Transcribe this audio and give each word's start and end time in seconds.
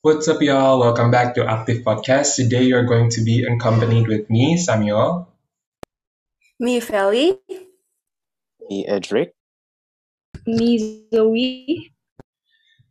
What's 0.00 0.28
up, 0.28 0.40
y'all? 0.40 0.78
Welcome 0.78 1.10
back 1.10 1.34
to 1.34 1.44
Active 1.44 1.82
Podcast. 1.82 2.36
Today, 2.36 2.62
you're 2.62 2.84
going 2.84 3.10
to 3.10 3.20
be 3.20 3.42
accompanied 3.42 4.06
with 4.06 4.30
me, 4.30 4.56
Samuel. 4.56 5.26
Me, 6.60 6.80
Feli. 6.80 7.36
Me, 8.70 8.86
Edric. 8.86 9.34
Me, 10.46 11.02
Zoe. 11.12 11.92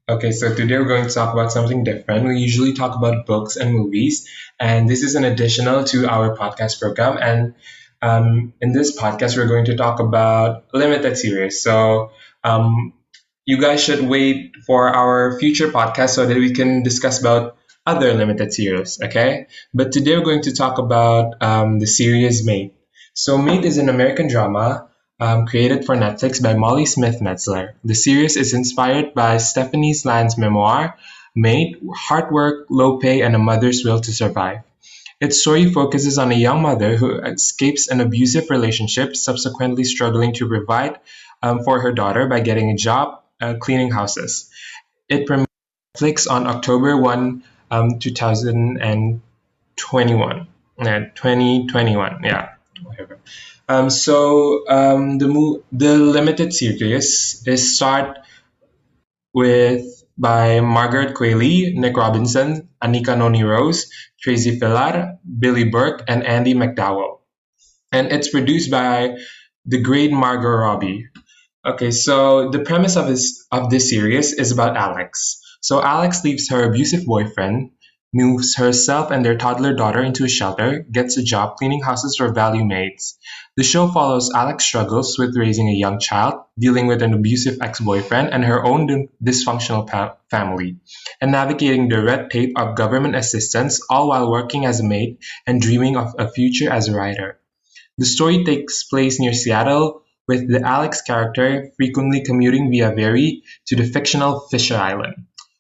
Okay, 0.10 0.32
so 0.34 0.54
today 0.54 0.78
we're 0.78 0.84
going 0.84 1.08
to 1.08 1.14
talk 1.14 1.32
about 1.32 1.54
something 1.54 1.86
different. 1.86 2.28
We 2.28 2.40
usually 2.40 2.74
talk 2.74 2.98
about 2.98 3.26
books 3.26 3.56
and 3.56 3.74
movies, 3.74 4.28
and 4.60 4.90
this 4.90 5.02
is 5.02 5.16
an 5.16 5.24
additional 5.24 5.86
to 5.86 6.10
our 6.10 6.36
podcast 6.36 6.82
program. 6.82 7.18
And 7.22 7.56
um, 8.02 8.54
in 8.60 8.74
this 8.74 9.00
podcast, 9.00 9.38
we're 9.38 9.48
going 9.48 9.66
to 9.72 9.78
talk 9.78 10.02
about 10.02 10.66
limited 10.74 11.18
series. 11.18 11.64
So, 11.64 12.12
um, 12.44 12.92
you 13.48 13.62
guys 13.62 13.82
should 13.82 14.02
wait 14.02 14.58
for 14.66 14.90
our 14.90 15.40
future 15.40 15.70
podcast 15.70 16.10
so 16.10 16.26
that 16.26 16.36
we 16.36 16.52
can 16.52 16.84
discuss 16.84 17.22
about 17.22 17.56
other 17.86 18.14
limited 18.14 18.52
series, 18.52 19.00
okay? 19.02 19.48
But 19.74 19.94
today 19.94 20.18
we're 20.18 20.26
going 20.26 20.42
to 20.44 20.54
talk 20.54 20.80
about 20.80 21.42
um, 21.42 21.80
the 21.80 21.88
series 21.88 22.46
Maid. 22.46 22.74
So 23.14 23.38
Maid 23.38 23.64
is 23.64 23.78
an 23.78 23.88
American 23.88 24.28
drama 24.28 24.90
um, 25.22 25.46
created 25.46 25.86
for 25.86 25.96
Netflix 25.96 26.44
by 26.44 26.56
Molly 26.56 26.86
Smith 26.86 27.22
Metzler. 27.22 27.76
The 27.86 27.96
series 27.96 28.36
is 28.36 28.54
inspired 28.54 29.14
by 29.14 29.38
Stephanie 29.38 29.96
Land's 30.04 30.38
memoir, 30.38 30.98
Maid, 31.34 31.78
Hard 31.96 32.34
Work, 32.34 32.66
Low 32.70 33.00
Pay, 33.00 33.22
and 33.22 33.34
a 33.34 33.40
Mother's 33.40 33.82
Will 33.86 34.02
to 34.02 34.12
Survive. 34.12 34.64
Its 35.22 35.40
story 35.40 35.72
focuses 35.72 36.18
on 36.18 36.34
a 36.34 36.36
young 36.36 36.62
mother 36.62 36.98
who 36.98 37.22
escapes 37.22 37.88
an 37.88 38.02
abusive 38.02 38.50
relationship, 38.50 39.16
subsequently 39.16 39.86
struggling 39.86 40.34
to 40.34 40.50
provide 40.50 41.00
um, 41.42 41.64
for 41.64 41.80
her 41.80 41.94
daughter 41.94 42.28
by 42.28 42.42
getting 42.42 42.72
a 42.72 42.76
job 42.76 43.22
cleaning 43.60 43.92
houses. 43.92 44.50
It 45.10 45.28
premiered 45.28 45.48
Netflix 45.98 46.30
on 46.30 46.48
October 46.48 46.96
1, 46.98 47.44
um, 47.72 48.00
2021. 48.00 50.48
Yeah, 50.80 51.00
2021. 51.16 52.22
Yeah, 52.24 52.50
whatever. 52.84 53.20
Um, 53.70 53.90
so 53.90 54.68
um, 54.70 55.18
the 55.18 55.28
mo- 55.28 55.64
the 55.72 55.98
limited 55.98 56.54
series 56.54 57.44
is 57.46 57.76
start 57.76 58.20
with 59.34 60.04
by 60.18 60.60
Margaret 60.62 61.16
Qualley, 61.16 61.74
Nick 61.76 61.96
Robinson, 61.98 62.70
Anika 62.84 63.18
Noni 63.18 63.44
Rose, 63.44 63.92
Tracy 64.20 64.60
Vilar, 64.60 65.20
Billy 65.40 65.66
Burke, 65.66 66.04
and 66.08 66.24
Andie 66.24 66.56
MacDowell. 66.56 67.20
And 67.92 68.08
it's 68.12 68.30
produced 68.30 68.72
by 68.72 69.18
the 69.66 69.82
great 69.82 70.12
Margot 70.12 70.50
Robbie. 70.50 71.08
Okay, 71.68 71.92
so 71.92 72.50
the 72.50 72.60
premise 72.60 72.96
of 72.96 73.08
this 73.08 73.46
of 73.52 73.70
this 73.70 73.90
series 73.90 74.32
is 74.32 74.54
about 74.54 74.78
Alex. 74.78 75.42
So 75.60 75.84
Alex 75.84 76.24
leaves 76.24 76.48
her 76.50 76.64
abusive 76.64 77.04
boyfriend, 77.04 77.72
moves 78.14 78.56
herself 78.56 79.12
and 79.12 79.26
their 79.26 79.36
toddler 79.36 79.76
daughter 79.76 80.02
into 80.02 80.24
a 80.24 80.30
shelter, 80.30 80.86
gets 80.90 81.18
a 81.18 81.24
job 81.24 81.58
cleaning 81.58 81.82
houses 81.82 82.16
for 82.16 82.32
value 82.32 82.64
maids. 82.64 83.18
The 83.58 83.66
show 83.66 83.90
follows 83.90 84.32
Alex 84.34 84.64
struggles 84.64 85.20
with 85.20 85.36
raising 85.36 85.68
a 85.68 85.74
young 85.74 86.00
child, 86.00 86.36
dealing 86.58 86.88
with 86.88 87.02
an 87.02 87.14
abusive 87.14 87.58
ex-boyfriend 87.60 88.30
and 88.32 88.46
her 88.46 88.64
own 88.64 89.10
dysfunctional 89.22 89.86
pa- 89.86 90.16
family, 90.32 90.78
and 91.20 91.34
navigating 91.34 91.90
the 91.90 92.02
red 92.02 92.32
tape 92.32 92.54
of 92.58 92.78
government 92.78 93.18
assistance 93.18 93.82
all 93.90 94.08
while 94.08 94.32
working 94.32 94.66
as 94.66 94.80
a 94.80 94.88
maid 94.88 95.18
and 95.46 95.62
dreaming 95.62 95.98
of 95.98 96.16
a 96.18 96.32
future 96.32 96.72
as 96.72 96.88
a 96.88 96.96
writer. 96.96 97.42
The 97.98 98.06
story 98.06 98.46
takes 98.46 98.86
place 98.86 99.20
near 99.20 99.34
Seattle, 99.34 100.04
with 100.28 100.52
the 100.52 100.62
Alex 100.62 101.02
character 101.02 101.72
frequently 101.78 102.24
commuting 102.24 102.70
via 102.70 102.92
ferry 102.94 103.44
to 103.68 103.76
the 103.76 103.84
fictional 103.84 104.42
Fisher 104.52 104.76
Island. 104.76 105.16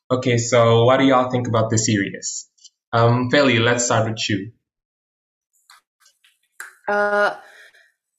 Okay, 0.10 0.38
so 0.38 0.86
what 0.86 0.98
do 0.98 1.06
y'all 1.06 1.30
think 1.30 1.48
about 1.48 1.70
the 1.70 1.78
series? 1.78 2.50
Um, 2.94 3.30
Feli, 3.30 3.60
let's 3.60 3.86
start 3.86 4.10
with 4.10 4.30
you. 4.30 4.52
Uh, 6.88 7.36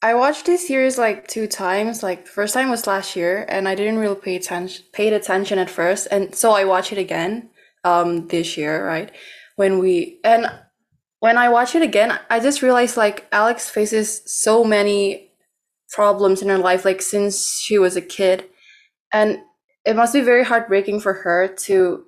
I 0.01 0.13
watched 0.13 0.45
this 0.45 0.67
series 0.67 0.97
like 0.97 1.27
two 1.27 1.47
times. 1.47 2.03
Like 2.03 2.25
the 2.25 2.31
first 2.31 2.53
time 2.53 2.69
was 2.69 2.87
last 2.87 3.15
year, 3.15 3.45
and 3.49 3.67
I 3.67 3.75
didn't 3.75 3.97
really 3.97 4.15
pay 4.15 4.35
attention 4.35 4.85
paid 4.93 5.13
attention 5.13 5.59
at 5.59 5.69
first, 5.69 6.07
and 6.11 6.33
so 6.35 6.51
I 6.51 6.65
watched 6.65 6.91
it 6.91 6.97
again 6.99 7.49
um 7.83 8.27
this 8.27 8.55
year, 8.57 8.85
right? 8.85 9.11
When 9.55 9.79
we 9.79 10.19
and 10.23 10.49
when 11.19 11.37
I 11.37 11.49
watch 11.49 11.75
it 11.75 11.81
again, 11.81 12.17
I 12.29 12.39
just 12.39 12.61
realized 12.61 12.95
like 12.95 13.27
Alex 13.31 13.69
faces 13.69 14.21
so 14.25 14.63
many 14.63 15.28
problems 15.91 16.41
in 16.41 16.49
her 16.49 16.57
life, 16.57 16.85
like 16.85 17.01
since 17.01 17.59
she 17.59 17.77
was 17.77 17.95
a 17.95 18.01
kid, 18.01 18.45
and 19.11 19.39
it 19.85 19.95
must 19.95 20.13
be 20.13 20.21
very 20.21 20.43
heartbreaking 20.43 20.99
for 20.99 21.13
her 21.13 21.47
to 21.47 22.05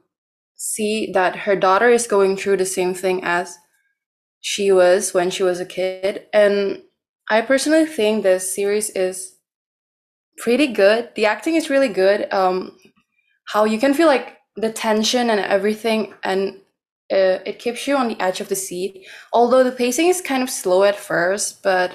see 0.56 1.12
that 1.14 1.36
her 1.36 1.56
daughter 1.56 1.90
is 1.90 2.06
going 2.06 2.38
through 2.38 2.58
the 2.58 2.66
same 2.66 2.94
thing 2.94 3.24
as 3.24 3.58
she 4.42 4.72
was 4.72 5.14
when 5.14 5.30
she 5.30 5.44
was 5.44 5.60
a 5.60 5.66
kid. 5.66 6.28
And 6.34 6.84
I 7.30 7.42
personally 7.42 7.86
think 7.86 8.24
this 8.24 8.54
series 8.54 8.90
is 8.92 9.38
pretty 10.38 10.68
good. 10.68 11.10
The 11.16 11.26
acting 11.26 11.56
is 11.56 11.70
really 11.70 11.88
good. 11.88 12.32
Um, 12.34 12.78
how 13.46 13.66
you 13.66 13.80
can 13.80 13.94
feel 13.94 14.08
like 14.08 14.38
the 14.56 14.72
tension 14.72 15.30
and 15.30 15.40
everything, 15.40 16.14
and 16.24 16.58
uh, 17.12 17.40
it 17.46 17.60
keeps 17.60 17.88
you 17.88 17.96
on 17.96 18.08
the 18.08 18.20
edge 18.22 18.42
of 18.42 18.50
the 18.50 18.56
seat. 18.56 19.08
Although 19.34 19.64
the 19.64 19.72
pacing 19.72 20.08
is 20.08 20.22
kind 20.22 20.44
of 20.44 20.50
slow 20.50 20.84
at 20.84 20.96
first, 20.96 21.64
but 21.64 21.92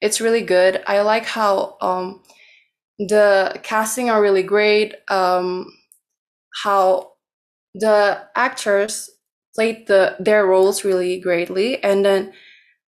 it's 0.00 0.20
really 0.20 0.42
good. 0.42 0.82
I 0.86 1.00
like 1.00 1.24
how 1.24 1.76
um, 1.80 2.22
the 2.98 3.58
casting 3.62 4.10
are 4.10 4.22
really 4.22 4.42
great. 4.42 4.94
Um, 5.08 5.72
how 6.62 7.12
the 7.74 8.22
actors 8.34 9.10
played 9.54 9.86
the 9.86 10.16
their 10.18 10.46
roles 10.46 10.84
really 10.84 11.20
greatly, 11.20 11.82
and 11.82 12.04
then 12.04 12.32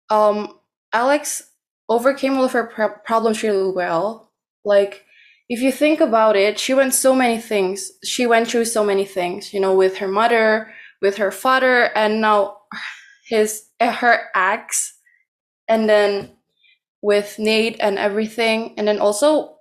um, 0.09 0.59
Alex 0.93 1.43
overcame 1.89 2.37
all 2.37 2.45
of 2.45 2.53
her 2.53 2.67
pr- 2.67 2.99
problems 3.05 3.43
really 3.43 3.71
well. 3.71 4.31
Like 4.63 5.05
if 5.49 5.61
you 5.61 5.71
think 5.71 5.99
about 5.99 6.35
it, 6.35 6.59
she 6.59 6.73
went 6.73 6.93
so 6.93 7.13
many 7.13 7.39
things. 7.39 7.91
She 8.05 8.25
went 8.25 8.47
through 8.47 8.65
so 8.65 8.85
many 8.85 9.05
things, 9.05 9.53
you 9.53 9.59
know, 9.59 9.75
with 9.75 9.97
her 9.97 10.07
mother, 10.07 10.73
with 11.01 11.17
her 11.17 11.31
father, 11.31 11.91
and 11.95 12.21
now 12.21 12.57
his 13.27 13.65
her 13.79 14.29
ex, 14.35 14.93
and 15.67 15.89
then 15.89 16.31
with 17.01 17.39
Nate 17.39 17.77
and 17.79 17.97
everything, 17.97 18.73
and 18.77 18.87
then 18.87 18.99
also 18.99 19.57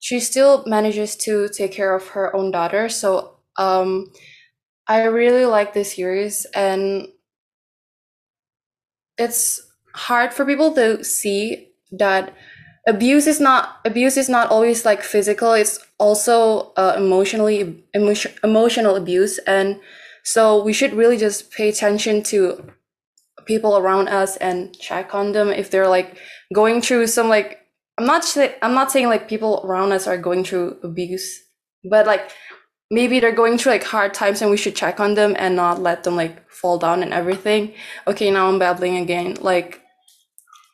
she 0.00 0.20
still 0.20 0.64
manages 0.66 1.16
to 1.16 1.48
take 1.48 1.72
care 1.72 1.94
of 1.94 2.08
her 2.08 2.34
own 2.34 2.50
daughter. 2.50 2.88
So 2.88 3.36
um, 3.56 4.10
I 4.88 5.04
really 5.04 5.46
like 5.46 5.74
this 5.74 5.94
series, 5.94 6.46
and 6.54 7.08
it's 9.18 9.60
hard 9.94 10.32
for 10.32 10.44
people 10.44 10.74
to 10.74 11.04
see 11.04 11.68
that 11.92 12.34
abuse 12.86 13.26
is 13.26 13.40
not 13.40 13.80
abuse 13.84 14.16
is 14.16 14.28
not 14.28 14.50
always 14.50 14.84
like 14.84 15.02
physical. 15.02 15.52
It's 15.52 15.78
also 15.98 16.72
uh, 16.76 16.94
emotionally 16.96 17.84
emotion, 17.94 18.32
emotional 18.42 18.96
abuse, 18.96 19.38
and 19.46 19.78
so 20.24 20.62
we 20.62 20.72
should 20.72 20.94
really 20.94 21.16
just 21.16 21.50
pay 21.52 21.68
attention 21.68 22.22
to 22.24 22.72
people 23.46 23.76
around 23.76 24.08
us 24.08 24.36
and 24.38 24.76
check 24.78 25.14
on 25.14 25.32
them 25.32 25.48
if 25.48 25.70
they're 25.70 25.88
like 25.88 26.18
going 26.54 26.80
through 26.80 27.06
some 27.06 27.28
like 27.28 27.58
I'm 27.98 28.06
not 28.06 28.24
I'm 28.62 28.74
not 28.74 28.90
saying 28.90 29.08
like 29.08 29.28
people 29.28 29.62
around 29.64 29.92
us 29.92 30.06
are 30.06 30.16
going 30.16 30.44
through 30.44 30.78
abuse, 30.82 31.40
but 31.88 32.06
like 32.06 32.30
maybe 32.90 33.20
they're 33.20 33.32
going 33.32 33.58
through 33.58 33.72
like 33.72 33.84
hard 33.84 34.14
times 34.14 34.42
and 34.42 34.50
we 34.50 34.56
should 34.56 34.76
check 34.76 35.00
on 35.00 35.14
them 35.14 35.34
and 35.38 35.56
not 35.56 35.80
let 35.80 36.04
them 36.04 36.16
like 36.16 36.50
fall 36.50 36.78
down 36.78 37.02
and 37.02 37.12
everything. 37.12 37.74
Okay, 38.06 38.30
now 38.30 38.48
I'm 38.48 38.58
babbling 38.58 38.96
again. 38.96 39.36
Like 39.40 39.82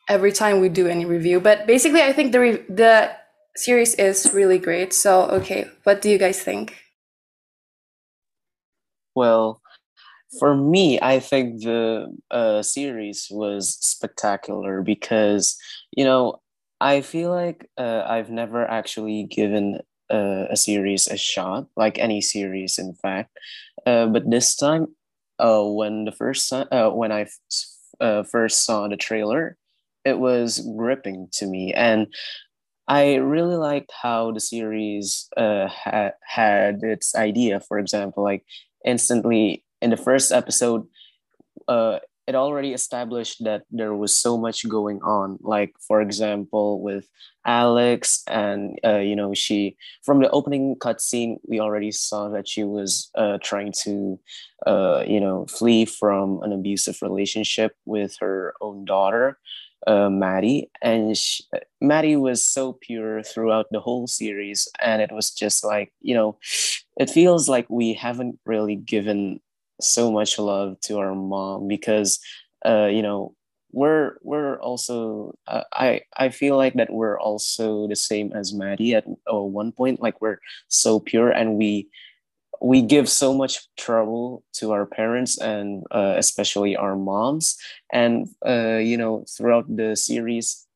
every 0.08 0.32
time 0.32 0.60
we 0.60 0.68
do 0.68 0.86
any 0.86 1.04
review, 1.04 1.40
but 1.40 1.66
basically 1.66 2.02
I 2.02 2.12
think 2.12 2.32
the 2.32 2.40
re- 2.40 2.64
the 2.68 3.10
series 3.56 3.94
is 3.96 4.32
really 4.32 4.58
great. 4.58 4.92
So 4.92 5.22
okay, 5.30 5.68
what 5.84 6.00
do 6.00 6.08
you 6.10 6.18
guys 6.18 6.40
think? 6.40 6.76
Well, 9.14 9.60
for 10.38 10.54
me, 10.56 10.98
I 11.00 11.20
think 11.20 11.62
the 11.62 12.14
uh, 12.30 12.62
series 12.62 13.28
was 13.30 13.76
spectacular 13.80 14.82
because, 14.82 15.56
you 15.96 16.04
know, 16.04 16.40
I 16.80 17.00
feel 17.00 17.30
like 17.30 17.68
uh, 17.78 18.04
I've 18.06 18.30
never 18.30 18.64
actually 18.68 19.24
given 19.24 19.80
uh, 20.10 20.44
a 20.50 20.56
series 20.56 21.06
a 21.08 21.16
shot, 21.16 21.66
like 21.76 21.98
any 21.98 22.20
series, 22.20 22.78
in 22.78 22.94
fact. 22.94 23.36
Uh, 23.86 24.06
but 24.06 24.30
this 24.30 24.54
time, 24.56 24.88
uh, 25.38 25.62
when 25.64 26.04
the 26.04 26.12
first 26.12 26.52
uh, 26.52 26.90
when 26.90 27.12
I 27.12 27.26
uh, 28.00 28.22
first 28.22 28.64
saw 28.64 28.88
the 28.88 28.96
trailer, 28.96 29.56
it 30.04 30.18
was 30.18 30.60
gripping 30.76 31.28
to 31.34 31.46
me, 31.46 31.72
and 31.74 32.06
I 32.86 33.16
really 33.16 33.56
liked 33.56 33.92
how 34.02 34.32
the 34.32 34.40
series 34.40 35.28
uh, 35.36 35.68
ha- 35.68 36.12
had 36.26 36.82
its 36.82 37.14
idea. 37.14 37.60
For 37.60 37.78
example, 37.78 38.24
like 38.24 38.44
instantly 38.84 39.64
in 39.80 39.90
the 39.90 39.96
first 39.96 40.32
episode, 40.32 40.86
uh, 41.66 41.98
it 42.26 42.34
already 42.34 42.74
established 42.74 43.42
that 43.44 43.62
there 43.70 43.94
was 43.94 44.16
so 44.16 44.36
much 44.36 44.68
going 44.68 45.00
on. 45.02 45.38
Like 45.40 45.74
for 45.86 46.00
example 46.00 46.80
with 46.82 47.08
alex 47.46 48.22
and 48.26 48.78
uh, 48.84 48.98
you 48.98 49.16
know 49.16 49.32
she 49.32 49.74
from 50.04 50.20
the 50.20 50.28
opening 50.30 50.76
cutscene 50.76 51.38
we 51.48 51.58
already 51.58 51.90
saw 51.90 52.28
that 52.28 52.46
she 52.46 52.62
was 52.62 53.10
uh, 53.14 53.38
trying 53.42 53.72
to 53.72 54.20
uh, 54.66 55.02
you 55.06 55.18
know 55.18 55.46
flee 55.46 55.86
from 55.86 56.42
an 56.42 56.52
abusive 56.52 57.00
relationship 57.00 57.74
with 57.86 58.14
her 58.20 58.52
own 58.60 58.84
daughter 58.84 59.38
uh, 59.86 60.10
Maddie, 60.10 60.70
and 60.82 61.16
she, 61.16 61.44
Maddie 61.80 62.16
was 62.16 62.44
so 62.44 62.72
pure 62.72 63.22
throughout 63.22 63.66
the 63.70 63.78
whole 63.80 64.08
series, 64.08 64.68
and 64.80 65.00
it 65.00 65.12
was 65.12 65.30
just 65.30 65.64
like 65.64 65.92
you 66.00 66.14
know, 66.14 66.36
it 66.98 67.08
feels 67.08 67.48
like 67.48 67.66
we 67.70 67.94
haven't 67.94 68.38
really 68.44 68.74
given 68.74 69.40
so 69.80 70.10
much 70.10 70.38
love 70.38 70.80
to 70.82 70.98
our 70.98 71.14
mom 71.14 71.68
because 71.68 72.18
uh, 72.64 72.86
you 72.86 73.02
know 73.02 73.34
we're 73.72 74.16
we're 74.22 74.58
also 74.60 75.34
uh, 75.46 75.64
I 75.72 76.02
I 76.16 76.30
feel 76.30 76.56
like 76.56 76.74
that 76.74 76.92
we're 76.92 77.18
also 77.20 77.86
the 77.86 77.96
same 77.96 78.32
as 78.32 78.54
Maddie 78.54 78.94
at 78.94 79.04
uh, 79.32 79.36
one 79.38 79.72
point 79.72 80.00
like 80.00 80.20
we're 80.20 80.38
so 80.68 81.00
pure 81.00 81.30
and 81.30 81.56
we 81.56 81.88
we 82.60 82.82
give 82.82 83.08
so 83.08 83.34
much 83.34 83.68
trouble 83.76 84.42
to 84.52 84.72
our 84.72 84.86
parents 84.86 85.38
and 85.38 85.84
uh, 85.92 86.14
especially 86.16 86.76
our 86.76 86.96
moms. 86.96 87.56
And 87.92 88.28
uh, 88.46 88.78
you 88.78 88.96
know 88.96 89.24
throughout 89.28 89.66
the 89.68 89.96
series 89.96 90.66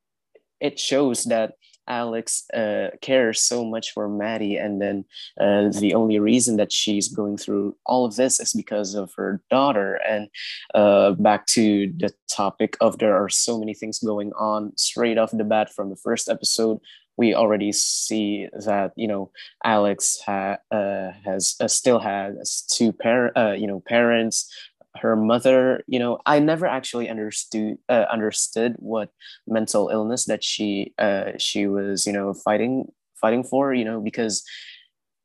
it 0.60 0.78
shows 0.78 1.24
that 1.24 1.54
Alex 1.88 2.44
uh, 2.54 2.88
cares 3.00 3.40
so 3.40 3.64
much 3.64 3.92
for 3.92 4.08
Maddie, 4.08 4.56
and 4.56 4.80
then 4.80 5.04
uh, 5.40 5.68
the 5.68 5.94
only 5.94 6.18
reason 6.18 6.56
that 6.56 6.72
she's 6.72 7.08
going 7.08 7.36
through 7.36 7.76
all 7.86 8.04
of 8.04 8.16
this 8.16 8.40
is 8.40 8.52
because 8.52 8.94
of 8.94 9.12
her 9.16 9.42
daughter. 9.50 10.00
And 10.06 10.28
uh, 10.74 11.12
back 11.12 11.46
to 11.48 11.92
the 11.96 12.12
topic 12.28 12.76
of 12.80 12.98
there 12.98 13.16
are 13.16 13.28
so 13.28 13.58
many 13.58 13.74
things 13.74 13.98
going 13.98 14.32
on 14.34 14.72
straight 14.76 15.18
off 15.18 15.30
the 15.32 15.44
bat 15.44 15.72
from 15.72 15.90
the 15.90 15.96
first 15.96 16.28
episode. 16.28 16.78
We 17.18 17.34
already 17.34 17.72
see 17.72 18.48
that 18.52 18.92
you 18.96 19.06
know 19.06 19.30
Alex 19.64 20.20
ha- 20.24 20.58
uh, 20.70 21.10
has 21.24 21.56
uh, 21.60 21.68
still 21.68 21.98
has 21.98 22.62
two 22.70 22.92
parent 22.92 23.36
uh, 23.36 23.52
you 23.52 23.66
know 23.66 23.80
parents 23.86 24.50
her 24.96 25.16
mother 25.16 25.82
you 25.86 25.98
know 25.98 26.18
i 26.26 26.38
never 26.38 26.66
actually 26.66 27.08
understood 27.08 27.76
uh, 27.88 28.04
understood 28.12 28.74
what 28.78 29.10
mental 29.46 29.88
illness 29.88 30.26
that 30.26 30.44
she 30.44 30.92
uh, 30.98 31.32
she 31.38 31.66
was 31.66 32.06
you 32.06 32.12
know 32.12 32.34
fighting 32.34 32.86
fighting 33.20 33.42
for 33.42 33.72
you 33.72 33.84
know 33.84 34.00
because 34.00 34.42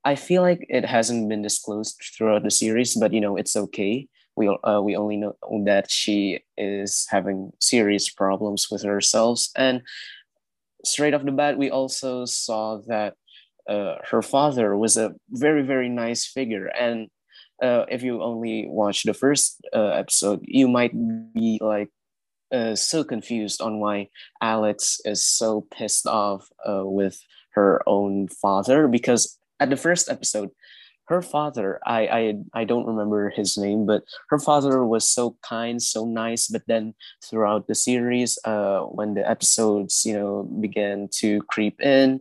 i 0.05 0.15
feel 0.15 0.41
like 0.41 0.65
it 0.69 0.85
hasn't 0.85 1.27
been 1.27 1.41
disclosed 1.41 2.01
throughout 2.15 2.43
the 2.43 2.51
series 2.51 2.95
but 2.95 3.13
you 3.13 3.21
know 3.21 3.35
it's 3.35 3.55
okay. 3.55 4.07
We 4.37 4.47
uh, 4.63 4.81
we 4.81 4.95
only 4.95 5.17
know 5.17 5.35
that 5.65 5.89
she 5.89 6.41
is 6.57 7.07
having 7.09 7.51
serious 7.59 8.07
problems 8.07 8.67
with 8.69 8.83
herself 8.83 9.47
and 9.55 9.81
straight 10.85 11.15
off 11.15 11.25
the 11.25 11.31
bat 11.31 11.57
we 11.57 11.71
also 11.71 12.25
saw 12.25 12.77
that 12.87 13.15
uh, 13.67 13.95
her 14.11 14.21
father 14.21 14.77
was 14.77 14.95
a 14.95 15.15
very 15.31 15.63
very 15.63 15.89
nice 15.89 16.25
figure 16.25 16.67
and 16.67 17.09
uh, 17.61 17.85
if 17.89 18.03
you 18.03 18.21
only 18.21 18.67
watch 18.67 19.03
the 19.03 19.13
first 19.13 19.61
uh, 19.73 19.89
episode, 19.89 20.41
you 20.43 20.67
might 20.67 20.93
be 21.33 21.59
like 21.61 21.89
uh, 22.51 22.75
so 22.75 23.03
confused 23.03 23.61
on 23.61 23.79
why 23.79 24.09
Alex 24.41 24.99
is 25.05 25.23
so 25.23 25.67
pissed 25.71 26.07
off 26.07 26.47
uh, 26.67 26.83
with 26.85 27.19
her 27.53 27.81
own 27.87 28.27
father 28.27 28.87
because 28.87 29.37
at 29.59 29.69
the 29.69 29.77
first 29.77 30.09
episode, 30.09 30.51
her 31.07 31.21
father, 31.21 31.79
I, 31.85 32.01
I 32.07 32.33
I 32.61 32.63
don't 32.65 32.85
remember 32.85 33.29
his 33.29 33.57
name, 33.57 33.85
but 33.85 34.03
her 34.29 34.39
father 34.39 34.85
was 34.85 35.07
so 35.07 35.37
kind, 35.41 35.81
so 35.81 36.05
nice. 36.05 36.47
But 36.47 36.63
then 36.67 36.93
throughout 37.23 37.67
the 37.67 37.75
series, 37.75 38.37
uh, 38.43 38.81
when 38.81 39.13
the 39.13 39.27
episodes 39.27 40.05
you 40.05 40.13
know 40.13 40.43
began 40.59 41.07
to 41.19 41.41
creep 41.43 41.79
in, 41.79 42.19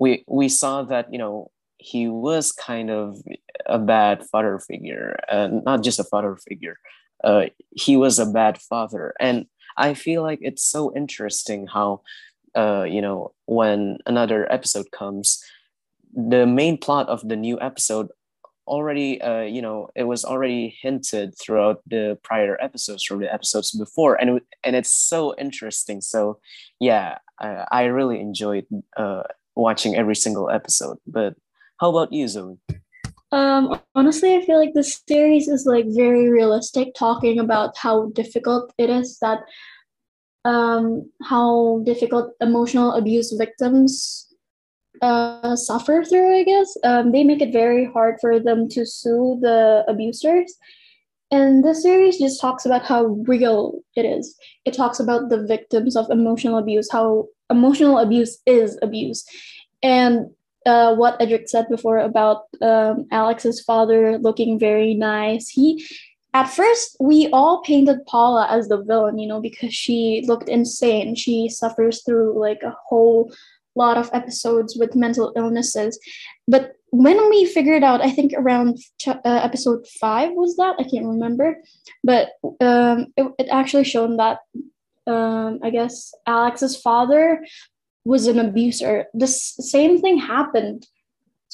we 0.00 0.24
we 0.26 0.48
saw 0.48 0.82
that 0.82 1.12
you 1.12 1.18
know 1.18 1.50
he 1.78 2.08
was 2.08 2.52
kind 2.52 2.90
of 2.90 3.18
a 3.66 3.78
bad 3.78 4.24
father 4.26 4.58
figure, 4.58 5.18
uh, 5.28 5.48
not 5.48 5.82
just 5.82 6.00
a 6.00 6.04
father 6.04 6.36
figure. 6.36 6.78
Uh, 7.24 7.46
he 7.70 7.96
was 7.96 8.18
a 8.18 8.26
bad 8.26 8.58
father, 8.58 9.14
and 9.20 9.46
I 9.76 9.94
feel 9.94 10.22
like 10.22 10.38
it's 10.42 10.64
so 10.64 10.94
interesting 10.94 11.66
how, 11.66 12.02
uh, 12.54 12.84
you 12.84 13.00
know, 13.00 13.32
when 13.46 13.98
another 14.06 14.50
episode 14.52 14.90
comes, 14.90 15.42
the 16.14 16.46
main 16.46 16.78
plot 16.78 17.08
of 17.08 17.26
the 17.28 17.36
new 17.36 17.60
episode 17.60 18.08
already, 18.66 19.20
uh, 19.20 19.42
you 19.42 19.62
know, 19.62 19.88
it 19.94 20.04
was 20.04 20.24
already 20.24 20.76
hinted 20.80 21.34
throughout 21.38 21.82
the 21.86 22.18
prior 22.22 22.56
episodes 22.60 23.04
from 23.04 23.20
the 23.20 23.32
episodes 23.32 23.70
before, 23.70 24.14
and 24.16 24.30
it, 24.30 24.42
and 24.64 24.76
it's 24.76 24.92
so 24.92 25.34
interesting. 25.38 26.00
So, 26.00 26.38
yeah, 26.80 27.18
I, 27.38 27.66
I 27.70 27.84
really 27.84 28.20
enjoyed 28.20 28.66
uh, 28.96 29.22
watching 29.54 29.96
every 29.96 30.16
single 30.16 30.50
episode. 30.50 30.98
But 31.06 31.34
how 31.78 31.90
about 31.90 32.12
you, 32.12 32.28
Zoe? 32.28 32.58
Um, 33.32 33.80
honestly, 33.94 34.36
I 34.36 34.44
feel 34.44 34.58
like 34.58 34.74
this 34.74 35.02
series 35.06 35.48
is 35.48 35.66
like 35.66 35.86
very 35.88 36.28
realistic, 36.28 36.94
talking 36.94 37.38
about 37.38 37.76
how 37.76 38.06
difficult 38.10 38.72
it 38.78 38.88
is 38.88 39.18
that 39.18 39.40
um, 40.44 41.10
how 41.24 41.82
difficult 41.84 42.32
emotional 42.40 42.92
abuse 42.92 43.32
victims 43.32 44.32
uh, 45.02 45.56
suffer 45.56 46.04
through. 46.04 46.38
I 46.38 46.44
guess 46.44 46.76
um, 46.84 47.10
they 47.10 47.24
make 47.24 47.42
it 47.42 47.52
very 47.52 47.84
hard 47.84 48.16
for 48.20 48.38
them 48.38 48.68
to 48.70 48.86
sue 48.86 49.38
the 49.42 49.84
abusers, 49.88 50.54
and 51.32 51.64
this 51.64 51.82
series 51.82 52.18
just 52.18 52.40
talks 52.40 52.64
about 52.64 52.84
how 52.84 53.06
real 53.26 53.80
it 53.96 54.06
is. 54.06 54.36
It 54.64 54.74
talks 54.74 55.00
about 55.00 55.30
the 55.30 55.44
victims 55.44 55.96
of 55.96 56.08
emotional 56.10 56.58
abuse, 56.58 56.88
how 56.92 57.26
emotional 57.50 57.98
abuse 57.98 58.38
is 58.46 58.78
abuse, 58.82 59.26
and 59.82 60.30
uh, 60.66 60.94
what 60.94 61.20
Edric 61.20 61.48
said 61.48 61.68
before 61.70 61.98
about 61.98 62.42
um, 62.60 63.06
Alex's 63.10 63.60
father 63.62 64.18
looking 64.18 64.58
very 64.58 64.94
nice. 64.94 65.48
He, 65.48 65.86
at 66.34 66.50
first, 66.50 66.96
we 67.00 67.28
all 67.32 67.62
painted 67.62 68.04
Paula 68.06 68.46
as 68.50 68.68
the 68.68 68.82
villain, 68.82 69.18
you 69.18 69.26
know, 69.26 69.40
because 69.40 69.72
she 69.72 70.24
looked 70.26 70.48
insane. 70.48 71.14
She 71.14 71.48
suffers 71.48 72.02
through 72.02 72.38
like 72.38 72.62
a 72.62 72.76
whole 72.88 73.32
lot 73.74 73.96
of 73.96 74.10
episodes 74.12 74.76
with 74.76 74.96
mental 74.96 75.32
illnesses. 75.36 75.98
But 76.48 76.72
when 76.90 77.28
we 77.30 77.46
figured 77.46 77.82
out, 77.82 78.00
I 78.00 78.10
think 78.10 78.32
around 78.36 78.78
ch- 78.98 79.08
uh, 79.08 79.20
episode 79.24 79.86
five 80.00 80.32
was 80.32 80.56
that 80.56 80.76
I 80.78 80.84
can't 80.84 81.06
remember, 81.06 81.56
but 82.02 82.30
um, 82.60 83.12
it, 83.16 83.32
it 83.38 83.48
actually 83.50 83.84
shown 83.84 84.16
that 84.16 84.38
um, 85.06 85.60
I 85.62 85.70
guess 85.70 86.12
Alex's 86.26 86.76
father 86.80 87.44
was 88.06 88.28
an 88.28 88.38
abuser. 88.38 89.06
The 89.14 89.26
same 89.26 90.00
thing 90.00 90.16
happened 90.18 90.86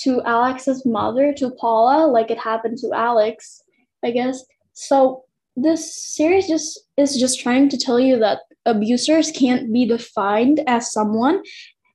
to 0.00 0.22
Alex's 0.22 0.84
mother, 0.84 1.32
to 1.34 1.50
Paula, 1.52 2.06
like 2.06 2.30
it 2.30 2.38
happened 2.38 2.78
to 2.78 2.92
Alex, 2.92 3.62
I 4.04 4.10
guess. 4.10 4.44
So 4.74 5.24
this 5.56 5.94
series 6.14 6.48
just 6.48 6.80
is 6.96 7.18
just 7.18 7.40
trying 7.40 7.68
to 7.70 7.78
tell 7.78 7.98
you 7.98 8.18
that 8.18 8.40
abusers 8.66 9.30
can't 9.30 9.72
be 9.72 9.86
defined 9.86 10.60
as 10.66 10.92
someone. 10.92 11.42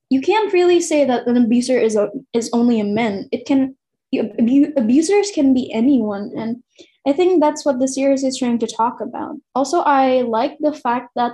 You 0.10 0.22
can't 0.22 0.52
really 0.54 0.82
say 0.82 1.06
that 1.06 1.28
an 1.28 1.38
abuser 1.38 1.78
is 1.78 1.96
a, 1.96 2.10
is 2.34 2.50
only 2.52 2.80
a 2.80 2.84
man. 2.84 3.28
It 3.32 3.46
can 3.46 3.76
abu- 4.14 4.74
abusers 4.76 5.32
can 5.32 5.54
be 5.54 5.72
anyone, 5.72 6.32
and 6.36 6.64
I 7.06 7.14
think 7.14 7.42
that's 7.42 7.66
what 7.66 7.80
the 7.80 7.88
series 7.88 8.24
is 8.24 8.38
trying 8.38 8.60
to 8.60 8.68
talk 8.68 9.02
about. 9.02 9.36
Also, 9.54 9.80
I 9.82 10.22
like 10.22 10.58
the 10.60 10.74
fact 10.74 11.10
that 11.16 11.34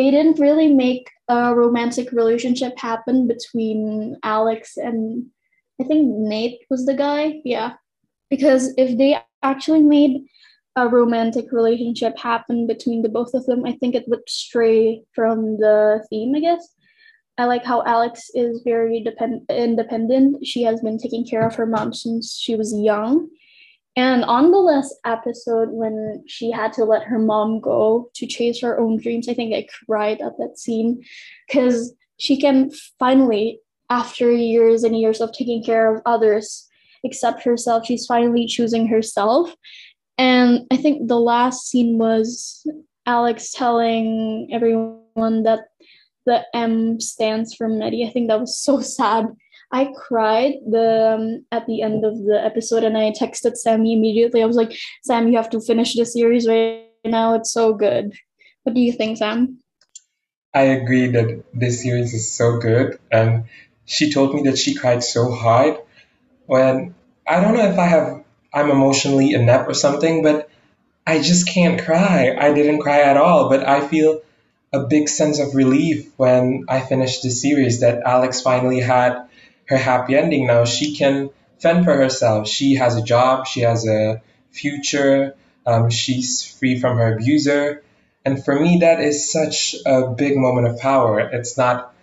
they 0.00 0.10
didn't 0.10 0.40
really 0.40 0.72
make 0.72 1.10
a 1.28 1.54
romantic 1.54 2.10
relationship 2.10 2.72
happen 2.78 3.28
between 3.28 4.16
Alex 4.22 4.78
and 4.78 5.26
I 5.78 5.84
think 5.84 6.06
Nate 6.06 6.60
was 6.70 6.86
the 6.86 6.94
guy. 6.94 7.42
Yeah. 7.44 7.74
Because 8.30 8.72
if 8.78 8.96
they 8.96 9.18
actually 9.42 9.82
made 9.82 10.24
a 10.76 10.88
romantic 10.88 11.52
relationship 11.52 12.18
happen 12.18 12.66
between 12.66 13.02
the 13.02 13.10
both 13.10 13.34
of 13.34 13.44
them, 13.44 13.66
I 13.66 13.72
think 13.72 13.94
it 13.94 14.08
would 14.08 14.26
stray 14.26 15.02
from 15.14 15.58
the 15.58 16.02
theme, 16.08 16.34
I 16.34 16.40
guess. 16.40 16.66
I 17.36 17.44
like 17.44 17.64
how 17.66 17.84
Alex 17.84 18.30
is 18.34 18.62
very 18.64 19.02
depend- 19.02 19.50
independent. 19.50 20.46
She 20.46 20.62
has 20.62 20.80
been 20.80 20.96
taking 20.96 21.26
care 21.26 21.46
of 21.46 21.56
her 21.56 21.66
mom 21.66 21.92
since 21.92 22.38
she 22.38 22.56
was 22.56 22.72
young. 22.74 23.28
And 24.00 24.24
on 24.24 24.50
the 24.50 24.56
last 24.56 24.94
episode, 25.04 25.68
when 25.72 26.24
she 26.26 26.50
had 26.50 26.72
to 26.72 26.86
let 26.86 27.02
her 27.02 27.18
mom 27.18 27.60
go 27.60 28.08
to 28.14 28.26
chase 28.26 28.58
her 28.62 28.80
own 28.80 28.96
dreams, 28.96 29.28
I 29.28 29.34
think 29.34 29.54
I 29.54 29.66
cried 29.84 30.22
at 30.22 30.38
that 30.38 30.58
scene 30.58 31.04
because 31.46 31.92
she 32.16 32.40
can 32.40 32.70
finally, 32.98 33.60
after 33.90 34.32
years 34.32 34.84
and 34.84 34.98
years 34.98 35.20
of 35.20 35.32
taking 35.32 35.62
care 35.62 35.94
of 35.94 36.00
others, 36.06 36.66
accept 37.04 37.42
herself. 37.42 37.84
She's 37.84 38.06
finally 38.06 38.46
choosing 38.46 38.88
herself. 38.88 39.54
And 40.16 40.66
I 40.70 40.78
think 40.78 41.06
the 41.06 41.20
last 41.20 41.68
scene 41.68 41.98
was 41.98 42.66
Alex 43.04 43.52
telling 43.52 44.48
everyone 44.50 45.42
that 45.42 45.68
the 46.24 46.46
M 46.54 47.00
stands 47.00 47.54
for 47.54 47.68
Maddie. 47.68 48.06
I 48.06 48.10
think 48.10 48.28
that 48.28 48.40
was 48.40 48.56
so 48.56 48.80
sad 48.96 49.26
I 49.72 49.92
cried 49.96 50.54
the 50.68 51.16
um, 51.16 51.46
at 51.52 51.66
the 51.66 51.82
end 51.82 52.04
of 52.04 52.18
the 52.18 52.40
episode, 52.42 52.82
and 52.82 52.98
I 52.98 53.12
texted 53.12 53.56
Sammy 53.56 53.92
immediately. 53.92 54.42
I 54.42 54.46
was 54.46 54.56
like, 54.56 54.72
"Sam, 55.04 55.28
you 55.28 55.36
have 55.36 55.50
to 55.50 55.60
finish 55.60 55.94
the 55.94 56.04
series 56.04 56.48
right 56.48 56.86
now. 57.04 57.34
It's 57.34 57.52
so 57.52 57.74
good. 57.74 58.12
What 58.64 58.74
do 58.74 58.80
you 58.80 58.92
think, 58.92 59.18
Sam? 59.18 59.58
I 60.52 60.62
agree 60.62 61.06
that 61.08 61.44
this 61.54 61.82
series 61.82 62.12
is 62.12 62.30
so 62.30 62.58
good. 62.58 62.98
And 63.10 63.44
she 63.84 64.12
told 64.12 64.34
me 64.34 64.42
that 64.42 64.58
she 64.58 64.74
cried 64.74 65.04
so 65.04 65.30
hard 65.30 65.78
when 66.46 66.94
I 67.26 67.40
don't 67.40 67.54
know 67.54 67.70
if 67.70 67.78
I 67.78 67.86
have 67.86 68.24
I'm 68.52 68.70
emotionally 68.70 69.32
inept 69.32 69.68
or 69.68 69.74
something, 69.74 70.22
but 70.22 70.50
I 71.06 71.22
just 71.22 71.48
can't 71.48 71.80
cry. 71.80 72.36
I 72.38 72.52
didn't 72.52 72.80
cry 72.80 73.02
at 73.02 73.16
all, 73.16 73.48
but 73.48 73.66
I 73.66 73.86
feel 73.86 74.20
a 74.72 74.80
big 74.80 75.08
sense 75.08 75.38
of 75.38 75.54
relief 75.54 76.10
when 76.16 76.64
I 76.68 76.80
finished 76.80 77.22
the 77.22 77.30
series 77.30 77.80
that 77.80 78.02
Alex 78.02 78.40
finally 78.40 78.80
had 78.80 79.28
her 79.70 79.78
happy 79.78 80.16
ending. 80.16 80.46
Now 80.46 80.64
she 80.64 80.94
can 80.94 81.30
fend 81.60 81.84
for 81.84 81.94
herself. 81.94 82.48
She 82.48 82.74
has 82.74 82.96
a 82.96 83.02
job, 83.02 83.46
she 83.46 83.60
has 83.60 83.86
a 83.86 84.20
future, 84.50 85.36
um, 85.64 85.90
she's 85.90 86.44
free 86.44 86.78
from 86.78 86.98
her 86.98 87.14
abuser. 87.14 87.82
And 88.24 88.44
for 88.44 88.58
me, 88.58 88.78
that 88.80 89.00
is 89.00 89.32
such 89.32 89.76
a 89.86 90.08
big 90.08 90.36
moment 90.36 90.66
of 90.66 90.78
power. 90.78 91.20
It's 91.20 91.56
not, 91.56 91.94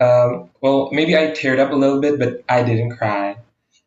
um, 0.00 0.50
well, 0.60 0.90
maybe 0.92 1.16
I 1.16 1.32
teared 1.32 1.58
up 1.58 1.72
a 1.72 1.76
little 1.76 2.00
bit, 2.00 2.18
but 2.18 2.42
I 2.48 2.62
didn't 2.62 2.96
cry. 2.96 3.36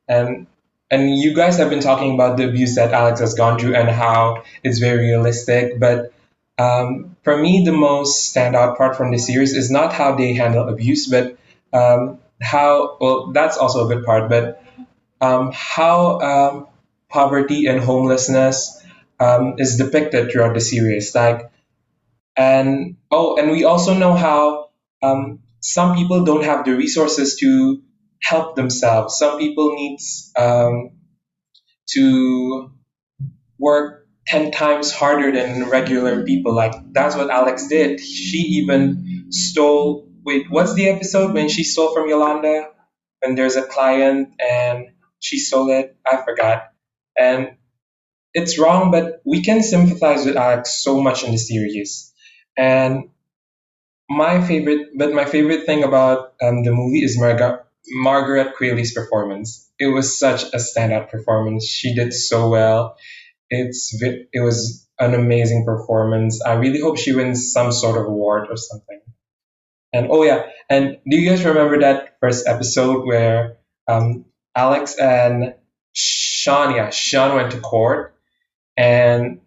And 0.07 0.47
and 0.91 1.17
you 1.17 1.33
guys 1.33 1.57
have 1.57 1.71
been 1.71 1.79
talking 1.79 2.13
about 2.13 2.37
the 2.37 2.47
abuse 2.47 2.75
that 2.75 2.93
Alex 2.93 3.19
has 3.19 3.33
gone 3.33 3.57
through 3.57 3.75
and 3.75 3.89
how 3.89 4.43
it's 4.63 4.77
very 4.77 5.07
realistic. 5.07 5.79
But 5.79 6.13
um, 6.59 7.15
for 7.23 7.35
me, 7.35 7.63
the 7.65 7.71
most 7.71 8.33
standout 8.33 8.77
part 8.77 8.95
from 8.95 9.11
the 9.11 9.17
series 9.17 9.55
is 9.55 9.71
not 9.71 9.93
how 9.93 10.15
they 10.15 10.33
handle 10.33 10.69
abuse, 10.69 11.07
but 11.07 11.37
um, 11.73 12.19
how 12.41 12.97
well 12.99 13.31
that's 13.33 13.57
also 13.57 13.85
a 13.85 13.95
good 13.95 14.05
part, 14.05 14.29
but 14.29 14.63
um, 15.21 15.51
how 15.53 16.19
um, 16.19 16.67
poverty 17.09 17.67
and 17.67 17.79
homelessness 17.81 18.83
um, 19.19 19.55
is 19.57 19.77
depicted 19.77 20.31
throughout 20.31 20.53
the 20.53 20.61
series. 20.61 21.15
Like, 21.15 21.51
and 22.35 22.97
oh, 23.11 23.37
and 23.37 23.51
we 23.51 23.63
also 23.63 23.93
know 23.93 24.13
how 24.15 24.69
um, 25.03 25.39
some 25.61 25.95
people 25.95 26.25
don't 26.25 26.43
have 26.43 26.65
the 26.65 26.75
resources 26.75 27.37
to 27.37 27.81
help 28.21 28.55
themselves. 28.55 29.17
Some 29.17 29.39
people 29.39 29.75
need 29.75 29.99
um, 30.37 30.91
to 31.91 32.71
work 33.59 34.07
10 34.27 34.51
times 34.51 34.91
harder 34.91 35.31
than 35.31 35.69
regular 35.69 36.23
people. 36.25 36.53
Like, 36.53 36.73
that's 36.93 37.15
what 37.15 37.29
Alex 37.29 37.67
did. 37.67 37.99
She 37.99 38.37
even 38.59 39.27
stole. 39.29 40.09
Wait, 40.25 40.47
what's 40.49 40.73
the 40.73 40.89
episode 40.89 41.33
when 41.33 41.49
she 41.49 41.63
stole 41.63 41.93
from 41.93 42.09
Yolanda? 42.09 42.69
When 43.21 43.35
there's 43.35 43.55
a 43.55 43.63
client 43.63 44.29
and 44.41 44.87
she 45.19 45.39
stole 45.39 45.69
it? 45.71 45.97
I 46.05 46.23
forgot. 46.23 46.63
And 47.17 47.57
it's 48.33 48.59
wrong, 48.59 48.91
but 48.91 49.21
we 49.25 49.43
can 49.43 49.63
sympathize 49.63 50.25
with 50.25 50.37
Alex 50.37 50.83
so 50.83 51.01
much 51.01 51.23
in 51.23 51.31
the 51.31 51.37
series. 51.37 52.13
And 52.57 53.09
my 54.09 54.45
favorite, 54.45 54.89
but 54.97 55.13
my 55.13 55.25
favorite 55.25 55.65
thing 55.65 55.83
about 55.83 56.33
um, 56.41 56.63
the 56.63 56.71
movie 56.71 57.03
is 57.03 57.17
Marga- 57.17 57.63
Margaret 57.89 58.55
Qualley's 58.57 58.93
performance. 58.93 59.71
It 59.79 59.87
was 59.87 60.17
such 60.19 60.43
a 60.43 60.57
standout 60.57 61.09
performance. 61.09 61.65
She 61.67 61.95
did 61.95 62.13
so 62.13 62.49
well. 62.49 62.97
It's 63.49 63.93
it 64.01 64.41
was 64.41 64.87
an 64.99 65.13
amazing 65.13 65.65
performance. 65.65 66.41
I 66.43 66.53
really 66.53 66.81
hope 66.81 66.97
she 66.97 67.13
wins 67.13 67.51
some 67.51 67.71
sort 67.71 67.97
of 67.99 68.07
award 68.07 68.47
or 68.49 68.57
something. 68.57 69.01
And 69.95 70.07
oh 70.11 70.23
yeah, 70.23 70.47
and 70.69 70.97
do 71.09 71.15
you 71.17 71.29
guys 71.29 71.45
remember 71.45 71.79
that 71.79 72.17
first 72.19 72.47
episode 72.47 73.05
where 73.05 73.55
um, 73.87 74.25
Alex 74.53 74.97
and 74.99 75.55
Sean, 75.93 76.75
yeah, 76.75 76.89
Sean 76.89 77.35
went 77.37 77.51
to 77.51 77.61
court, 77.61 78.13
and 78.75 79.39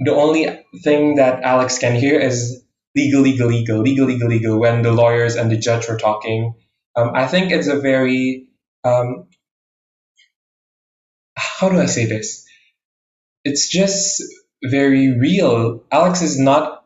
the 0.00 0.12
only 0.12 0.48
thing 0.82 1.16
that 1.16 1.44
Alex 1.44 1.78
can 1.78 1.94
hear 1.94 2.18
is 2.18 2.64
legal, 2.96 3.22
legal, 3.22 3.46
legal, 3.46 3.78
legal, 3.78 4.06
legal, 4.06 4.28
legal 4.28 4.60
when 4.60 4.82
the 4.82 4.90
lawyers 4.90 5.36
and 5.36 5.52
the 5.52 5.56
judge 5.56 5.88
were 5.88 5.98
talking. 5.98 6.54
Um, 6.96 7.12
I 7.14 7.28
think 7.28 7.52
it's 7.52 7.68
a 7.68 7.78
very, 7.78 8.48
um, 8.82 9.28
how 11.36 11.68
do 11.68 11.78
I 11.78 11.86
say 11.86 12.06
this? 12.06 12.44
It's 13.44 13.68
just 13.68 14.20
very 14.64 15.18
real. 15.18 15.84
Alex 15.90 16.22
is 16.22 16.38
not 16.38 16.84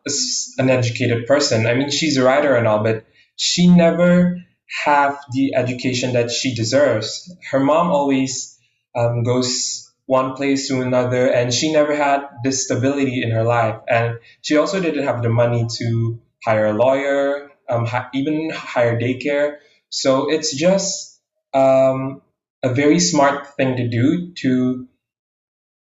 an 0.59 0.71
educated 0.71 1.27
person. 1.27 1.67
I 1.67 1.75
mean, 1.75 1.91
she's 1.91 2.17
a 2.17 2.25
writer 2.25 2.55
and 2.55 2.67
all, 2.67 2.83
but 2.83 3.07
she 3.37 3.67
never 3.67 4.39
have 4.85 5.19
the 5.33 5.55
education 5.55 6.15
that 6.15 6.31
she 6.31 6.55
deserves. 6.55 7.35
Her 7.51 7.61
mom 7.61 7.89
always 7.89 8.59
um, 8.97 9.23
goes 9.23 9.93
one 10.07 10.35
place 10.35 10.69
to 10.69 10.81
another, 10.81 11.27
and 11.31 11.53
she 11.55 11.73
never 11.73 11.95
had 11.95 12.27
this 12.45 12.65
stability 12.65 13.23
in 13.23 13.31
her 13.31 13.45
life. 13.45 13.77
And 13.89 14.19
she 14.43 14.57
also 14.57 14.81
didn't 14.81 15.05
have 15.05 15.23
the 15.23 15.29
money 15.31 15.67
to 15.79 16.21
hire 16.45 16.67
a 16.67 16.73
lawyer, 16.73 17.53
um, 17.69 17.87
even 18.13 18.51
hire 18.51 18.99
daycare. 18.99 19.59
So 19.91 20.31
it's 20.31 20.55
just 20.55 21.21
um, 21.55 22.23
a 22.63 22.75
very 22.75 22.99
smart 22.99 23.55
thing 23.57 23.77
to 23.77 23.89
do 23.89 24.33
to, 24.43 24.89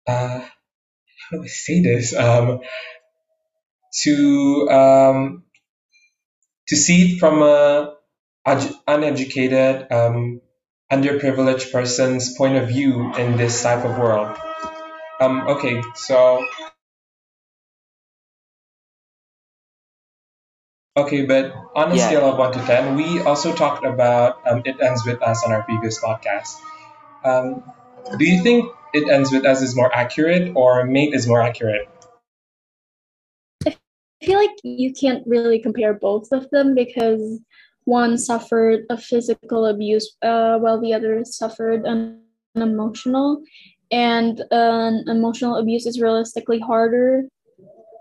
uh, 0.08 0.42
how 1.29 1.38
do 1.38 1.44
I 1.44 1.48
say 1.48 1.82
this? 1.82 2.15
Um, 2.15 2.62
to 4.03 4.70
um, 4.70 5.44
to 6.67 6.75
see 6.75 7.13
it 7.13 7.20
from 7.20 7.41
a 7.41 7.96
uneducated, 8.88 9.91
um, 9.91 10.41
underprivileged 10.91 11.72
person's 11.72 12.36
point 12.38 12.55
of 12.58 12.67
view 12.70 13.13
in 13.15 13.38
this 13.38 13.63
type 13.63 13.86
of 13.86 13.98
world. 13.98 14.38
Um, 15.22 15.41
okay, 15.48 15.82
so 15.96 16.46
Okay, 20.98 21.25
but 21.25 21.53
on 21.75 21.91
a 21.91 21.96
Yeah. 21.96 22.08
scale 22.08 22.29
of 22.32 22.38
1 22.38 22.51
to 22.53 22.60
10, 22.60 22.96
we 22.96 23.22
also 23.22 23.53
talked 23.55 23.86
about 23.86 24.46
um, 24.48 24.62
It 24.65 24.79
Ends 24.82 25.05
With 25.05 25.22
Us 25.22 25.44
on 25.46 25.51
our 25.53 25.63
previous 25.63 26.00
podcast. 26.00 26.55
Um, 27.24 27.63
do 28.17 28.25
you 28.25 28.44
think 28.44 28.72
It 28.95 29.09
Ends 29.09 29.29
With 29.29 29.45
Us 29.45 29.61
is 29.61 29.75
more 29.75 29.93
accurate 29.93 30.53
or 30.55 30.85
Maid 30.85 31.13
is 31.13 31.27
more 31.27 31.41
accurate? 31.41 31.89
I 33.67 33.75
feel 34.23 34.39
like 34.39 34.55
you 34.63 34.93
can't 34.93 35.21
really 35.27 35.59
compare 35.59 35.93
both 35.93 36.31
of 36.31 36.49
them 36.51 36.73
because 36.73 37.41
one 37.83 38.17
suffered 38.17 38.85
a 38.89 38.97
physical 38.97 39.65
abuse 39.65 40.15
uh, 40.21 40.59
while 40.59 40.79
the 40.79 40.93
other 40.93 41.25
suffered 41.25 41.83
an, 41.83 42.21
an 42.55 42.61
emotional. 42.61 43.43
And 43.91 44.41
an 44.51 45.03
emotional 45.09 45.57
abuse 45.57 45.85
is 45.85 45.99
realistically 45.99 46.59
harder 46.59 47.23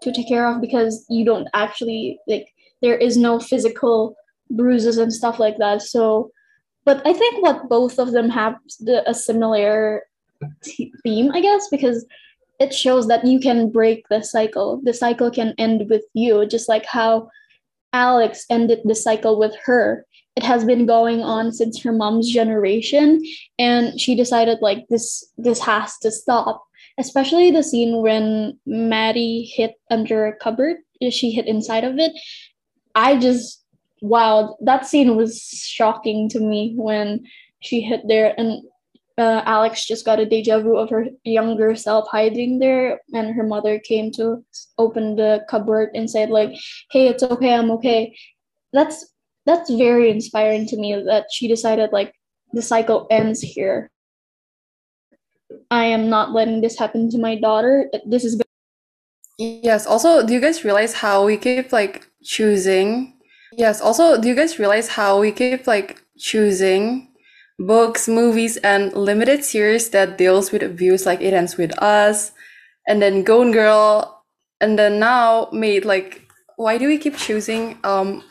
to 0.03 0.13
take 0.13 0.29
care 0.29 0.49
of 0.49 0.61
because 0.61 1.05
you 1.11 1.25
don't 1.25 1.49
actually 1.55 2.21
like 2.29 2.47
there 2.83 2.97
is 2.97 3.17
no 3.17 3.41
physical 3.41 4.15
bruises 4.49 4.99
and 4.99 5.13
stuff 5.13 5.41
like 5.41 5.57
that. 5.59 5.83
So, 5.83 6.31
but 6.85 7.05
I 7.05 7.13
think 7.15 7.43
what 7.43 7.69
both 7.69 7.99
of 7.99 8.13
them 8.13 8.31
have 8.31 8.55
the, 8.79 9.03
a 9.11 9.15
similar 9.15 10.05
theme, 11.03 11.31
I 11.33 11.41
guess, 11.41 11.69
because 11.71 12.05
it 12.61 12.73
shows 12.73 13.09
that 13.09 13.27
you 13.27 13.41
can 13.41 13.71
break 13.71 14.09
the 14.09 14.23
cycle. 14.23 14.81
The 14.85 14.95
cycle 14.95 15.31
can 15.31 15.55
end 15.59 15.89
with 15.91 16.05
you, 16.15 16.47
just 16.47 16.69
like 16.69 16.87
how 16.87 17.31
Alex 17.93 18.45
ended 18.51 18.81
the 18.85 18.95
cycle 18.95 19.39
with 19.39 19.55
her. 19.65 20.07
It 20.37 20.43
has 20.43 20.65
been 20.65 20.87
going 20.87 21.21
on 21.21 21.53
since 21.53 21.83
her 21.83 21.93
mom's 21.93 22.31
generation, 22.31 23.23
and 23.59 24.01
she 24.01 24.15
decided 24.15 24.59
like 24.61 24.87
this 24.89 25.25
this 25.39 25.61
has 25.61 25.99
to 25.99 26.11
stop. 26.11 26.65
Especially 26.97 27.51
the 27.51 27.63
scene 27.63 28.03
when 28.03 28.59
Maddie 28.67 29.51
hit 29.53 29.75
under 29.91 30.27
a 30.27 30.37
cupboard. 30.37 30.77
Uh, 31.03 31.11
she 31.11 31.33
hit 31.33 31.47
inside 31.47 31.83
of 31.83 31.99
it, 31.99 32.13
I 32.95 33.17
just 33.19 33.65
wow, 34.01 34.57
that 34.61 34.87
scene 34.87 35.17
was 35.17 35.41
shocking 35.41 36.29
to 36.29 36.41
me 36.41 36.75
when 36.77 37.25
she 37.61 37.81
hit 37.81 38.03
there 38.07 38.35
and 38.37 38.63
uh, 39.17 39.43
Alex 39.45 39.87
just 39.87 40.05
got 40.05 40.19
a 40.19 40.27
deja 40.27 40.59
vu 40.59 40.77
of 40.77 40.91
her 40.91 41.07
younger 41.23 41.75
self 41.77 42.09
hiding 42.09 42.59
there, 42.59 43.01
and 43.13 43.35
her 43.35 43.45
mother 43.45 43.79
came 43.79 44.11
to 44.13 44.45
open 44.79 45.17
the 45.17 45.45
cupboard 45.49 45.91
and 45.95 46.11
said 46.11 46.31
like, 46.31 46.51
"Hey, 46.91 47.09
it's 47.09 47.23
okay, 47.23 47.55
I'm 47.55 47.71
okay." 47.73 48.17
That's 48.73 49.07
that's 49.47 49.71
very 49.71 50.11
inspiring 50.11 50.67
to 50.67 50.77
me 50.77 50.95
that 51.07 51.27
she 51.31 51.47
decided 51.47 51.93
like 51.93 52.13
the 52.53 52.63
cycle 52.63 53.07
ends 53.11 53.41
here. 53.41 53.91
I 55.71 55.85
am 55.85 56.11
not 56.11 56.33
letting 56.33 56.61
this 56.61 56.79
happen 56.79 57.11
to 57.11 57.19
my 57.19 57.37
daughter. 57.39 57.91
This 58.07 58.25
is 58.25 58.41
Yes, 59.39 59.87
also, 59.87 60.25
do 60.25 60.33
you 60.33 60.41
guys 60.41 60.65
realize 60.65 60.95
how 60.95 61.25
we 61.27 61.37
keep 61.37 61.73
like 61.73 62.07
choosing? 62.23 63.15
Yes, 63.53 63.81
also, 63.81 64.21
do 64.21 64.29
you 64.29 64.35
guys 64.35 64.59
realize 64.59 64.89
how 64.89 65.21
we 65.21 65.33
keep 65.33 65.67
like 65.67 66.03
choosing 66.19 67.14
books, 67.59 68.09
movies, 68.09 68.57
and 68.59 68.93
limited 68.93 69.45
series 69.45 69.91
that 69.91 70.19
deals 70.19 70.53
with 70.53 70.63
abuse, 70.63 71.07
like 71.07 71.21
It 71.21 71.35
Ends 71.35 71.57
With 71.57 71.77
Us, 71.83 72.33
and 72.87 73.01
then 73.01 73.23
Gone 73.23 73.53
Girl, 73.53 74.25
and 74.61 74.79
then 74.79 74.99
now 74.99 75.49
Maid 75.53 75.85
like 75.85 76.25
why 76.57 76.79
do 76.79 76.87
we 76.87 76.99
keep 76.99 77.17
choosing 77.17 77.79
um 77.85 78.23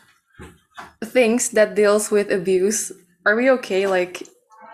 things 1.03 1.50
that 1.50 1.75
deals 1.75 2.10
with 2.12 2.32
abuse? 2.32 2.92
Are 3.25 3.36
we 3.36 3.50
okay? 3.51 3.88
Like 3.88 4.24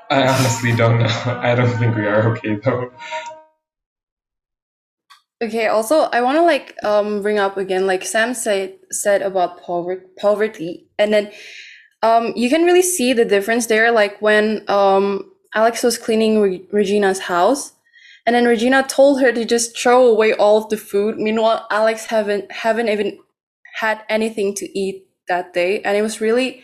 I 0.10 0.28
honestly 0.28 0.76
don't 0.76 1.00
know. 1.00 1.06
I 1.42 1.56
don't 1.56 1.76
think 1.78 1.96
we 1.96 2.06
are 2.06 2.32
okay 2.34 2.56
though. 2.64 2.92
Okay, 5.42 5.68
also 5.68 6.10
I 6.12 6.22
want 6.22 6.38
to 6.38 6.44
like 6.44 6.76
um 6.84 7.22
bring 7.22 7.40
up 7.40 7.58
again 7.58 7.88
like 7.88 8.04
Sam 8.06 8.34
said 8.34 8.76
said 8.92 9.22
about 9.22 9.62
poverty 9.62 10.06
poverty 10.20 10.88
and 10.98 11.14
then 11.14 11.32
um 12.02 12.34
you 12.36 12.50
can 12.50 12.64
really 12.64 12.82
see 12.82 13.14
the 13.14 13.26
difference 13.26 13.66
there 13.68 13.92
like 13.92 14.22
when 14.22 14.64
um 14.70 15.32
Alex 15.56 15.82
was 15.84 15.98
cleaning 15.98 16.40
Re- 16.40 16.66
Regina's 16.72 17.20
house 17.20 17.74
and 18.26 18.36
then 18.36 18.46
Regina 18.46 18.84
told 18.88 19.22
her 19.22 19.32
to 19.32 19.46
just 19.46 19.78
throw 19.78 20.06
away 20.06 20.34
all 20.34 20.58
of 20.60 20.70
the 20.70 20.78
food. 20.78 21.18
Meanwhile 21.18 21.66
Alex 21.72 22.06
haven't 22.06 22.52
haven't 22.52 22.90
even 22.90 23.18
had 23.76 24.04
anything 24.10 24.54
to 24.56 24.80
eat 24.80 25.08
that 25.28 25.54
day 25.54 25.82
and 25.82 25.98
it 25.98 26.02
was 26.02 26.22
really 26.22 26.62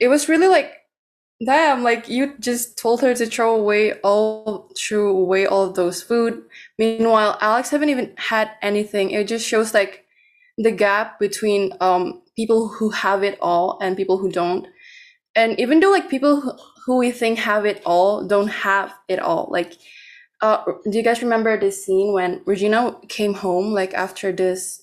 it 0.00 0.08
was 0.08 0.28
really 0.28 0.48
like 0.48 0.72
damn 1.44 1.82
like 1.82 2.08
you 2.08 2.34
just 2.38 2.78
told 2.78 3.00
her 3.00 3.14
to 3.14 3.26
throw 3.26 3.54
away 3.56 3.94
all 4.00 4.70
throw 4.78 5.08
away 5.08 5.46
all 5.46 5.64
of 5.64 5.74
those 5.74 6.02
food. 6.02 6.42
Meanwhile 6.78 7.38
alex 7.40 7.70
haven't 7.70 7.90
even 7.90 8.12
had 8.16 8.50
anything. 8.62 9.10
It 9.10 9.28
just 9.28 9.46
shows 9.46 9.74
like 9.74 10.04
the 10.58 10.70
gap 10.70 11.18
between 11.18 11.72
um 11.80 12.22
people 12.36 12.68
who 12.68 12.90
have 12.90 13.22
it 13.22 13.38
all 13.40 13.78
and 13.80 13.96
people 13.96 14.18
who 14.18 14.30
don't 14.30 14.66
and 15.36 15.58
even 15.58 15.80
though 15.80 15.90
like 15.90 16.08
people 16.08 16.40
who, 16.86 16.98
we 16.98 17.10
think 17.10 17.38
have 17.38 17.64
it 17.64 17.82
all 17.86 18.26
don't 18.26 18.48
have 18.48 18.92
it 19.08 19.18
all 19.18 19.48
like 19.50 19.72
uh 20.42 20.62
do 20.90 20.98
you 20.98 21.02
guys 21.02 21.22
remember 21.22 21.58
this 21.58 21.84
scene 21.84 22.12
when 22.12 22.42
regina 22.44 22.94
came 23.08 23.34
home 23.34 23.72
like 23.72 23.94
after 23.94 24.32
this 24.32 24.82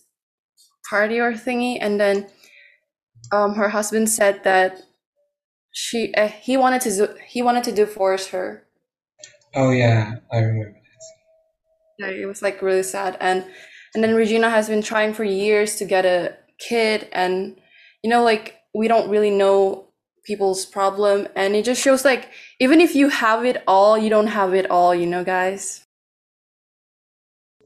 party 0.89 1.20
or 1.20 1.34
thingy 1.34 1.77
and 1.79 2.00
then 2.00 2.27
um 3.31 3.53
her 3.53 3.70
husband 3.70 4.10
said 4.10 4.43
that 4.43 4.81
she 5.72 6.13
uh, 6.15 6.27
he 6.27 6.58
wanted 6.58 6.81
to 6.81 6.89
do, 6.89 7.08
he 7.25 7.41
wanted 7.41 7.63
to 7.63 7.72
divorce 7.72 8.27
her 8.27 8.65
Oh 9.53 9.72
yeah, 9.72 10.15
I 10.31 10.38
remember. 10.39 10.74
That. 12.00 12.08
Yeah, 12.08 12.22
it 12.22 12.25
was 12.25 12.41
like 12.41 12.62
really 12.62 12.84
sad 12.84 13.17
and 13.20 13.46
and 13.93 14.03
then 14.03 14.15
regina 14.15 14.50
has 14.50 14.70
been 14.70 14.81
trying 14.81 15.13
for 15.13 15.24
years 15.24 15.75
to 15.75 15.86
get 15.86 16.05
a 16.05 16.38
kid 16.62 17.10
and 17.13 17.60
you 18.03 18.10
know 18.12 18.24
like 18.24 18.60
we 18.75 18.88
don't 18.89 19.10
really 19.10 19.32
know 19.32 19.88
people's 20.25 20.65
problem 20.65 21.27
and 21.36 21.56
it 21.56 21.65
just 21.65 21.82
shows 21.82 22.06
like 22.06 22.30
even 22.60 22.82
if 22.82 22.96
you 22.96 23.10
have 23.10 23.46
it 23.46 23.63
all 23.68 23.98
you 23.98 24.10
don't 24.10 24.27
have 24.27 24.53
it 24.56 24.70
all 24.72 24.96
you 24.96 25.08
know 25.08 25.24
guys 25.25 25.86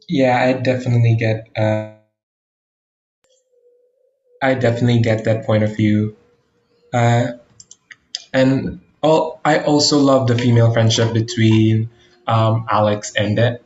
Yeah, 0.10 0.38
I 0.44 0.54
definitely 0.54 1.16
get. 1.16 1.50
Uh, 1.58 1.94
I 4.42 4.54
definitely 4.56 5.02
get 5.02 5.26
that 5.26 5.46
point 5.46 5.64
of 5.64 5.76
view. 5.76 6.16
Uh, 6.94 7.34
and 8.34 8.82
all, 9.02 9.40
I 9.46 9.60
also 9.60 10.00
love 10.00 10.28
the 10.28 10.38
female 10.38 10.72
friendship 10.74 11.14
between 11.14 11.90
um, 12.28 12.66
Alex 12.70 13.14
and 13.16 13.36
Da- 13.38 13.58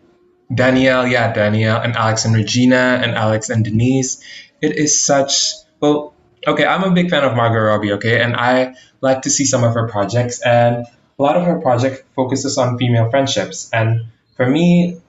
Danielle. 0.54 1.08
Yeah, 1.08 1.34
Danielle 1.34 1.82
and 1.82 1.96
Alex 1.96 2.26
and 2.26 2.36
Regina 2.36 3.00
and 3.04 3.14
Alex 3.14 3.50
and 3.50 3.66
Denise. 3.66 4.22
It 4.62 4.78
is 4.78 5.02
such 5.02 5.54
well. 5.80 6.14
Okay, 6.48 6.66
I'm 6.66 6.84
a 6.84 6.92
big 6.92 7.10
fan 7.10 7.24
of 7.24 7.36
Margot 7.36 7.60
Robbie. 7.60 7.94
Okay, 7.94 8.22
and 8.22 8.36
I 8.36 8.76
like 9.02 9.24
to 9.24 9.30
see 9.30 9.46
some 9.46 9.64
of 9.64 9.74
her 9.74 9.88
projects, 9.88 10.42
and 10.42 10.86
a 10.86 11.22
lot 11.22 11.36
of 11.36 11.44
her 11.44 11.60
project 11.60 12.06
focuses 12.16 12.58
on 12.58 12.78
female 12.78 13.10
friendships. 13.10 13.70
And 13.74 14.06
for 14.36 14.50
me, 14.50 15.02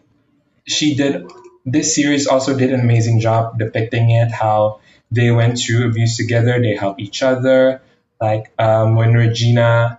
she 0.66 0.94
did 0.94 1.26
this 1.66 1.94
series 1.94 2.26
also 2.26 2.56
did 2.56 2.72
an 2.72 2.80
amazing 2.80 3.20
job 3.20 3.58
depicting 3.58 4.10
it 4.10 4.30
how 4.30 4.80
they 5.10 5.30
went 5.30 5.58
through 5.58 5.86
abuse 5.86 6.16
together 6.16 6.60
they 6.60 6.74
help 6.74 6.98
each 6.98 7.22
other 7.22 7.82
like 8.20 8.52
um, 8.58 8.96
when 8.96 9.14
regina 9.14 9.98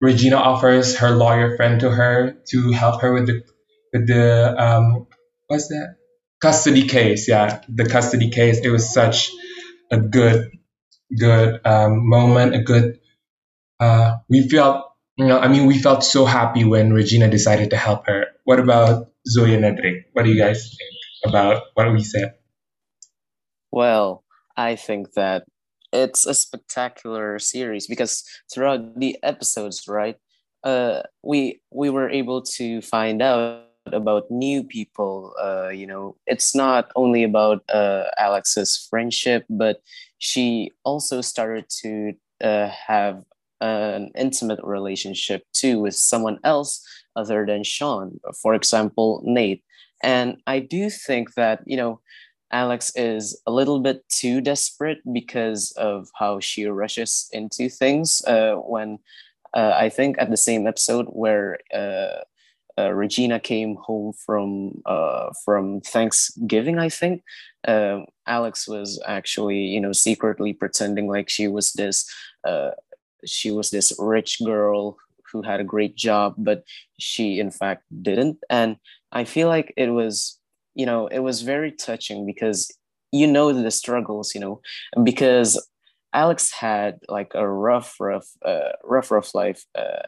regina 0.00 0.36
offers 0.36 0.96
her 0.98 1.10
lawyer 1.10 1.56
friend 1.56 1.80
to 1.80 1.90
her 1.90 2.32
to 2.46 2.70
help 2.72 3.00
her 3.00 3.12
with 3.12 3.26
the 3.26 3.42
with 3.92 4.06
the 4.06 4.54
um, 4.62 5.06
what's 5.46 5.68
that 5.68 5.96
custody 6.40 6.86
case 6.86 7.28
yeah 7.28 7.60
the 7.68 7.88
custody 7.88 8.30
case. 8.30 8.60
It 8.60 8.70
was 8.70 8.92
such 8.92 9.30
a 9.90 9.98
good 9.98 10.50
good 11.18 11.60
um, 11.64 12.08
moment 12.08 12.54
a 12.54 12.62
good 12.62 13.00
uh, 13.80 14.18
we 14.28 14.48
felt 14.48 14.84
you 15.16 15.26
know 15.26 15.38
i 15.38 15.48
mean 15.48 15.66
we 15.66 15.78
felt 15.78 16.04
so 16.04 16.24
happy 16.26 16.64
when 16.64 16.92
regina 16.92 17.28
decided 17.28 17.70
to 17.70 17.76
help 17.76 18.06
her. 18.06 18.26
What 18.44 18.60
about 18.60 19.10
zoe 19.28 19.54
and 19.54 19.64
Edric? 19.64 20.06
what 20.12 20.24
do 20.24 20.30
you 20.30 20.38
guys 20.38 20.74
think 20.76 20.90
about 21.24 21.62
what 21.74 21.92
we 21.92 22.02
said? 22.02 22.34
Well, 23.70 24.24
I 24.56 24.76
think 24.76 25.12
that 25.12 25.44
it's 25.92 26.26
a 26.26 26.34
spectacular 26.34 27.38
series 27.38 27.86
because 27.86 28.24
throughout 28.52 28.98
the 28.98 29.16
episodes, 29.22 29.84
right, 29.88 30.16
uh, 30.64 31.02
we 31.22 31.60
we 31.72 31.90
were 31.90 32.08
able 32.08 32.42
to 32.42 32.82
find 32.82 33.22
out 33.22 33.67
about 33.94 34.30
new 34.30 34.62
people. 34.62 35.34
Uh, 35.40 35.68
you 35.68 35.86
know, 35.86 36.16
it's 36.26 36.54
not 36.54 36.90
only 36.96 37.22
about 37.24 37.62
uh, 37.72 38.04
Alex's 38.18 38.86
friendship, 38.90 39.44
but 39.48 39.82
she 40.18 40.72
also 40.84 41.20
started 41.20 41.66
to 41.82 42.12
uh, 42.42 42.68
have 42.68 43.24
an 43.60 44.10
intimate 44.16 44.60
relationship 44.62 45.44
too 45.52 45.80
with 45.80 45.94
someone 45.94 46.38
else 46.44 46.84
other 47.16 47.44
than 47.46 47.64
Sean. 47.64 48.20
For 48.42 48.54
example, 48.54 49.22
Nate. 49.24 49.64
And 50.02 50.36
I 50.46 50.60
do 50.60 50.90
think 50.90 51.34
that 51.34 51.60
you 51.66 51.76
know 51.76 52.00
Alex 52.52 52.92
is 52.96 53.40
a 53.46 53.52
little 53.52 53.80
bit 53.80 54.08
too 54.08 54.40
desperate 54.40 54.98
because 55.12 55.72
of 55.72 56.08
how 56.14 56.40
she 56.40 56.66
rushes 56.66 57.28
into 57.32 57.68
things. 57.68 58.22
Uh, 58.26 58.54
when 58.56 58.98
uh, 59.54 59.72
I 59.76 59.88
think 59.88 60.16
at 60.18 60.30
the 60.30 60.36
same 60.36 60.66
episode 60.66 61.06
where 61.06 61.58
uh, 61.74 62.22
uh 62.78 62.92
Regina 62.92 63.40
came 63.40 63.76
home 63.76 64.12
from 64.12 64.80
uh, 64.86 65.30
from 65.44 65.80
Thanksgiving, 65.80 66.78
I 66.78 66.88
think 66.88 67.22
um, 67.66 68.06
Alex 68.26 68.68
was 68.68 69.02
actually 69.06 69.58
you 69.58 69.80
know 69.80 69.92
secretly 69.92 70.52
pretending 70.52 71.08
like 71.08 71.28
she 71.28 71.48
was 71.48 71.72
this 71.72 72.08
uh, 72.44 72.70
she 73.26 73.50
was 73.50 73.70
this 73.70 73.92
rich 73.98 74.38
girl 74.44 74.96
who 75.32 75.42
had 75.42 75.60
a 75.60 75.64
great 75.64 75.96
job, 75.96 76.34
but 76.38 76.64
she 76.98 77.40
in 77.40 77.50
fact 77.50 77.84
didn't. 78.02 78.38
And 78.48 78.76
I 79.12 79.24
feel 79.24 79.48
like 79.48 79.74
it 79.76 79.90
was 79.90 80.38
you 80.74 80.86
know 80.86 81.08
it 81.08 81.18
was 81.20 81.42
very 81.42 81.72
touching 81.72 82.24
because 82.24 82.70
you 83.10 83.26
know 83.26 83.52
the 83.52 83.70
struggles 83.70 84.34
you 84.34 84.40
know 84.40 84.60
because 85.02 85.58
alex 86.12 86.52
had 86.52 86.98
like 87.08 87.32
a 87.34 87.48
rough 87.48 87.96
rough 88.00 88.28
uh, 88.44 88.72
rough 88.84 89.10
rough 89.10 89.34
life 89.34 89.64
uh, 89.74 90.06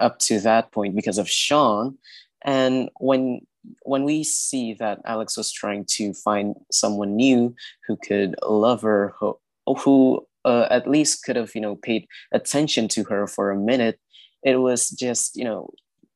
up 0.00 0.18
to 0.18 0.40
that 0.40 0.72
point 0.72 0.94
because 0.94 1.18
of 1.18 1.28
sean 1.28 1.96
and 2.42 2.90
when 2.98 3.40
when 3.82 4.04
we 4.04 4.24
see 4.24 4.74
that 4.74 5.00
alex 5.04 5.36
was 5.36 5.52
trying 5.52 5.84
to 5.84 6.14
find 6.14 6.54
someone 6.70 7.14
new 7.14 7.54
who 7.86 7.96
could 7.96 8.34
love 8.48 8.82
her 8.82 9.14
who, 9.18 9.38
who 9.78 10.26
uh, 10.46 10.66
at 10.70 10.88
least 10.88 11.22
could 11.24 11.36
have 11.36 11.54
you 11.54 11.60
know 11.60 11.76
paid 11.76 12.06
attention 12.32 12.88
to 12.88 13.04
her 13.04 13.26
for 13.26 13.50
a 13.50 13.56
minute 13.56 14.00
it 14.42 14.56
was 14.56 14.88
just 14.90 15.36
you 15.36 15.44
know 15.44 15.70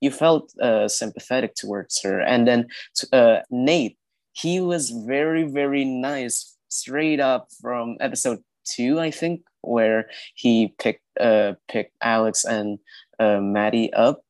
you 0.04 0.10
felt 0.10 0.52
uh, 0.60 0.86
sympathetic 0.86 1.54
towards 1.54 2.02
her. 2.02 2.20
And 2.20 2.46
then 2.46 2.66
uh, 3.12 3.38
Nate, 3.50 3.96
he 4.32 4.60
was 4.60 4.90
very, 4.90 5.44
very 5.44 5.84
nice, 5.84 6.56
straight 6.68 7.20
up 7.20 7.48
from 7.62 7.96
episode 8.00 8.40
two, 8.64 9.00
I 9.00 9.10
think, 9.10 9.40
where 9.62 10.10
he 10.34 10.74
picked 10.78 11.00
uh, 11.18 11.54
picked 11.68 11.96
Alex 12.02 12.44
and 12.44 12.78
uh, 13.18 13.40
Maddie 13.40 13.92
up 13.92 14.24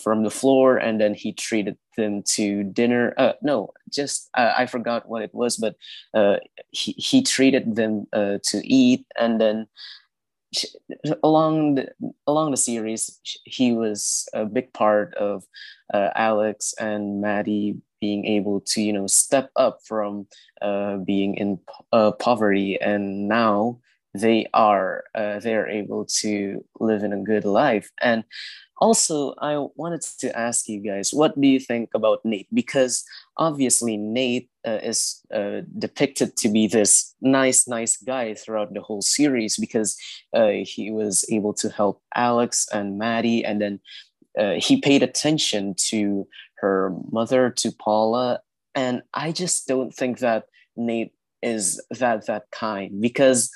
from 0.00 0.22
the 0.22 0.30
floor, 0.30 0.76
and 0.76 1.00
then 1.00 1.14
he 1.14 1.32
treated 1.32 1.76
them 1.96 2.22
to 2.22 2.64
dinner. 2.64 3.14
Uh, 3.16 3.32
no, 3.42 3.72
just 3.90 4.30
uh, 4.34 4.52
I 4.56 4.66
forgot 4.66 5.08
what 5.08 5.22
it 5.22 5.34
was, 5.34 5.56
but 5.56 5.76
uh, 6.14 6.36
he 6.70 6.92
he 6.92 7.22
treated 7.22 7.76
them 7.76 8.06
uh, 8.12 8.38
to 8.44 8.66
eat, 8.66 9.06
and 9.16 9.40
then 9.40 9.66
along 11.22 11.76
the, 11.76 11.88
along 12.26 12.50
the 12.50 12.56
series, 12.56 13.20
he 13.44 13.72
was 13.72 14.28
a 14.34 14.44
big 14.44 14.72
part 14.72 15.14
of 15.14 15.44
uh, 15.94 16.10
Alex 16.14 16.74
and 16.78 17.20
Maddie 17.20 17.76
being 18.00 18.24
able 18.26 18.60
to 18.60 18.82
you 18.82 18.92
know 18.92 19.06
step 19.06 19.50
up 19.56 19.80
from 19.86 20.26
being 21.04 21.34
in 21.36 21.58
poverty, 22.18 22.80
and 22.80 23.28
now 23.28 23.78
they 24.14 24.46
are 24.52 25.04
uh, 25.14 25.40
they 25.40 25.54
are 25.54 25.68
able 25.68 26.04
to 26.20 26.64
live 26.80 27.02
in 27.02 27.12
a 27.12 27.22
good 27.22 27.44
life. 27.44 27.90
And 28.00 28.24
also, 28.78 29.34
I 29.38 29.64
wanted 29.76 30.02
to 30.18 30.36
ask 30.36 30.68
you 30.68 30.80
guys, 30.80 31.10
what 31.12 31.40
do 31.40 31.46
you 31.46 31.60
think 31.60 31.90
about 31.94 32.24
Nate? 32.24 32.48
Because 32.52 33.04
obviously, 33.36 33.96
Nate 33.96 34.50
uh, 34.66 34.80
is 34.82 35.20
uh, 35.32 35.60
depicted 35.78 36.36
to 36.38 36.48
be 36.48 36.66
this 36.66 37.14
nice, 37.20 37.68
nice 37.68 37.96
guy 37.96 38.34
throughout 38.34 38.74
the 38.74 38.80
whole 38.80 39.00
series 39.00 39.56
because 39.56 39.96
uh, 40.34 40.48
he 40.64 40.90
was 40.90 41.24
able 41.30 41.54
to 41.54 41.68
help 41.68 42.02
Alex 42.16 42.66
and 42.72 42.98
Maddie, 42.98 43.44
and 43.44 43.60
then 43.60 43.80
uh, 44.36 44.54
he 44.58 44.80
paid 44.80 45.02
attention 45.02 45.74
to 45.90 46.26
her 46.56 46.92
mother, 47.10 47.50
to 47.50 47.70
Paula. 47.70 48.40
And 48.74 49.02
I 49.14 49.30
just 49.30 49.68
don't 49.68 49.94
think 49.94 50.18
that 50.18 50.46
Nate 50.76 51.12
is 51.42 51.80
that 51.90 52.26
that 52.26 52.50
kind 52.50 53.00
because 53.00 53.50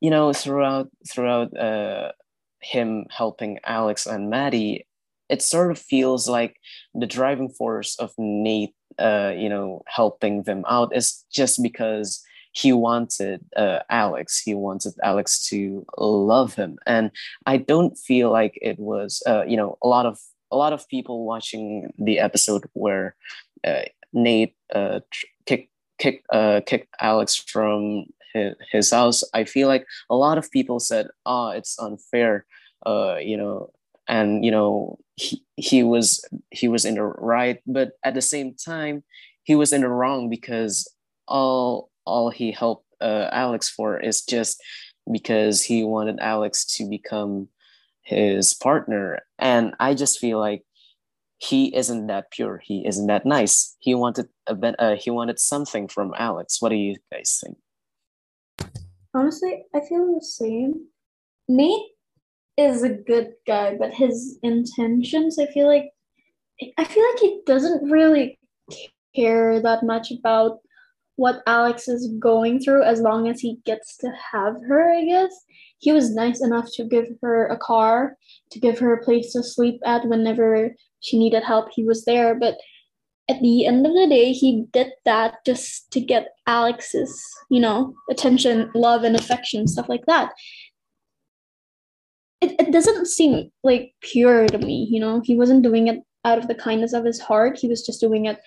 you 0.00 0.10
know 0.10 0.32
throughout 0.32 0.88
throughout 1.08 1.56
uh, 1.56 2.12
him 2.60 3.06
helping 3.10 3.58
Alex 3.64 4.06
and 4.06 4.30
Maddie, 4.30 4.86
it 5.28 5.42
sort 5.42 5.70
of 5.70 5.78
feels 5.78 6.28
like 6.28 6.56
the 6.94 7.06
driving 7.06 7.48
force 7.48 7.96
of 7.98 8.12
Nate, 8.18 8.74
uh, 8.98 9.32
you 9.36 9.48
know, 9.48 9.82
helping 9.86 10.42
them 10.42 10.64
out 10.68 10.94
is 10.94 11.24
just 11.32 11.62
because 11.62 12.22
he 12.52 12.72
wanted 12.72 13.44
uh, 13.56 13.78
Alex. 13.88 14.40
He 14.40 14.54
wanted 14.54 14.94
Alex 15.02 15.46
to 15.48 15.86
love 15.98 16.54
him, 16.54 16.78
and 16.86 17.10
I 17.46 17.58
don't 17.58 17.96
feel 17.96 18.30
like 18.30 18.58
it 18.60 18.78
was, 18.78 19.22
uh, 19.26 19.44
you 19.46 19.56
know, 19.56 19.78
a 19.82 19.88
lot 19.88 20.06
of 20.06 20.18
a 20.50 20.56
lot 20.56 20.72
of 20.72 20.88
people 20.88 21.24
watching 21.24 21.92
the 21.98 22.18
episode 22.18 22.64
where 22.72 23.14
uh, 23.64 23.82
Nate 24.12 24.56
uh, 24.74 25.00
kicked 25.46 25.70
kick, 25.98 26.24
uh, 26.32 26.60
kicked 26.66 26.92
Alex 27.00 27.36
from 27.36 28.06
his, 28.32 28.54
his 28.70 28.90
house. 28.90 29.22
I 29.34 29.44
feel 29.44 29.68
like 29.68 29.86
a 30.08 30.16
lot 30.16 30.38
of 30.38 30.50
people 30.50 30.80
said, 30.80 31.08
"Ah, 31.26 31.48
oh, 31.48 31.50
it's 31.50 31.78
unfair," 31.78 32.46
uh, 32.86 33.16
you 33.20 33.36
know, 33.36 33.72
and 34.08 34.44
you 34.44 34.50
know 34.50 34.98
he 35.16 35.44
he 35.56 35.82
was 35.82 36.24
he 36.50 36.68
was 36.68 36.84
in 36.84 36.94
the 36.94 37.04
right, 37.04 37.58
but 37.66 37.92
at 38.04 38.14
the 38.14 38.22
same 38.22 38.54
time 38.54 39.02
he 39.44 39.54
was 39.54 39.72
in 39.72 39.82
the 39.82 39.88
wrong 39.88 40.28
because 40.28 40.88
all 41.28 41.90
all 42.04 42.30
he 42.30 42.52
helped 42.52 42.86
uh, 43.00 43.28
Alex 43.32 43.68
for 43.68 43.98
is 43.98 44.22
just 44.22 44.60
because 45.10 45.62
he 45.62 45.84
wanted 45.84 46.18
Alex 46.20 46.64
to 46.76 46.88
become 46.88 47.48
his 48.02 48.54
partner, 48.54 49.20
and 49.38 49.74
I 49.80 49.94
just 49.94 50.18
feel 50.18 50.38
like 50.38 50.64
he 51.38 51.74
isn't 51.74 52.06
that 52.08 52.30
pure. 52.30 52.60
He 52.62 52.86
isn't 52.86 53.06
that 53.06 53.24
nice. 53.24 53.76
He 53.80 53.94
wanted 53.94 54.28
a 54.46 54.54
uh, 54.78 54.96
he 54.96 55.10
wanted 55.10 55.38
something 55.38 55.88
from 55.88 56.14
Alex. 56.18 56.60
What 56.60 56.68
do 56.68 56.76
you 56.76 56.96
guys 57.10 57.40
think? 57.42 57.56
Honestly, 59.14 59.64
I 59.74 59.80
feel 59.80 60.14
the 60.14 60.24
same. 60.24 60.86
Nate 61.48 61.90
is 62.56 62.82
a 62.82 62.90
good 62.90 63.32
guy, 63.46 63.76
but 63.76 63.92
his 63.92 64.38
intentions, 64.42 65.38
I 65.38 65.46
feel 65.46 65.66
like, 65.66 65.90
I 66.78 66.84
feel 66.84 67.04
like 67.10 67.20
he 67.20 67.40
doesn't 67.46 67.90
really 67.90 68.38
care 69.14 69.60
that 69.60 69.82
much 69.82 70.12
about 70.12 70.58
what 71.16 71.42
Alex 71.46 71.88
is 71.88 72.08
going 72.18 72.60
through 72.60 72.82
as 72.82 73.00
long 73.00 73.28
as 73.28 73.40
he 73.40 73.58
gets 73.66 73.96
to 73.98 74.10
have 74.32 74.54
her, 74.66 74.92
I 74.92 75.04
guess. 75.04 75.34
He 75.78 75.92
was 75.92 76.14
nice 76.14 76.42
enough 76.42 76.68
to 76.74 76.84
give 76.84 77.08
her 77.20 77.46
a 77.48 77.58
car, 77.58 78.16
to 78.52 78.58
give 78.58 78.78
her 78.78 78.94
a 78.94 79.04
place 79.04 79.32
to 79.32 79.42
sleep 79.42 79.80
at 79.84 80.06
whenever 80.06 80.74
she 81.00 81.18
needed 81.18 81.42
help. 81.42 81.68
He 81.72 81.84
was 81.84 82.04
there, 82.04 82.34
but 82.34 82.56
at 83.30 83.40
the 83.40 83.64
end 83.64 83.86
of 83.86 83.92
the 83.92 84.08
day, 84.08 84.32
he 84.32 84.64
did 84.72 84.92
that 85.04 85.36
just 85.46 85.90
to 85.92 86.00
get 86.00 86.34
Alex's, 86.48 87.24
you 87.48 87.60
know, 87.60 87.94
attention, 88.10 88.70
love, 88.74 89.04
and 89.04 89.14
affection, 89.14 89.68
stuff 89.68 89.88
like 89.88 90.04
that. 90.06 90.32
It, 92.40 92.56
it 92.58 92.72
doesn't 92.72 93.06
seem 93.06 93.52
like 93.62 93.92
pure 94.00 94.48
to 94.48 94.58
me, 94.58 94.88
you 94.90 94.98
know. 94.98 95.20
He 95.24 95.36
wasn't 95.36 95.62
doing 95.62 95.86
it 95.86 96.00
out 96.24 96.38
of 96.38 96.48
the 96.48 96.56
kindness 96.56 96.92
of 96.92 97.04
his 97.04 97.20
heart. 97.20 97.56
He 97.56 97.68
was 97.68 97.86
just 97.86 98.00
doing 98.00 98.26
it 98.26 98.40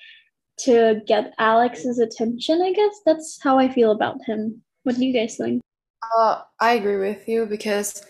to 0.65 1.01
get 1.07 1.33
Alex's 1.39 1.99
attention, 1.99 2.61
I 2.61 2.73
guess. 2.73 2.99
That's 3.05 3.39
how 3.41 3.57
I 3.57 3.69
feel 3.69 3.91
about 3.91 4.17
him. 4.25 4.61
What 4.83 4.97
do 4.97 5.05
you 5.05 5.13
guys 5.13 5.37
think? 5.37 5.61
Uh, 6.17 6.41
I 6.59 6.73
agree 6.73 6.97
with 6.97 7.25
you 7.29 7.45
because, 7.45 8.03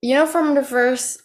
you 0.00 0.14
know, 0.14 0.26
from 0.26 0.54
the 0.54 0.62
first, 0.62 1.22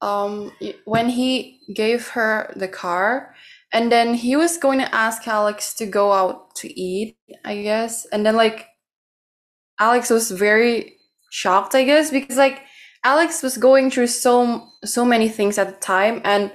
um, 0.00 0.52
when 0.84 1.08
he 1.08 1.58
gave 1.74 2.08
her 2.08 2.52
the 2.54 2.68
car, 2.68 3.34
and 3.72 3.90
then 3.90 4.14
he 4.14 4.36
was 4.36 4.58
going 4.58 4.78
to 4.78 4.94
ask 4.94 5.26
Alex 5.26 5.74
to 5.74 5.86
go 5.86 6.12
out 6.12 6.54
to 6.56 6.80
eat, 6.80 7.16
I 7.44 7.62
guess, 7.62 8.06
and 8.12 8.24
then 8.24 8.36
like, 8.36 8.68
Alex 9.80 10.10
was 10.10 10.30
very 10.30 10.96
shocked, 11.30 11.74
I 11.74 11.84
guess, 11.84 12.10
because 12.10 12.36
like 12.36 12.62
Alex 13.04 13.42
was 13.42 13.56
going 13.56 13.90
through 13.90 14.08
so 14.08 14.68
so 14.84 15.04
many 15.04 15.28
things 15.28 15.58
at 15.58 15.68
the 15.68 15.80
time, 15.80 16.20
and 16.24 16.52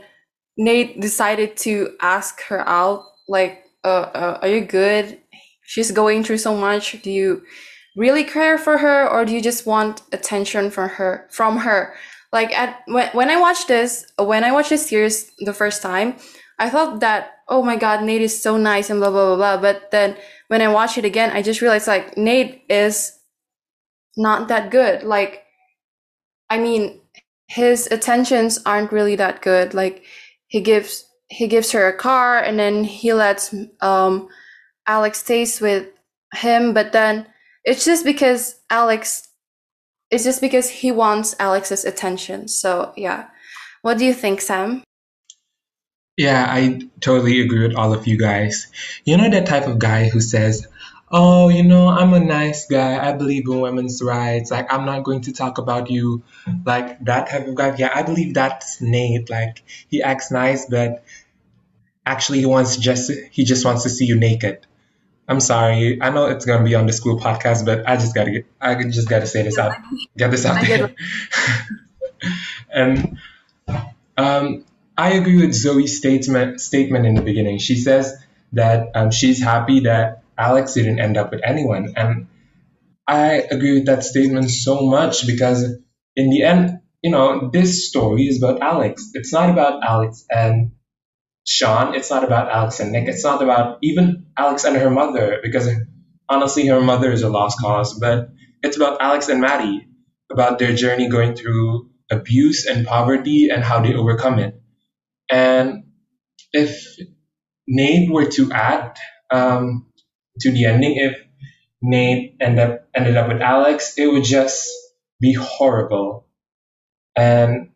Nate 0.57 1.01
decided 1.01 1.57
to 1.57 1.95
ask 2.01 2.41
her 2.43 2.67
out, 2.67 3.03
like, 3.27 3.63
uh, 3.83 4.09
uh, 4.13 4.39
are 4.41 4.47
you 4.47 4.61
good? 4.61 5.19
She's 5.65 5.91
going 5.91 6.23
through 6.23 6.37
so 6.37 6.55
much. 6.55 7.01
Do 7.01 7.11
you 7.11 7.43
really 7.97 8.23
care 8.23 8.57
for 8.57 8.77
her, 8.77 9.09
or 9.09 9.25
do 9.25 9.33
you 9.33 9.41
just 9.41 9.65
want 9.65 10.01
attention 10.13 10.69
from 10.69 10.89
her? 10.89 11.27
From 11.31 11.57
her, 11.57 11.95
like 12.31 12.57
at 12.57 12.81
when 12.85 13.09
when 13.09 13.29
I 13.29 13.39
watched 13.39 13.67
this, 13.67 14.05
when 14.17 14.43
I 14.43 14.51
watched 14.51 14.69
this 14.69 14.87
series 14.87 15.31
the 15.39 15.53
first 15.53 15.81
time, 15.81 16.15
I 16.59 16.69
thought 16.69 16.99
that 17.01 17.37
oh 17.49 17.63
my 17.63 17.75
god, 17.77 18.03
Nate 18.03 18.21
is 18.21 18.41
so 18.41 18.57
nice 18.57 18.89
and 18.89 18.99
blah 18.99 19.09
blah 19.09 19.35
blah 19.35 19.57
blah. 19.57 19.61
But 19.61 19.91
then 19.91 20.17
when 20.47 20.61
I 20.61 20.67
watch 20.67 20.97
it 20.97 21.05
again, 21.05 21.31
I 21.31 21.41
just 21.41 21.61
realized 21.61 21.87
like 21.87 22.17
Nate 22.17 22.63
is 22.69 23.17
not 24.15 24.47
that 24.47 24.71
good. 24.71 25.03
Like, 25.03 25.43
I 26.49 26.57
mean, 26.57 26.99
his 27.47 27.87
attentions 27.91 28.59
aren't 28.65 28.91
really 28.91 29.15
that 29.15 29.41
good. 29.41 29.73
Like 29.73 30.03
he 30.47 30.61
gives 30.61 31.05
he 31.29 31.47
gives 31.47 31.71
her 31.71 31.87
a 31.87 31.97
car 31.97 32.39
and 32.39 32.57
then 32.59 32.83
he 32.83 33.13
lets 33.13 33.53
um, 33.81 34.29
Alex 34.87 35.19
stays 35.19 35.61
with 35.61 35.87
him, 36.33 36.73
but 36.73 36.91
then 36.91 37.27
it's 37.63 37.85
just 37.85 38.05
because 38.05 38.59
Alex 38.69 39.27
it's 40.09 40.23
just 40.23 40.39
because 40.39 40.69
he 40.69 40.91
wants 40.91 41.35
Alex's 41.39 41.85
attention. 41.85 42.47
So 42.47 42.93
yeah. 42.95 43.27
What 43.83 43.99
do 43.99 44.05
you 44.05 44.13
think, 44.13 44.41
Sam? 44.41 44.83
Yeah, 46.17 46.45
I 46.49 46.81
totally 46.99 47.41
agree 47.41 47.67
with 47.67 47.75
all 47.75 47.93
of 47.93 48.07
you 48.07 48.17
guys. 48.17 48.67
You 49.05 49.17
know 49.17 49.29
that 49.29 49.45
type 49.45 49.67
of 49.67 49.77
guy 49.77 50.09
who 50.09 50.19
says, 50.19 50.67
oh, 51.11 51.49
you 51.49 51.63
know, 51.63 51.87
I'm 51.87 52.13
a 52.13 52.19
nice 52.19 52.65
guy. 52.65 52.97
I 53.07 53.13
believe 53.13 53.47
in 53.47 53.61
women's 53.61 54.01
rights. 54.01 54.49
Like, 54.49 54.73
I'm 54.73 54.85
not 54.85 55.03
going 55.03 55.21
to 55.21 55.33
talk 55.33 55.59
about 55.59 55.91
you. 55.91 56.23
Like, 56.65 57.05
that 57.05 57.29
type 57.29 57.47
of 57.47 57.55
guy. 57.55 57.75
Yeah, 57.77 57.91
I 57.93 58.01
believe 58.01 58.33
that's 58.33 58.81
Nate. 58.81 59.29
Like, 59.29 59.63
he 59.89 60.01
acts 60.01 60.31
nice, 60.31 60.65
but 60.65 61.03
actually 62.07 62.39
he 62.39 62.45
wants 62.45 62.77
just 62.77 63.11
he 63.31 63.43
just 63.43 63.65
wants 63.65 63.83
to 63.83 63.89
see 63.89 64.05
you 64.05 64.15
naked. 64.17 64.65
I'm 65.27 65.41
sorry. 65.41 66.01
I 66.01 66.09
know 66.09 66.27
it's 66.27 66.45
gonna 66.45 66.63
be 66.63 66.73
on 66.75 66.87
the 66.87 66.93
school 66.93 67.19
podcast, 67.19 67.65
but 67.65 67.87
I 67.87 67.97
just 67.97 68.15
gotta 68.15 68.31
get 68.31 68.45
I 68.61 68.75
just 68.83 69.09
gotta 69.09 69.27
say 69.27 69.43
this 69.43 69.57
out. 69.57 69.75
Get 70.17 70.31
this 70.31 70.45
out 70.45 70.65
there. 70.65 70.95
and 72.73 73.17
um, 74.17 74.65
I 74.97 75.13
agree 75.13 75.37
with 75.39 75.53
Zoe's 75.53 75.97
statement 75.97 76.59
statement 76.59 77.05
in 77.05 77.13
the 77.13 77.21
beginning. 77.21 77.59
She 77.59 77.75
says 77.75 78.15
that 78.53 78.89
um, 78.95 79.11
she's 79.11 79.41
happy 79.41 79.81
that 79.81 80.23
Alex 80.37 80.73
didn't 80.73 80.99
end 80.99 81.17
up 81.17 81.31
with 81.31 81.41
anyone. 81.43 81.93
And 81.95 82.27
I 83.07 83.45
agree 83.51 83.73
with 83.73 83.85
that 83.85 84.03
statement 84.03 84.49
so 84.49 84.81
much 84.81 85.27
because 85.27 85.63
in 86.15 86.29
the 86.29 86.43
end, 86.43 86.79
you 87.03 87.11
know, 87.11 87.49
this 87.51 87.87
story 87.87 88.23
is 88.23 88.41
about 88.41 88.61
Alex. 88.61 89.11
It's 89.13 89.31
not 89.31 89.49
about 89.49 89.83
Alex 89.83 90.25
and 90.29 90.71
Sean. 91.45 91.93
It's 91.93 92.09
not 92.09 92.23
about 92.23 92.49
Alex 92.49 92.79
and 92.79 92.91
Nick. 92.91 93.07
It's 93.07 93.23
not 93.23 93.41
about 93.41 93.77
even 93.83 94.25
Alex 94.37 94.63
and 94.63 94.75
her 94.75 94.89
mother 94.89 95.39
because 95.43 95.69
honestly, 96.27 96.67
her 96.67 96.81
mother 96.81 97.11
is 97.11 97.21
a 97.21 97.29
lost 97.29 97.59
cause. 97.59 97.97
But 97.99 98.29
it's 98.63 98.77
about 98.77 98.99
Alex 98.99 99.29
and 99.29 99.41
Maddie, 99.41 99.87
about 100.31 100.59
their 100.59 100.73
journey 100.73 101.07
going 101.07 101.35
through 101.35 101.89
abuse 102.09 102.65
and 102.65 102.85
poverty 102.85 103.49
and 103.49 103.63
how 103.63 103.81
they 103.81 103.93
overcome 103.93 104.39
it. 104.39 104.56
And 105.29 105.85
if 106.53 106.85
Nate 107.67 108.11
were 108.11 108.27
to 108.31 108.51
add 108.51 108.97
um, 109.31 109.87
to 110.41 110.51
the 110.51 110.65
ending, 110.65 110.95
if 110.97 111.17
Nate 111.81 112.37
ended 112.41 112.59
up 112.59 112.89
ended 112.95 113.17
up 113.17 113.29
with 113.29 113.41
Alex, 113.41 113.95
it 113.97 114.07
would 114.07 114.23
just 114.25 114.69
be 115.21 115.33
horrible, 115.33 116.27
and 117.15 117.71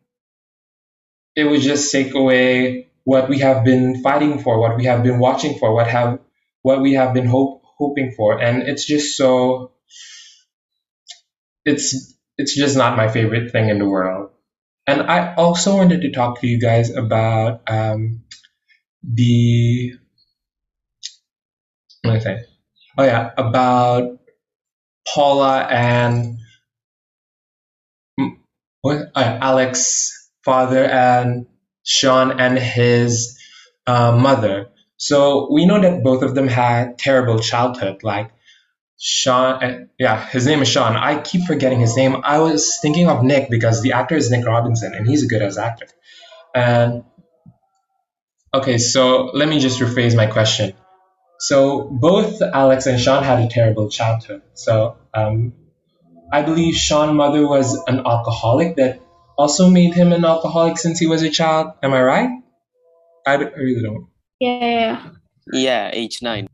it 1.35 1.43
would 1.45 1.61
just 1.61 1.91
take 1.91 2.13
away 2.13 2.89
what 3.03 3.29
we 3.29 3.39
have 3.39 3.63
been 3.63 4.01
fighting 4.03 4.39
for, 4.39 4.59
what 4.59 4.77
we 4.77 4.85
have 4.85 5.03
been 5.03 5.19
watching 5.19 5.57
for, 5.57 5.73
what 5.73 5.87
have 5.87 6.19
what 6.61 6.81
we 6.81 6.93
have 6.93 7.13
been 7.13 7.25
hope, 7.25 7.63
hoping 7.77 8.11
for, 8.15 8.39
and 8.41 8.63
it's 8.63 8.85
just 8.85 9.17
so. 9.17 9.71
It's 11.65 12.15
it's 12.37 12.55
just 12.55 12.77
not 12.77 12.97
my 12.97 13.07
favorite 13.07 13.51
thing 13.51 13.69
in 13.69 13.79
the 13.79 13.85
world. 13.89 14.30
And 14.91 15.03
I 15.03 15.35
also 15.35 15.77
wanted 15.77 16.01
to 16.01 16.11
talk 16.11 16.41
to 16.41 16.47
you 16.47 16.59
guys 16.59 16.89
about 16.91 17.61
um, 17.69 18.23
the 19.03 19.93
what 22.03 22.13
did 22.13 22.21
I 22.21 22.23
say? 22.23 22.43
Oh 22.97 23.03
yeah, 23.05 23.31
about 23.37 24.19
Paula 25.13 25.61
and 25.69 26.39
what, 28.81 28.97
uh, 29.15 29.37
Alex 29.41 30.31
father 30.43 30.83
and 30.85 31.47
Sean 31.83 32.39
and 32.39 32.57
his 32.59 33.39
uh, 33.87 34.11
mother. 34.17 34.69
So 34.97 35.51
we 35.53 35.65
know 35.65 35.81
that 35.81 36.03
both 36.03 36.23
of 36.23 36.35
them 36.35 36.47
had 36.47 36.97
terrible 36.99 37.39
childhood. 37.39 38.03
Like 38.03 38.31
Sean, 39.03 39.63
uh, 39.63 39.85
yeah, 39.97 40.23
his 40.27 40.45
name 40.45 40.61
is 40.61 40.67
Sean. 40.67 40.95
I 40.95 41.19
keep 41.19 41.47
forgetting 41.47 41.79
his 41.79 41.97
name. 41.97 42.17
I 42.23 42.37
was 42.37 42.77
thinking 42.83 43.09
of 43.09 43.23
Nick 43.23 43.49
because 43.49 43.81
the 43.81 43.93
actor 43.93 44.15
is 44.15 44.29
Nick 44.29 44.45
Robinson 44.45 44.93
and 44.93 45.07
he's 45.07 45.23
a 45.23 45.27
good 45.27 45.41
as 45.41 45.57
actor. 45.57 45.87
And 46.53 47.03
okay, 48.53 48.77
so 48.77 49.31
let 49.33 49.49
me 49.49 49.59
just 49.59 49.79
rephrase 49.79 50.15
my 50.15 50.27
question. 50.27 50.73
So 51.39 51.89
both 51.89 52.43
Alex 52.43 52.85
and 52.85 52.99
Sean 52.99 53.23
had 53.23 53.39
a 53.39 53.47
terrible 53.47 53.89
childhood. 53.89 54.43
So 54.53 54.97
um, 55.15 55.53
I 56.31 56.43
believe 56.43 56.75
Sean's 56.75 57.13
mother 57.13 57.47
was 57.47 57.73
an 57.87 58.05
alcoholic 58.05 58.75
that 58.75 59.01
also 59.35 59.67
made 59.71 59.95
him 59.95 60.13
an 60.13 60.23
alcoholic 60.23 60.77
since 60.77 60.99
he 60.99 61.07
was 61.07 61.23
a 61.23 61.31
child. 61.31 61.71
Am 61.81 61.91
I 61.91 62.03
right? 62.03 62.29
I, 63.25 63.37
d- 63.37 63.45
I 63.45 63.59
really 63.59 63.81
don't. 63.81 64.09
Yeah. 64.39 65.09
Yeah, 65.51 65.89
age 65.91 66.21
nine. 66.21 66.47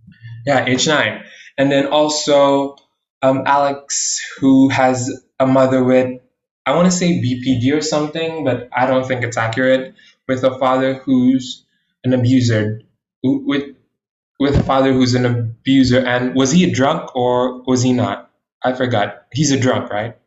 Yeah, 0.46 0.64
age 0.66 0.88
nine. 0.88 1.26
And 1.58 1.72
then 1.72 1.88
also 1.88 2.78
um, 3.22 3.44
Alex, 3.46 4.20
who 4.40 4.70
has 4.70 5.12
a 5.40 5.48
mother 5.48 5.84
with, 5.84 6.22
I 6.66 6.76
want 6.76 6.92
to 6.92 6.98
say 6.98 7.22
BPD 7.22 7.74
or 7.74 7.82
something, 7.82 8.44
but 8.44 8.70
I 8.76 8.86
don't 8.86 9.08
think 9.08 9.24
it's 9.24 9.38
accurate, 9.38 9.96
with 10.28 10.44
a 10.44 10.58
father 10.60 10.96
who's 10.96 11.66
an 12.04 12.14
abuser, 12.14 12.82
with 13.24 13.76
with 14.40 14.56
a 14.56 14.64
father 14.64 14.94
who's 14.94 15.16
an 15.16 15.26
abuser. 15.26 16.00
And 16.00 16.36
was 16.36 16.52
he 16.52 16.70
a 16.70 16.72
drunk 16.72 17.16
or 17.16 17.64
was 17.64 17.82
he 17.82 17.94
not? 17.94 18.30
I 18.64 18.74
forgot. 18.74 19.26
He's 19.32 19.52
a 19.52 19.60
drunk, 19.60 19.90
right? 19.90 20.18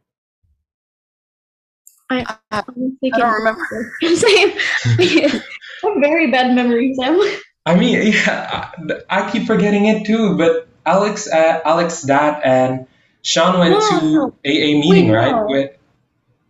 I, 2.10 2.24
I, 2.50 2.62
I'm 2.66 2.98
I 3.04 3.18
don't 3.18 3.32
remember. 3.34 3.94
Same. 4.02 4.52
I 4.98 5.42
have 5.84 5.94
very 6.00 6.30
bad 6.30 6.54
memory, 6.54 6.94
Sam. 6.94 7.20
I 7.66 7.76
mean, 7.76 8.12
yeah, 8.12 8.72
I, 9.10 9.24
I 9.26 9.30
keep 9.30 9.46
forgetting 9.46 9.86
it 9.86 10.06
too. 10.06 10.36
But 10.36 10.69
Alex, 10.86 11.28
uh, 11.28 11.60
Alex, 11.64 12.02
dad, 12.02 12.40
and 12.44 12.86
Sean 13.22 13.58
went 13.58 13.72
No, 13.72 13.80
to. 13.80 14.34
AA 14.46 14.78
meeting, 14.80 15.08
Wait, 15.08 15.12
right? 15.12 15.32
no. 15.32 15.46
With 15.46 15.70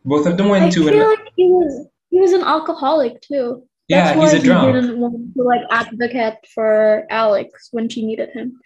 both 0.05 0.27
of 0.27 0.37
them 0.37 0.51
I 0.51 0.51
went 0.51 0.73
to 0.73 0.89
feel 0.89 0.89
an 0.89 1.11
like 1.11 1.33
he 1.37 1.47
was 1.47 1.87
he 2.11 2.21
was 2.21 2.33
an 2.33 2.43
alcoholic 2.43 3.21
too. 3.23 3.65
yeah. 3.89 4.15
That's 4.15 4.15
He's 4.15 4.33
why 4.33 4.33
a 4.35 4.41
he 4.41 4.43
drunk. 4.43 4.75
didn't 4.75 4.99
want 5.01 5.35
to 5.37 5.43
like 5.43 5.63
advocate 5.71 6.39
for 6.55 7.07
Alex 7.11 7.69
when 7.73 7.89
she 7.89 8.07
needed 8.07 8.31
him. 8.31 8.61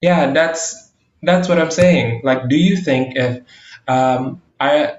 Yeah, 0.00 0.32
that's 0.32 0.92
that's 1.22 1.48
what 1.48 1.58
I'm 1.58 1.70
saying. 1.70 2.22
Like, 2.24 2.48
do 2.48 2.56
you 2.56 2.76
think 2.76 3.16
if 3.16 3.42
um, 3.88 4.42
I 4.60 4.96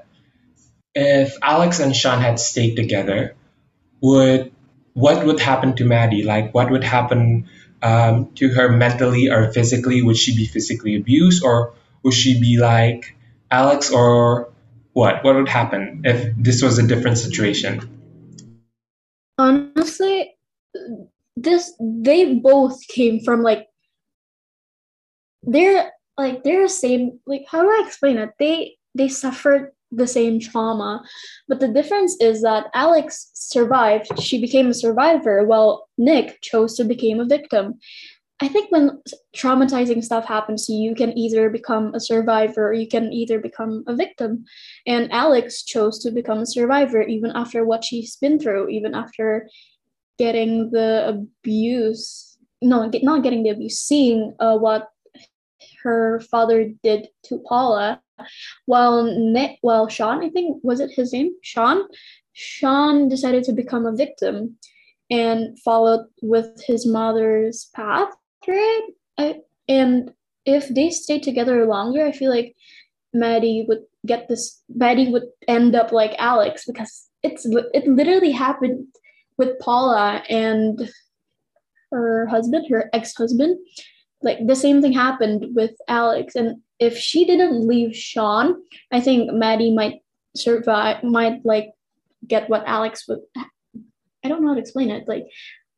if 0.95 1.35
Alex 1.41 1.79
and 1.79 1.95
Sean 1.95 2.21
had 2.21 2.39
stayed 2.39 2.75
together, 2.75 3.35
would 4.01 4.51
what 4.93 5.25
would 5.25 5.39
happen 5.39 5.75
to 5.77 5.85
Maddie? 5.85 6.23
Like, 6.23 6.53
what 6.53 6.71
would 6.71 6.83
happen 6.83 7.49
um, 7.81 8.31
to 8.35 8.49
her 8.49 8.69
mentally 8.69 9.29
or 9.29 9.51
physically? 9.51 10.01
Would 10.01 10.17
she 10.17 10.35
be 10.35 10.45
physically 10.45 10.95
abused, 10.95 11.43
or 11.43 11.73
would 12.03 12.13
she 12.13 12.39
be 12.39 12.57
like 12.57 13.15
Alex, 13.51 13.91
or 13.91 14.51
what? 14.93 15.23
What 15.23 15.35
would 15.35 15.49
happen 15.49 16.01
if 16.05 16.33
this 16.37 16.61
was 16.61 16.77
a 16.79 16.87
different 16.87 17.17
situation? 17.17 17.81
Honestly, 19.37 20.35
this 21.35 21.73
they 21.79 22.35
both 22.35 22.79
came 22.87 23.21
from 23.21 23.41
like 23.41 23.67
they're 25.43 25.91
like 26.17 26.43
they're 26.43 26.63
the 26.63 26.69
same 26.69 27.19
like 27.25 27.45
how 27.49 27.61
do 27.61 27.69
I 27.69 27.83
explain 27.85 28.17
it? 28.17 28.31
They 28.39 28.77
they 28.95 29.07
suffered 29.07 29.71
the 29.91 30.07
same 30.07 30.39
trauma, 30.39 31.03
but 31.47 31.59
the 31.59 31.67
difference 31.67 32.15
is 32.21 32.41
that 32.41 32.67
Alex 32.73 33.31
survived, 33.33 34.19
she 34.19 34.39
became 34.39 34.67
a 34.67 34.73
survivor, 34.73 35.45
while 35.45 35.87
Nick 35.97 36.41
chose 36.41 36.75
to 36.77 36.83
become 36.83 37.19
a 37.19 37.25
victim. 37.25 37.79
I 38.41 38.47
think 38.47 38.71
when 38.71 39.01
traumatizing 39.35 40.03
stuff 40.03 40.25
happens 40.25 40.65
to 40.65 40.73
you, 40.73 40.89
you 40.89 40.95
can 40.95 41.17
either 41.17 41.49
become 41.49 41.93
a 41.93 41.99
survivor 41.99 42.69
or 42.69 42.73
you 42.73 42.87
can 42.87 43.11
either 43.11 43.37
become 43.37 43.83
a 43.85 43.95
victim. 43.95 44.45
And 44.87 45.11
Alex 45.11 45.63
chose 45.63 45.99
to 45.99 46.11
become 46.11 46.39
a 46.39 46.45
survivor 46.45 47.01
even 47.01 47.31
after 47.35 47.65
what 47.65 47.83
she's 47.83 48.15
been 48.15 48.39
through, 48.39 48.69
even 48.69 48.95
after 48.95 49.49
getting 50.17 50.71
the 50.71 51.09
abuse. 51.09 52.37
No, 52.61 52.89
not 53.03 53.23
getting 53.23 53.43
the 53.43 53.49
abuse, 53.49 53.79
seeing 53.79 54.35
uh, 54.39 54.57
what 54.57 54.89
her 55.83 56.19
father 56.31 56.71
did 56.83 57.07
to 57.23 57.39
Paula. 57.47 58.01
While 58.65 59.03
Nick, 59.03 59.59
well, 59.63 59.87
Sean, 59.87 60.23
I 60.23 60.29
think 60.29 60.61
was 60.63 60.79
it 60.79 60.91
his 60.91 61.13
name? 61.13 61.33
Sean. 61.41 61.83
Sean 62.33 63.09
decided 63.09 63.43
to 63.45 63.53
become 63.53 63.85
a 63.85 63.95
victim 63.95 64.57
and 65.09 65.59
followed 65.59 66.05
with 66.21 66.63
his 66.65 66.85
mother's 66.85 67.69
path, 67.75 68.09
right? 68.47 68.87
I, 69.17 69.35
and 69.67 70.13
if 70.45 70.69
they 70.69 70.89
stayed 70.89 71.23
together 71.23 71.65
longer, 71.65 72.05
I 72.05 72.11
feel 72.11 72.29
like 72.29 72.55
Maddie 73.13 73.65
would 73.67 73.83
get 74.05 74.27
this. 74.27 74.61
Maddie 74.69 75.11
would 75.11 75.27
end 75.47 75.75
up 75.75 75.91
like 75.91 76.15
Alex 76.17 76.65
because 76.65 77.07
it's 77.23 77.45
it 77.73 77.87
literally 77.87 78.31
happened 78.31 78.87
with 79.37 79.59
Paula 79.59 80.23
and 80.29 80.89
her 81.91 82.27
husband, 82.27 82.67
her 82.69 82.89
ex-husband. 82.93 83.57
Like 84.21 84.45
the 84.45 84.55
same 84.55 84.81
thing 84.81 84.93
happened 84.93 85.55
with 85.55 85.71
Alex, 85.87 86.35
and 86.35 86.61
if 86.79 86.97
she 86.97 87.25
didn't 87.25 87.65
leave 87.67 87.95
Sean, 87.95 88.55
I 88.91 88.99
think 88.99 89.31
Maddie 89.31 89.73
might 89.73 90.01
survive. 90.35 91.03
Might 91.03 91.45
like 91.45 91.71
get 92.27 92.49
what 92.49 92.63
Alex 92.67 93.07
would. 93.07 93.19
I 94.23 94.27
don't 94.27 94.41
know 94.41 94.49
how 94.49 94.55
to 94.55 94.59
explain 94.61 94.89
it. 94.91 95.07
Like 95.07 95.23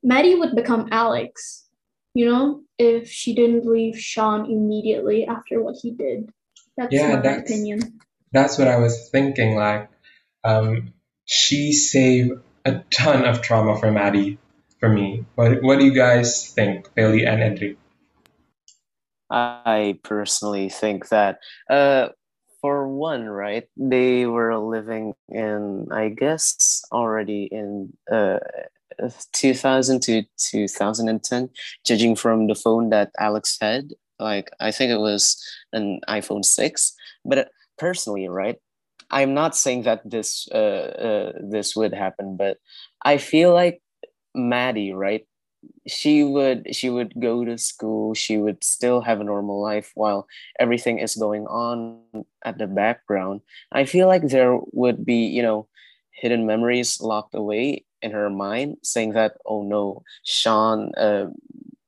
Maddie 0.04 0.36
would 0.36 0.56
become 0.56 0.88
Alex, 0.92 1.68
you 2.16 2.26
know, 2.26 2.62
if 2.80 3.08
she 3.10 3.36
didn't 3.36 3.66
leave 3.66 3.98
Sean 4.00 4.46
immediately 4.50 5.26
after 5.28 5.62
what 5.62 5.76
he 5.82 5.92
did. 5.92 6.30
That's 6.78 6.92
Yeah, 6.94 7.16
my 7.16 7.22
that's- 7.22 7.42
opinion. 7.50 8.00
That's 8.34 8.58
what 8.58 8.68
I 8.70 8.80
was 8.80 9.10
thinking. 9.12 9.56
Like, 9.56 9.90
um, 10.46 10.94
she 11.26 11.74
saved 11.74 12.32
a 12.66 12.80
ton 12.90 13.26
of 13.26 13.42
trauma 13.42 13.78
for 13.78 13.92
Maddie, 13.92 14.38
for 14.80 14.88
me. 14.90 15.26
What 15.36 15.62
What 15.62 15.80
do 15.80 15.86
you 15.86 15.94
guys 15.94 16.48
think, 16.50 16.88
Feli 16.96 17.28
and 17.28 17.44
Edric? 17.44 17.78
I 19.32 20.00
personally 20.04 20.70
think 20.70 21.10
that, 21.10 21.40
uh, 21.70 22.10
for 22.62 22.88
one, 22.88 23.26
right, 23.28 23.68
they 23.78 24.26
were 24.28 24.58
living 24.58 25.14
in, 25.30 25.88
I 25.92 26.10
guess, 26.10 26.84
already 26.92 27.46
in 27.52 27.94
uh, 28.12 28.40
2000 29.34 30.02
to 30.04 30.24
2010, 30.38 31.50
judging 31.86 32.16
from 32.16 32.48
the 32.48 32.56
phone 32.56 32.90
that 32.90 33.12
Alex 33.20 33.58
had. 33.60 33.94
Like, 34.20 34.52
I 34.60 34.72
think 34.72 34.92
it 34.92 35.00
was 35.00 35.42
an 35.74 36.02
iPhone 36.08 36.46
6. 36.46 36.94
But 37.26 37.38
uh, 37.40 37.46
personally, 37.80 38.28
right, 38.28 38.58
I'm 39.10 39.34
not 39.34 39.56
saying 39.56 39.84
that 39.84 40.02
this 40.10 40.48
uh, 40.54 40.58
uh, 40.58 41.32
this 41.42 41.76
would 41.76 41.94
happen, 41.94 42.38
but 42.38 42.58
I 43.04 43.18
feel 43.18 43.54
like 43.54 43.82
Maddie, 44.36 44.94
right, 44.94 45.26
she 45.88 46.24
would 46.24 46.74
she 46.76 46.90
would 46.90 47.14
go 47.20 47.44
to 47.46 47.58
school 47.58 48.14
she 48.14 48.38
would 48.38 48.64
still 48.64 49.02
have 49.02 49.20
a 49.20 49.24
normal 49.24 49.62
life 49.62 49.92
while 49.96 50.28
everything 50.60 51.00
is 51.00 51.16
going 51.16 51.46
on 51.48 52.00
at 52.44 52.58
the 52.58 52.68
background. 52.68 53.42
I 53.72 53.86
feel 53.86 54.08
like 54.08 54.28
there 54.28 54.58
would 54.72 55.06
be 55.06 55.26
you 55.26 55.42
know 55.42 55.68
hidden 56.12 56.46
memories 56.46 57.02
locked 57.02 57.36
away 57.36 57.86
in 58.02 58.12
her 58.12 58.30
mind 58.30 58.78
saying 58.84 59.14
that 59.14 59.38
oh 59.46 59.64
no 59.64 60.04
sean 60.24 60.94
uh, 60.96 61.28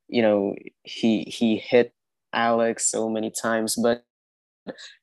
you 0.07 0.21
know 0.21 0.55
he 0.83 1.23
he 1.23 1.57
hit 1.57 1.93
alex 2.33 2.89
so 2.89 3.09
many 3.09 3.29
times. 3.31 3.75
But 3.75 4.05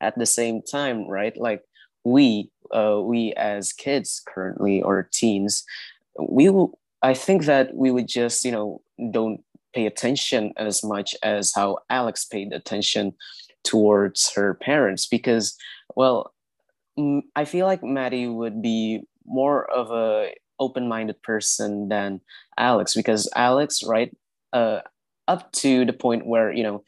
at 0.01 0.19
the 0.19 0.27
same 0.27 0.63
time 0.63 1.07
right 1.07 1.37
like 1.37 1.63
we 2.05 2.51
uh, 2.73 3.01
we 3.03 3.33
as 3.35 3.73
kids 3.73 4.23
currently 4.27 4.81
or 4.81 5.09
teens 5.13 5.65
we 6.29 6.49
will 6.49 6.79
I 7.03 7.15
think 7.15 7.45
that 7.47 7.75
we 7.75 7.91
would 7.91 8.09
just, 8.09 8.45
you 8.45 8.53
know, 8.53 8.83
don't 9.11 9.41
pay 9.75 9.87
attention 9.87 10.53
as 10.57 10.83
much 10.83 11.15
as 11.23 11.53
how 11.55 11.79
Alex 11.89 12.25
paid 12.25 12.53
attention 12.53 13.15
towards 13.65 14.33
her 14.35 14.55
parents 14.55 15.07
because, 15.07 15.57
well, 15.97 16.35
I 17.37 17.45
feel 17.45 17.67
like 17.67 17.83
Maddie 17.83 18.27
would 18.27 18.61
be 18.61 19.03
more 19.25 19.71
of 19.71 19.91
a 19.91 20.33
open-minded 20.59 21.23
person 21.23 21.89
than 21.89 22.21
Alex 22.59 22.95
because 22.95 23.29
Alex, 23.35 23.83
right, 23.83 24.15
uh, 24.53 24.81
up 25.29 25.51
to 25.53 25.85
the 25.85 25.93
point 25.93 26.27
where 26.27 26.53
you 26.53 26.63
know, 26.63 26.85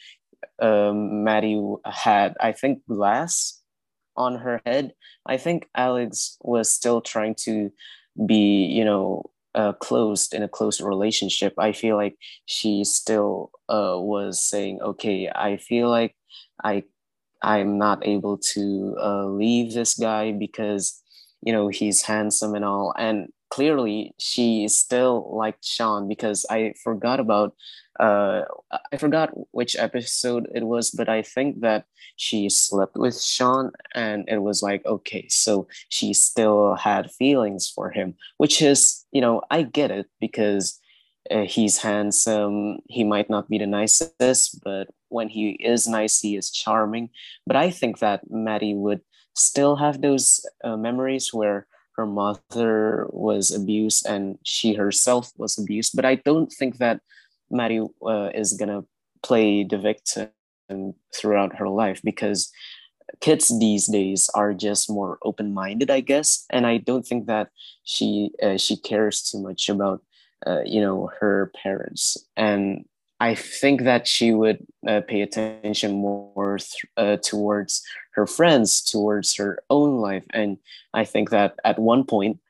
um, 0.60 1.24
Maddie 1.24 1.62
had, 1.84 2.34
I 2.40 2.52
think, 2.52 2.84
glass 2.86 3.60
on 4.16 4.36
her 4.36 4.60
head. 4.66 4.92
I 5.26 5.36
think 5.36 5.68
Alex 5.74 6.36
was 6.42 6.70
still 6.70 7.00
trying 7.00 7.34
to 7.44 7.72
be, 8.26 8.66
you 8.66 8.84
know, 8.84 9.30
uh, 9.54 9.72
closed 9.74 10.34
in 10.34 10.42
a 10.42 10.48
close 10.48 10.80
relationship, 10.80 11.54
I 11.58 11.72
feel 11.72 11.96
like 11.96 12.16
she 12.46 12.84
still 12.84 13.50
uh, 13.68 13.96
was 13.96 14.42
saying, 14.42 14.80
"Okay, 14.82 15.28
I 15.34 15.56
feel 15.58 15.88
like 15.90 16.16
I 16.64 16.84
I'm 17.42 17.78
not 17.78 18.06
able 18.06 18.38
to 18.54 18.96
uh, 19.00 19.26
leave 19.26 19.74
this 19.74 19.94
guy 19.94 20.32
because 20.32 21.00
you 21.42 21.52
know 21.52 21.68
he's 21.68 22.02
handsome 22.02 22.54
and 22.54 22.64
all." 22.64 22.94
And 22.98 23.28
clearly, 23.52 24.14
she 24.18 24.64
is 24.64 24.78
still 24.78 25.28
liked 25.36 25.62
Sean 25.62 26.08
because 26.08 26.46
I 26.48 26.72
forgot 26.82 27.20
about 27.20 27.54
uh, 28.00 28.44
I 28.90 28.96
forgot 28.96 29.28
which 29.50 29.76
episode 29.76 30.48
it 30.54 30.64
was, 30.64 30.90
but 30.90 31.10
I 31.10 31.20
think 31.20 31.60
that 31.60 31.84
she 32.16 32.48
slept 32.48 32.96
with 32.96 33.20
Sean, 33.20 33.70
and 33.94 34.24
it 34.26 34.40
was 34.40 34.62
like, 34.62 34.82
okay, 34.86 35.28
so 35.28 35.68
she 35.90 36.14
still 36.14 36.74
had 36.76 37.12
feelings 37.12 37.68
for 37.68 37.90
him, 37.90 38.14
which 38.38 38.62
is, 38.62 39.04
you 39.12 39.20
know, 39.20 39.42
I 39.50 39.64
get 39.64 39.90
it 39.90 40.06
because 40.18 40.80
uh, 41.30 41.44
he's 41.44 41.76
handsome. 41.76 42.78
He 42.88 43.04
might 43.04 43.28
not 43.28 43.50
be 43.50 43.58
the 43.58 43.66
nicest, 43.66 44.64
but 44.64 44.88
when 45.10 45.28
he 45.28 45.50
is 45.60 45.86
nice, 45.86 46.20
he 46.20 46.36
is 46.36 46.50
charming. 46.50 47.10
But 47.46 47.56
I 47.56 47.68
think 47.68 47.98
that 47.98 48.30
Maddie 48.30 48.74
would 48.74 49.02
still 49.36 49.76
have 49.76 50.00
those 50.00 50.40
uh, 50.64 50.78
memories 50.78 51.28
where 51.34 51.66
her 51.96 52.06
mother 52.06 53.06
was 53.10 53.50
abused 53.50 54.06
and 54.06 54.38
she 54.44 54.74
herself 54.74 55.30
was 55.36 55.58
abused. 55.58 55.92
But 55.94 56.04
I 56.04 56.16
don't 56.16 56.50
think 56.50 56.78
that 56.78 57.00
Maddie 57.50 57.86
uh, 58.06 58.30
is 58.34 58.54
gonna 58.54 58.82
play 59.22 59.64
the 59.64 59.78
victim 59.78 60.30
throughout 61.14 61.56
her 61.56 61.68
life 61.68 62.00
because 62.02 62.50
kids 63.20 63.56
these 63.58 63.86
days 63.86 64.30
are 64.34 64.54
just 64.54 64.88
more 64.88 65.18
open-minded 65.22 65.90
i 65.90 66.00
guess 66.00 66.44
and 66.50 66.66
i 66.66 66.78
don't 66.78 67.06
think 67.06 67.26
that 67.26 67.48
she 67.84 68.30
uh, 68.42 68.56
she 68.56 68.76
cares 68.76 69.22
too 69.22 69.40
much 69.42 69.68
about 69.68 70.02
uh, 70.46 70.62
you 70.64 70.80
know 70.80 71.10
her 71.20 71.52
parents 71.62 72.16
and 72.36 72.84
i 73.22 73.34
think 73.34 73.82
that 73.82 74.08
she 74.08 74.32
would 74.32 74.58
uh, 74.88 75.00
pay 75.06 75.22
attention 75.22 75.92
more 75.92 76.58
th- 76.58 76.86
uh, 76.96 77.16
towards 77.22 77.82
her 78.16 78.26
friends 78.26 78.82
towards 78.82 79.36
her 79.36 79.62
own 79.70 79.98
life. 79.98 80.26
And 80.34 80.58
i 80.92 81.04
think 81.04 81.30
that 81.30 81.54
at 81.64 81.78
one 81.78 82.04
point 82.04 82.40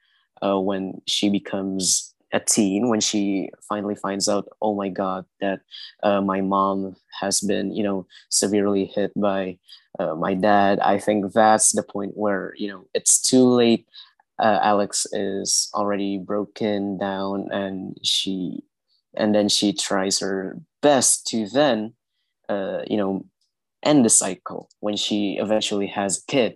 uh, 0.41 0.59
when 0.59 1.03
she 1.07 1.29
becomes 1.29 2.15
a 2.33 2.41
teen 2.41 2.89
when 2.89 3.01
she 3.01 3.51
finally 3.69 3.95
finds 3.95 4.29
out 4.29 4.49
oh 4.63 4.75
my 4.75 4.89
god 4.89 5.27
that 5.41 5.61
uh, 6.03 6.21
my 6.21 6.41
mom 6.41 6.97
has 7.21 7.41
been 7.41 7.71
you 7.77 7.85
know 7.85 8.07
severely 8.31 8.87
hit 8.87 9.13
by 9.15 9.59
uh, 10.01 10.15
my 10.15 10.33
dad 10.33 10.81
i 10.81 10.99
think 10.99 11.33
that's 11.33 11.73
the 11.73 11.83
point 11.83 12.17
where 12.17 12.55
you 12.57 12.69
know 12.69 12.87
it's 12.95 13.21
too 13.21 13.45
late 13.45 13.87
uh, 14.39 14.59
alex 14.63 15.07
is 15.13 15.69
already 15.75 16.17
broken 16.17 16.97
down 16.97 17.53
and 17.53 17.99
she 18.03 18.65
and 19.17 19.35
then 19.35 19.49
she 19.49 19.73
tries 19.73 20.19
her 20.19 20.59
best 20.81 21.27
to 21.27 21.49
then 21.49 21.95
uh, 22.49 22.83
you 22.87 22.97
know 22.97 23.25
end 23.83 24.05
the 24.05 24.11
cycle 24.11 24.69
when 24.81 24.97
she 24.97 25.37
eventually 25.41 25.87
has 25.87 26.19
a 26.19 26.31
kid 26.31 26.55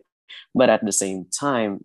but 0.54 0.70
at 0.70 0.84
the 0.84 0.92
same 0.92 1.26
time 1.38 1.84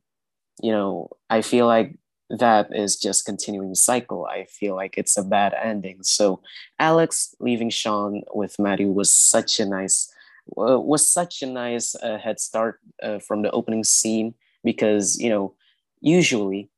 you 0.62 0.72
know 0.72 1.10
i 1.30 1.42
feel 1.42 1.66
like 1.66 1.96
that 2.40 2.74
is 2.74 2.96
just 2.96 3.26
continuing 3.26 3.70
the 3.70 3.76
cycle. 3.76 4.26
I 4.26 4.46
feel 4.46 4.76
like 4.76 4.98
it's 4.98 5.18
a 5.18 5.24
bad 5.24 5.54
ending. 5.62 6.04
So 6.04 6.42
Alex 6.80 7.36
leaving 7.40 7.70
Sean 7.70 8.22
with 8.34 8.60
Maddie 8.60 8.86
was 8.86 9.12
such 9.12 9.60
a 9.60 9.66
nice 9.66 10.12
uh, 10.58 10.80
was 10.80 11.08
such 11.08 11.42
a 11.42 11.46
nice 11.46 11.96
uh, 11.96 12.18
head 12.18 12.40
start 12.40 12.80
uh, 13.04 13.20
from 13.20 13.42
the 13.42 13.52
opening 13.52 13.84
scene 13.84 14.34
because 14.64 15.20
you 15.20 15.30
know 15.30 15.54
usually 16.02 16.70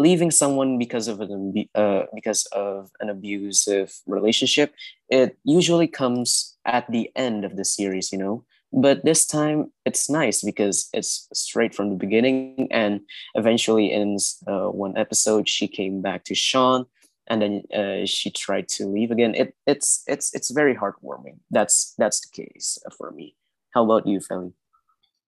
leaving 0.00 0.30
someone 0.30 0.78
because 0.78 1.08
of 1.08 1.20
an 1.20 1.54
uh, 1.74 2.02
because 2.14 2.46
of 2.52 2.90
an 3.00 3.08
abusive 3.08 3.92
relationship 4.06 4.74
it 5.08 5.36
usually 5.44 5.88
comes 5.88 6.56
at 6.64 6.90
the 6.90 7.10
end 7.16 7.44
of 7.44 7.56
the 7.56 7.64
series 7.64 8.12
you 8.12 8.18
know? 8.18 8.44
But 8.72 9.04
this 9.04 9.26
time 9.26 9.72
it's 9.84 10.08
nice 10.08 10.42
because 10.42 10.88
it's 10.92 11.28
straight 11.34 11.74
from 11.74 11.90
the 11.90 11.96
beginning 11.96 12.68
and 12.70 13.00
eventually 13.34 13.92
in 13.92 14.16
uh, 14.46 14.68
one 14.68 14.96
episode 14.96 15.48
she 15.48 15.66
came 15.66 16.00
back 16.02 16.24
to 16.24 16.34
sean 16.34 16.86
and 17.30 17.42
then 17.42 17.62
uh, 17.72 18.04
she 18.04 18.30
tried 18.30 18.68
to 18.68 18.86
leave 18.86 19.12
again. 19.12 19.34
It, 19.34 19.54
it's 19.66 20.02
it's 20.06 20.34
it's 20.34 20.50
very 20.50 20.74
heartwarming. 20.74 21.38
That's 21.50 21.94
that's 21.96 22.20
the 22.20 22.42
case 22.42 22.76
for 22.98 23.12
me. 23.12 23.36
How 23.72 23.84
about 23.84 24.06
you 24.06 24.18
Feli? 24.18 24.52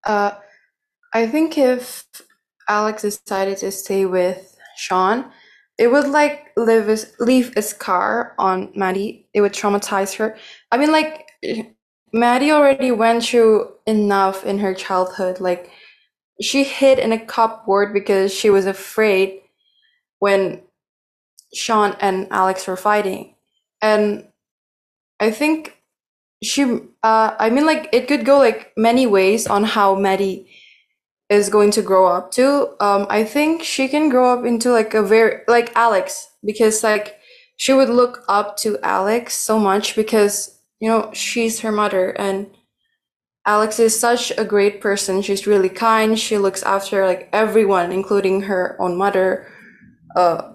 Uh, 0.04 0.32
I 1.14 1.26
think 1.28 1.56
if 1.56 2.04
Alex 2.68 3.02
decided 3.02 3.58
to 3.58 3.70
stay 3.70 4.04
with 4.04 4.51
Sean, 4.76 5.30
it 5.78 5.88
would 5.90 6.08
like 6.08 6.52
leave 6.56 6.88
a, 6.88 6.98
leave 7.18 7.52
a 7.56 7.62
scar 7.62 8.34
on 8.38 8.72
Maddie. 8.74 9.26
It 9.34 9.40
would 9.40 9.52
traumatize 9.52 10.16
her. 10.16 10.36
I 10.70 10.76
mean, 10.78 10.92
like 10.92 11.28
Maddie 12.12 12.52
already 12.52 12.90
went 12.90 13.24
through 13.24 13.72
enough 13.86 14.44
in 14.44 14.58
her 14.58 14.74
childhood. 14.74 15.40
Like 15.40 15.70
she 16.40 16.64
hid 16.64 16.98
in 16.98 17.12
a 17.12 17.24
cupboard 17.24 17.94
because 17.94 18.32
she 18.32 18.50
was 18.50 18.66
afraid 18.66 19.40
when 20.18 20.62
Sean 21.54 21.96
and 22.00 22.28
Alex 22.30 22.66
were 22.66 22.76
fighting. 22.76 23.34
And 23.80 24.28
I 25.20 25.30
think 25.30 25.78
she 26.42 26.64
uh 27.02 27.34
I 27.38 27.50
mean 27.50 27.66
like 27.66 27.88
it 27.92 28.08
could 28.08 28.24
go 28.24 28.38
like 28.38 28.72
many 28.76 29.06
ways 29.06 29.46
on 29.46 29.64
how 29.64 29.94
Maddie 29.94 30.50
is 31.32 31.48
going 31.48 31.70
to 31.72 31.82
grow 31.82 32.06
up 32.06 32.30
to. 32.32 32.76
Um 32.80 33.06
I 33.10 33.24
think 33.24 33.62
she 33.62 33.88
can 33.88 34.08
grow 34.08 34.32
up 34.32 34.44
into 34.44 34.70
like 34.70 34.94
a 34.94 35.02
very 35.02 35.42
like 35.48 35.72
Alex 35.74 36.28
because 36.44 36.82
like 36.82 37.18
she 37.56 37.72
would 37.72 37.88
look 37.88 38.24
up 38.28 38.56
to 38.58 38.78
Alex 38.82 39.34
so 39.34 39.58
much 39.58 39.96
because 39.96 40.58
you 40.80 40.88
know, 40.88 41.10
she's 41.12 41.60
her 41.60 41.70
mother 41.70 42.10
and 42.10 42.50
Alex 43.46 43.78
is 43.80 43.98
such 43.98 44.32
a 44.38 44.44
great 44.44 44.80
person. 44.80 45.22
She's 45.22 45.46
really 45.46 45.68
kind. 45.68 46.18
She 46.18 46.38
looks 46.38 46.62
after 46.62 47.06
like 47.06 47.28
everyone, 47.32 47.90
including 47.90 48.42
her 48.42 48.76
own 48.80 48.96
mother, 48.96 49.48
uh, 50.16 50.52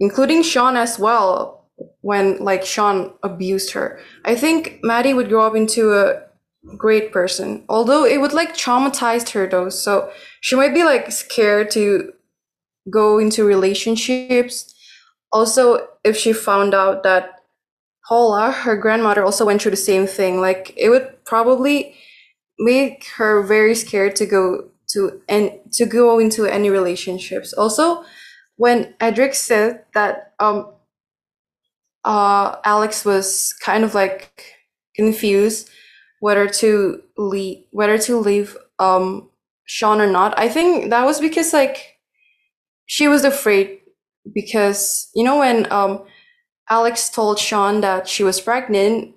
including 0.00 0.42
Sean 0.42 0.76
as 0.76 0.98
well. 0.98 1.68
When 2.02 2.38
like 2.44 2.64
Sean 2.64 3.14
abused 3.22 3.72
her, 3.72 4.00
I 4.24 4.34
think 4.34 4.80
Maddie 4.82 5.14
would 5.14 5.30
grow 5.30 5.46
up 5.46 5.56
into 5.56 5.94
a 5.94 6.22
great 6.76 7.12
person. 7.12 7.64
Although 7.68 8.04
it 8.04 8.20
would 8.20 8.32
like 8.32 8.54
traumatize 8.54 9.30
her 9.30 9.46
though, 9.46 9.68
so 9.68 10.10
she 10.40 10.56
might 10.56 10.74
be 10.74 10.84
like 10.84 11.10
scared 11.10 11.70
to 11.72 12.12
go 12.90 13.18
into 13.18 13.44
relationships. 13.44 14.74
Also, 15.32 15.86
if 16.04 16.16
she 16.16 16.32
found 16.32 16.74
out 16.74 17.02
that 17.02 17.40
Paula, 18.08 18.50
her 18.50 18.76
grandmother 18.76 19.24
also 19.24 19.46
went 19.46 19.62
through 19.62 19.70
the 19.70 19.76
same 19.76 20.06
thing. 20.06 20.40
Like 20.40 20.74
it 20.76 20.90
would 20.90 21.24
probably 21.24 21.94
make 22.58 23.06
her 23.16 23.42
very 23.42 23.74
scared 23.74 24.16
to 24.16 24.26
go 24.26 24.68
to 24.88 25.20
and 25.28 25.52
to 25.72 25.86
go 25.86 26.18
into 26.18 26.46
any 26.46 26.70
relationships. 26.70 27.52
Also, 27.52 28.04
when 28.56 28.94
Edric 29.00 29.34
said 29.34 29.84
that 29.94 30.34
um 30.40 30.72
uh 32.04 32.56
Alex 32.64 33.04
was 33.04 33.54
kind 33.64 33.84
of 33.84 33.94
like 33.94 34.56
confused 34.96 35.70
whether 36.20 36.48
to 36.48 37.02
leave 37.18 37.64
whether 37.72 37.98
to 37.98 38.18
leave 38.18 38.56
um 38.78 39.30
Sean 39.66 40.00
or 40.00 40.10
not, 40.10 40.38
I 40.38 40.48
think 40.48 40.90
that 40.90 41.04
was 41.06 41.20
because 41.20 41.52
like 41.52 41.98
she 42.86 43.08
was 43.08 43.24
afraid 43.24 43.80
because 44.34 45.10
you 45.14 45.24
know 45.24 45.38
when 45.40 45.70
um 45.72 46.04
Alex 46.70 47.10
told 47.10 47.38
Sean 47.38 47.80
that 47.82 48.08
she 48.08 48.24
was 48.24 48.40
pregnant, 48.40 49.14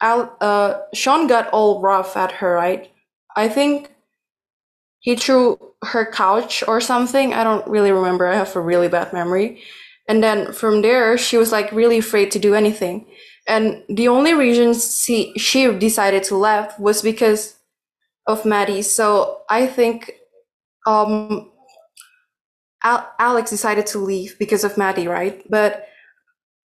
Al, 0.00 0.36
uh, 0.40 0.80
Sean 0.94 1.26
got 1.26 1.48
all 1.50 1.80
rough 1.80 2.16
at 2.16 2.32
her, 2.32 2.52
right? 2.54 2.90
I 3.36 3.48
think 3.48 3.90
he 5.00 5.16
threw 5.16 5.58
her 5.84 6.10
couch 6.10 6.64
or 6.66 6.80
something. 6.80 7.32
I 7.32 7.44
don't 7.44 7.66
really 7.68 7.92
remember. 7.92 8.26
I 8.26 8.36
have 8.36 8.54
a 8.56 8.60
really 8.60 8.88
bad 8.88 9.12
memory. 9.12 9.62
And 10.08 10.22
then 10.22 10.52
from 10.52 10.82
there, 10.82 11.16
she 11.18 11.36
was 11.36 11.52
like 11.52 11.70
really 11.72 11.98
afraid 11.98 12.30
to 12.32 12.38
do 12.38 12.54
anything. 12.54 13.06
And 13.48 13.82
the 13.88 14.08
only 14.08 14.34
reason 14.34 14.74
she, 14.74 15.32
she 15.36 15.72
decided 15.72 16.22
to 16.24 16.36
leave 16.36 16.72
was 16.78 17.02
because 17.02 17.56
of 18.26 18.44
Maddie. 18.44 18.82
So 18.82 19.42
I 19.48 19.66
think 19.66 20.12
um, 20.86 21.50
Al- 22.82 23.08
Alex 23.18 23.50
decided 23.50 23.86
to 23.86 23.98
leave 23.98 24.36
because 24.38 24.64
of 24.64 24.76
Maddie, 24.76 25.08
right? 25.08 25.42
But 25.48 25.86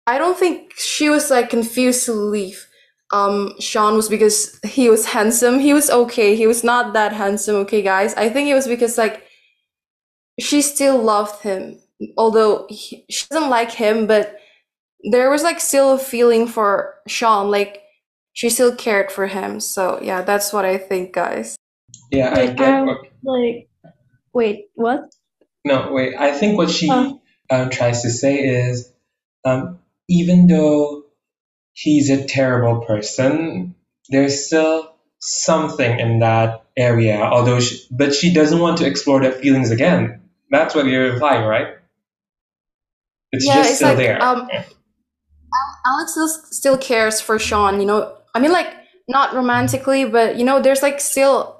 I 0.05 0.17
don't 0.17 0.38
think 0.38 0.73
she 0.75 1.10
was 1.10 1.29
like 1.29 1.49
confused 1.49 2.05
to 2.05 2.13
leave. 2.13 2.67
Um, 3.12 3.53
Sean 3.60 3.95
was 3.95 4.10
because 4.10 4.60
he 4.63 4.89
was 4.89 5.05
handsome. 5.05 5.60
He 5.60 5.73
was 5.73 5.89
okay. 5.89 6.36
He 6.36 6.45
was 6.45 6.63
not 6.63 6.93
that 6.93 7.13
handsome, 7.13 7.55
okay, 7.58 7.82
guys. 7.82 8.13
I 8.15 8.29
think 8.29 8.49
it 8.49 8.53
was 8.53 8.67
because 8.67 8.97
like 8.97 9.23
she 10.39 10.62
still 10.62 11.01
loved 11.01 11.41
him, 11.41 11.79
although 12.17 12.67
he, 12.69 13.05
she 13.10 13.25
doesn't 13.29 13.49
like 13.49 13.71
him, 13.71 14.08
but 14.08 14.38
there 15.03 15.29
was 15.29 15.43
like 15.43 15.59
still 15.59 15.93
a 15.93 15.99
feeling 15.99 16.47
for 16.47 16.95
Sean. 17.07 17.51
Like 17.51 17.83
she 18.33 18.49
still 18.49 18.75
cared 18.75 19.12
for 19.12 19.27
him. 19.27 19.59
So 19.59 19.99
yeah, 20.01 20.21
that's 20.23 20.53
what 20.53 20.65
I 20.65 20.77
think, 20.77 21.13
guys. 21.13 21.55
Yeah, 22.12 22.33
I 22.35 22.45
Wait, 22.45 22.55
get 22.57 22.73
um, 22.73 22.88
what. 22.88 22.97
like, 23.23 23.69
wait, 24.33 24.65
what? 24.75 25.01
No, 25.65 25.91
wait. 25.91 26.15
I 26.17 26.31
think 26.31 26.57
what 26.57 26.69
she 26.69 26.89
Oh. 26.91 27.21
um, 27.49 27.69
tries 27.69 28.03
to 28.03 28.09
say 28.09 28.39
is, 28.39 28.91
um, 29.45 29.79
even 30.07 30.47
though 30.47 31.03
he's 31.73 32.09
a 32.09 32.25
terrible 32.25 32.85
person, 32.85 33.76
there's 34.09 34.45
still 34.47 34.93
something 35.19 35.99
in 35.99 36.19
that 36.19 36.63
area. 36.78 37.19
Although, 37.21 37.59
she, 37.59 37.86
but 37.91 38.13
she 38.15 38.34
doesn't 38.34 38.59
want 38.59 38.78
to 38.80 38.88
explore 38.88 39.21
their 39.21 39.32
feelings 39.34 39.71
again. 39.71 40.21
That's 40.49 40.74
what 40.76 40.86
you're 40.88 41.13
implying, 41.13 41.45
right? 41.45 41.76
It's 43.32 43.45
Yeah, 43.45 43.55
just 43.55 43.69
it's 43.71 43.78
still 43.78 43.89
like, 43.89 43.97
there. 43.97 44.24
um, 44.24 44.49
Alex 45.89 46.11
still, 46.11 46.27
still 46.27 46.77
cares 46.77 47.19
for 47.19 47.39
Sean, 47.39 47.79
you 47.79 47.85
know. 47.85 48.15
I 48.35 48.39
mean, 48.39 48.51
like 48.51 48.73
not 49.07 49.33
romantically, 49.33 50.05
but 50.05 50.37
you 50.37 50.45
know, 50.45 50.61
there's 50.61 50.81
like 50.81 50.99
still 51.01 51.59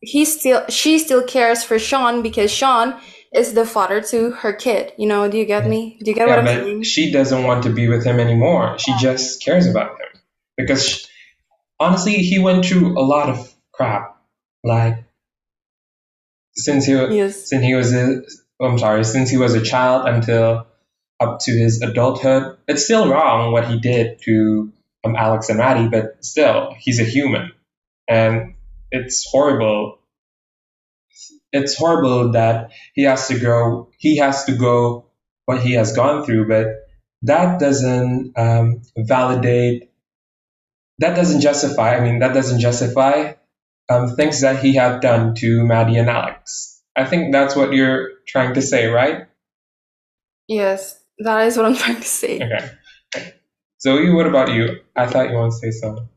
he 0.00 0.24
still 0.24 0.64
she 0.68 0.98
still 0.98 1.24
cares 1.24 1.64
for 1.64 1.78
Sean 1.78 2.22
because 2.22 2.50
Sean 2.50 2.98
is 3.34 3.54
the 3.54 3.66
father 3.66 4.00
to 4.00 4.30
her 4.30 4.52
kid. 4.52 4.92
You 4.96 5.06
know, 5.06 5.30
do 5.30 5.36
you 5.36 5.44
get 5.44 5.66
me? 5.66 5.98
Do 6.02 6.10
you 6.10 6.16
get 6.16 6.28
yeah, 6.28 6.36
what 6.36 6.48
I'm 6.48 6.64
saying? 6.64 6.82
she 6.82 7.12
doesn't 7.12 7.44
want 7.44 7.64
to 7.64 7.70
be 7.70 7.88
with 7.88 8.04
him 8.04 8.18
anymore. 8.18 8.78
She 8.78 8.96
just 8.98 9.42
cares 9.44 9.66
about 9.66 9.90
him 9.90 10.20
because 10.56 10.88
sh 10.88 11.06
honestly, 11.78 12.14
he 12.14 12.38
went 12.38 12.64
through 12.64 12.98
a 12.98 13.02
lot 13.02 13.28
of 13.28 13.52
crap. 13.72 14.16
Like 14.62 15.04
since 16.54 16.86
he 16.86 16.92
Yes. 16.92 17.48
since 17.48 17.64
he 17.64 17.74
was 17.74 17.92
a, 17.92 18.22
I'm 18.60 18.78
sorry, 18.78 19.04
since 19.04 19.30
he 19.30 19.36
was 19.36 19.54
a 19.54 19.62
child 19.62 20.06
until 20.08 20.66
up 21.20 21.40
to 21.40 21.52
his 21.52 21.82
adulthood. 21.82 22.56
It's 22.66 22.84
still 22.84 23.08
wrong 23.08 23.52
what 23.52 23.68
he 23.68 23.78
did 23.78 24.20
to 24.22 24.72
um, 25.04 25.16
Alex 25.16 25.48
and 25.48 25.58
Maddie, 25.58 25.88
but 25.88 26.24
still, 26.24 26.74
he's 26.78 27.00
a 27.00 27.04
human, 27.04 27.52
and 28.08 28.54
it's 28.90 29.28
horrible. 29.30 29.98
It's 31.52 31.76
horrible 31.76 32.32
that 32.32 32.70
he 32.94 33.02
has 33.02 33.28
to 33.28 33.38
go. 33.38 33.90
He 33.98 34.18
has 34.18 34.44
to 34.44 34.56
go 34.56 35.06
what 35.46 35.60
he 35.60 35.72
has 35.72 35.94
gone 35.94 36.24
through, 36.24 36.48
but 36.48 36.86
that 37.22 37.58
doesn't 37.60 38.38
um, 38.38 38.82
validate. 38.96 39.90
That 40.98 41.16
doesn't 41.16 41.40
justify. 41.40 41.96
I 41.96 42.00
mean, 42.00 42.20
that 42.20 42.34
doesn't 42.34 42.60
justify 42.60 43.34
um, 43.88 44.14
things 44.16 44.42
that 44.42 44.62
he 44.62 44.74
had 44.74 45.00
done 45.00 45.34
to 45.36 45.64
Maddie 45.64 45.96
and 45.96 46.08
Alex. 46.08 46.80
I 46.94 47.04
think 47.04 47.32
that's 47.32 47.56
what 47.56 47.72
you're 47.72 48.10
trying 48.26 48.54
to 48.54 48.62
say, 48.62 48.86
right? 48.86 49.26
Yes, 50.46 50.99
that 51.20 51.46
is 51.46 51.56
what 51.56 51.66
I'm 51.66 51.76
trying 51.84 51.96
to 51.96 52.02
say. 52.02 52.36
Okay. 52.36 52.70
okay. 53.16 53.34
Zoe, 53.80 54.10
what 54.10 54.26
about 54.26 54.52
you? 54.52 54.80
I 54.96 55.06
thought 55.06 55.30
you 55.30 55.36
want 55.36 55.52
to 55.52 55.58
say 55.58 55.70
something. 55.70 56.08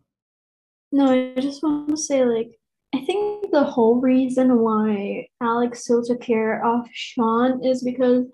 No, 0.92 1.12
I 1.36 1.40
just 1.42 1.64
want 1.64 1.90
to 1.90 1.98
say, 1.98 2.26
like, 2.26 2.52
I 2.94 3.04
think 3.06 3.52
the 3.52 3.64
whole 3.64 4.00
reason 4.00 4.60
why 4.60 5.28
Alex 5.42 5.84
still 5.84 6.04
took 6.04 6.22
care 6.22 6.64
of 6.64 6.86
Sean 6.92 7.66
is 7.66 7.84
because 7.84 8.26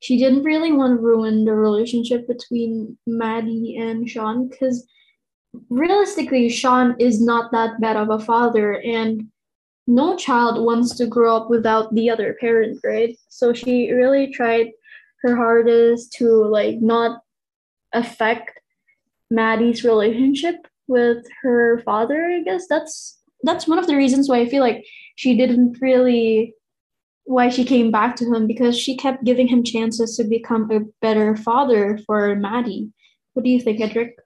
she 0.00 0.18
didn't 0.18 0.44
really 0.44 0.70
want 0.70 0.98
to 0.98 1.02
ruin 1.02 1.44
the 1.44 1.54
relationship 1.54 2.28
between 2.28 2.96
Maddie 3.06 3.76
and 3.80 4.08
Sean 4.08 4.48
because 4.48 4.86
realistically, 5.70 6.48
Sean 6.48 6.94
is 6.98 7.20
not 7.20 7.50
that 7.52 7.80
bad 7.80 7.96
of 7.96 8.10
a 8.10 8.18
father, 8.18 8.80
and 8.82 9.28
no 9.86 10.16
child 10.16 10.64
wants 10.64 10.94
to 10.96 11.06
grow 11.06 11.36
up 11.36 11.50
without 11.50 11.94
the 11.94 12.10
other 12.10 12.36
parent, 12.40 12.80
right? 12.84 13.16
So 13.28 13.52
she 13.52 13.90
really 13.90 14.32
tried 14.32 14.68
her 15.24 15.34
hardest 15.34 16.12
to 16.12 16.44
like 16.44 16.76
not 16.80 17.22
affect 17.92 18.60
Maddie's 19.30 19.82
relationship 19.84 20.66
with 20.86 21.26
her 21.42 21.80
father. 21.84 22.26
I 22.26 22.42
guess 22.42 22.66
that's 22.68 23.18
that's 23.42 23.66
one 23.66 23.78
of 23.78 23.86
the 23.86 23.96
reasons 23.96 24.28
why 24.28 24.40
I 24.40 24.48
feel 24.48 24.62
like 24.62 24.84
she 25.16 25.36
didn't 25.36 25.78
really 25.80 26.54
why 27.24 27.48
she 27.48 27.64
came 27.64 27.90
back 27.90 28.16
to 28.16 28.32
him 28.32 28.46
because 28.46 28.78
she 28.78 28.96
kept 28.96 29.24
giving 29.24 29.48
him 29.48 29.64
chances 29.64 30.16
to 30.16 30.24
become 30.24 30.70
a 30.70 30.80
better 31.00 31.34
father 31.34 31.98
for 32.06 32.36
Maddie. 32.36 32.92
What 33.32 33.44
do 33.44 33.50
you 33.50 33.60
think, 33.60 33.80
Edric? 33.80 34.16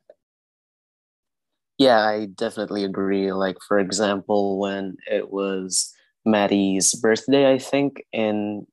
Yeah, 1.79 2.01
I 2.01 2.27
definitely 2.35 2.83
agree. 2.83 3.33
Like, 3.33 3.57
for 3.67 3.79
example, 3.79 4.59
when 4.59 4.97
it 5.09 5.31
was 5.31 5.95
Maddie's 6.25 6.93
birthday, 6.95 7.53
I 7.53 7.59
think, 7.59 8.03
in 8.13 8.67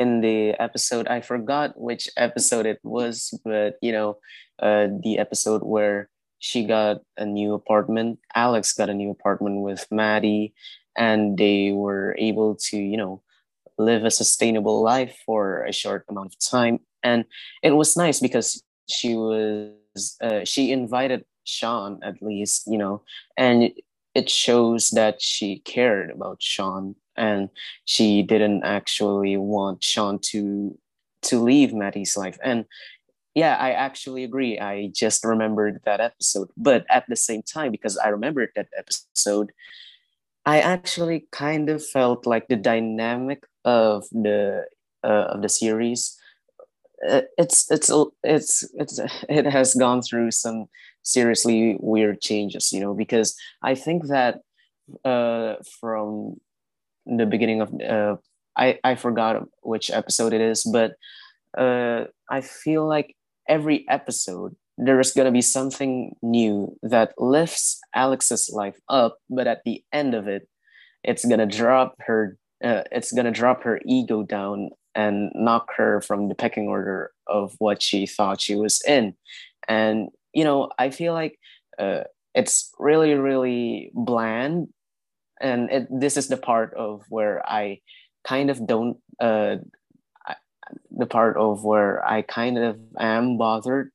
in 0.00 0.22
the 0.22 0.54
episode, 0.58 1.06
I 1.08 1.20
forgot 1.20 1.78
which 1.78 2.08
episode 2.16 2.64
it 2.64 2.80
was, 2.82 3.38
but 3.44 3.76
you 3.82 3.92
know, 3.92 4.16
uh, 4.58 4.88
the 5.04 5.18
episode 5.18 5.62
where 5.62 6.08
she 6.38 6.64
got 6.64 7.02
a 7.18 7.26
new 7.26 7.52
apartment, 7.52 8.18
Alex 8.34 8.72
got 8.72 8.88
a 8.88 8.94
new 8.94 9.10
apartment 9.10 9.60
with 9.60 9.86
Maddie, 9.90 10.54
and 10.96 11.36
they 11.36 11.72
were 11.72 12.16
able 12.18 12.56
to, 12.70 12.78
you 12.78 12.96
know, 12.96 13.22
live 13.78 14.04
a 14.04 14.10
sustainable 14.10 14.82
life 14.82 15.16
for 15.26 15.64
a 15.64 15.72
short 15.72 16.06
amount 16.08 16.34
of 16.34 16.40
time. 16.40 16.80
And 17.02 17.26
it 17.62 17.72
was 17.72 17.96
nice 17.96 18.20
because 18.20 18.62
she 18.88 19.14
was, 19.14 20.16
uh, 20.22 20.44
she 20.44 20.72
invited 20.72 21.24
Sean 21.44 22.00
at 22.02 22.22
least, 22.22 22.66
you 22.66 22.78
know, 22.78 23.02
and 23.36 23.70
it 24.14 24.30
shows 24.30 24.90
that 24.90 25.20
she 25.20 25.60
cared 25.60 26.10
about 26.10 26.42
Sean 26.42 26.96
and 27.16 27.48
she 27.84 28.22
didn't 28.22 28.62
actually 28.64 29.36
want 29.36 29.82
Sean 29.82 30.18
to 30.30 30.78
to 31.22 31.42
leave 31.42 31.74
Maddie's 31.74 32.16
life. 32.16 32.38
And 32.42 32.64
yeah, 33.34 33.56
I 33.56 33.72
actually 33.72 34.24
agree. 34.24 34.58
I 34.58 34.90
just 34.94 35.24
remembered 35.24 35.80
that 35.84 36.00
episode. 36.00 36.48
But 36.56 36.84
at 36.90 37.04
the 37.08 37.16
same 37.16 37.42
time, 37.42 37.70
because 37.70 37.96
I 37.98 38.08
remembered 38.08 38.50
that 38.56 38.68
episode, 38.76 39.52
I 40.46 40.60
actually 40.60 41.26
kind 41.30 41.68
of 41.68 41.84
felt 41.84 42.26
like 42.26 42.48
the 42.48 42.56
dynamic 42.56 43.44
of 43.64 44.04
the 44.10 44.64
uh, 45.04 45.26
of 45.32 45.42
the 45.42 45.48
series 45.48 46.18
uh, 47.08 47.22
it's 47.38 47.70
it's 47.70 47.90
it's 48.22 48.68
it's 48.74 49.00
it 49.28 49.46
has 49.46 49.74
gone 49.74 50.02
through 50.02 50.30
some 50.30 50.66
seriously 51.02 51.76
weird 51.80 52.20
changes 52.20 52.72
you 52.72 52.80
know 52.80 52.92
because 52.94 53.34
i 53.62 53.74
think 53.74 54.06
that 54.08 54.40
uh 55.04 55.54
from 55.80 56.38
the 57.16 57.26
beginning 57.26 57.60
of 57.60 57.72
uh 57.80 58.16
i 58.56 58.78
i 58.84 58.94
forgot 58.94 59.42
which 59.62 59.90
episode 59.90 60.32
it 60.32 60.40
is 60.40 60.64
but 60.72 60.92
uh 61.58 62.04
i 62.30 62.40
feel 62.40 62.86
like 62.86 63.14
every 63.48 63.84
episode 63.88 64.54
there 64.78 65.00
is 65.00 65.12
to 65.26 65.32
be 65.32 65.42
something 65.42 66.14
new 66.22 66.74
that 66.82 67.12
lifts 67.18 67.78
alex's 67.94 68.50
life 68.52 68.78
up 68.88 69.18
but 69.28 69.46
at 69.46 69.62
the 69.64 69.82
end 69.92 70.14
of 70.14 70.28
it 70.28 70.48
it's 71.02 71.24
to 71.40 71.46
drop 71.46 71.94
her 72.00 72.36
uh, 72.62 72.82
it's 72.92 73.10
to 73.24 73.30
drop 73.30 73.62
her 73.62 73.80
ego 73.86 74.22
down 74.22 74.68
and 74.94 75.30
knock 75.34 75.68
her 75.76 76.02
from 76.02 76.28
the 76.28 76.34
pecking 76.34 76.68
order 76.68 77.10
of 77.26 77.54
what 77.58 77.80
she 77.80 78.06
thought 78.06 78.38
she 78.38 78.54
was 78.54 78.82
in. 78.86 79.14
And 79.66 80.10
you 80.34 80.44
know 80.44 80.70
i 80.78 80.90
feel 80.90 81.12
like 81.12 81.38
uh, 81.78 82.02
it's 82.34 82.70
really 82.78 83.14
really 83.14 83.90
bland 83.94 84.68
and 85.40 85.70
it, 85.70 85.88
this 85.90 86.16
is 86.16 86.28
the 86.28 86.36
part 86.36 86.74
of 86.74 87.04
where 87.08 87.42
i 87.48 87.80
kind 88.24 88.50
of 88.50 88.66
don't 88.66 88.98
uh, 89.20 89.56
the 90.90 91.06
part 91.06 91.36
of 91.36 91.64
where 91.64 92.04
i 92.06 92.22
kind 92.22 92.58
of 92.58 92.78
am 92.98 93.36
bothered 93.36 93.90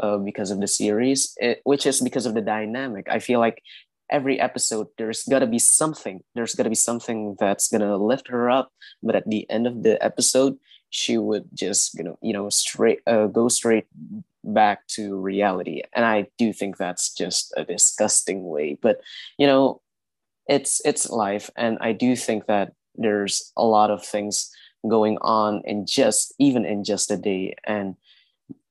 uh, 0.00 0.18
because 0.18 0.50
of 0.50 0.60
the 0.60 0.66
series 0.66 1.34
it, 1.38 1.60
which 1.64 1.86
is 1.86 2.00
because 2.00 2.26
of 2.26 2.34
the 2.34 2.40
dynamic. 2.40 3.06
I 3.10 3.18
feel 3.18 3.38
like 3.38 3.62
every 4.10 4.40
episode 4.40 4.88
there's 4.98 5.24
got 5.24 5.40
to 5.40 5.46
be 5.46 5.58
something. 5.58 6.22
There's 6.34 6.54
got 6.54 6.64
to 6.64 6.70
be 6.70 6.74
something 6.74 7.36
that's 7.38 7.68
going 7.68 7.82
to 7.82 7.96
lift 7.96 8.28
her 8.28 8.50
up 8.50 8.72
but 9.02 9.14
at 9.14 9.28
the 9.28 9.48
end 9.50 9.66
of 9.66 9.82
the 9.82 10.02
episode 10.02 10.58
she 10.90 11.16
would 11.18 11.44
just 11.54 11.94
you 11.94 12.02
know 12.02 12.18
you 12.20 12.32
know 12.32 12.48
straight 12.48 13.00
uh, 13.06 13.26
go 13.26 13.48
straight 13.48 13.86
back 14.42 14.86
to 14.88 15.16
reality. 15.16 15.82
And 15.92 16.04
i 16.04 16.26
do 16.38 16.52
think 16.52 16.76
that's 16.76 17.12
just 17.12 17.52
a 17.56 17.64
disgusting 17.64 18.48
way. 18.48 18.78
But 18.80 19.00
you 19.38 19.46
know 19.46 19.82
it's 20.50 20.82
it's 20.84 21.08
life. 21.08 21.48
And 21.56 21.78
i 21.80 21.92
do 21.92 22.14
think 22.16 22.46
that 22.46 22.72
there's 22.96 23.52
a 23.56 23.64
lot 23.64 23.90
of 23.90 24.04
things 24.04 24.50
going 24.88 25.16
on 25.22 25.62
in 25.64 25.86
just 25.86 26.34
even 26.38 26.66
in 26.66 26.84
just 26.84 27.10
a 27.10 27.16
day. 27.16 27.54
And 27.64 27.94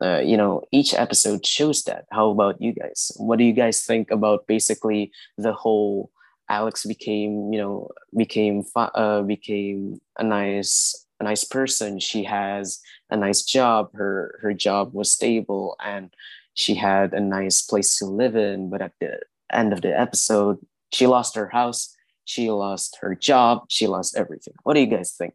uh, 0.03 0.19
you 0.19 0.35
know 0.35 0.61
each 0.71 0.93
episode 0.93 1.45
shows 1.45 1.83
that. 1.83 2.05
How 2.11 2.29
about 2.29 2.61
you 2.61 2.73
guys? 2.73 3.11
What 3.15 3.39
do 3.39 3.45
you 3.45 3.53
guys 3.53 3.85
think 3.85 4.11
about 4.11 4.45
basically 4.45 5.11
the 5.37 5.53
whole 5.53 6.11
alex 6.49 6.83
became 6.83 7.53
you 7.53 7.59
know 7.59 7.87
became 8.17 8.65
uh, 8.75 9.21
became 9.21 10.01
a 10.17 10.23
nice 10.23 11.05
a 11.19 11.23
nice 11.23 11.43
person. 11.45 11.99
She 11.99 12.23
has 12.25 12.79
a 13.09 13.15
nice 13.15 13.43
job. 13.43 13.91
Her 13.93 14.39
her 14.41 14.53
job 14.53 14.93
was 14.93 15.11
stable 15.11 15.77
and 15.83 16.13
she 16.55 16.75
had 16.75 17.13
a 17.13 17.21
nice 17.21 17.61
place 17.61 17.97
to 17.99 18.05
live 18.05 18.35
in. 18.35 18.69
But 18.69 18.81
at 18.81 18.93
the 18.99 19.19
end 19.51 19.71
of 19.71 19.81
the 19.81 19.97
episode 19.97 20.59
she 20.91 21.07
lost 21.07 21.35
her 21.35 21.49
house. 21.49 21.95
She 22.25 22.49
lost 22.51 22.97
her 23.01 23.15
job. 23.15 23.65
She 23.69 23.87
lost 23.87 24.15
everything. 24.15 24.53
What 24.63 24.75
do 24.75 24.81
you 24.81 24.87
guys 24.87 25.13
think? 25.13 25.33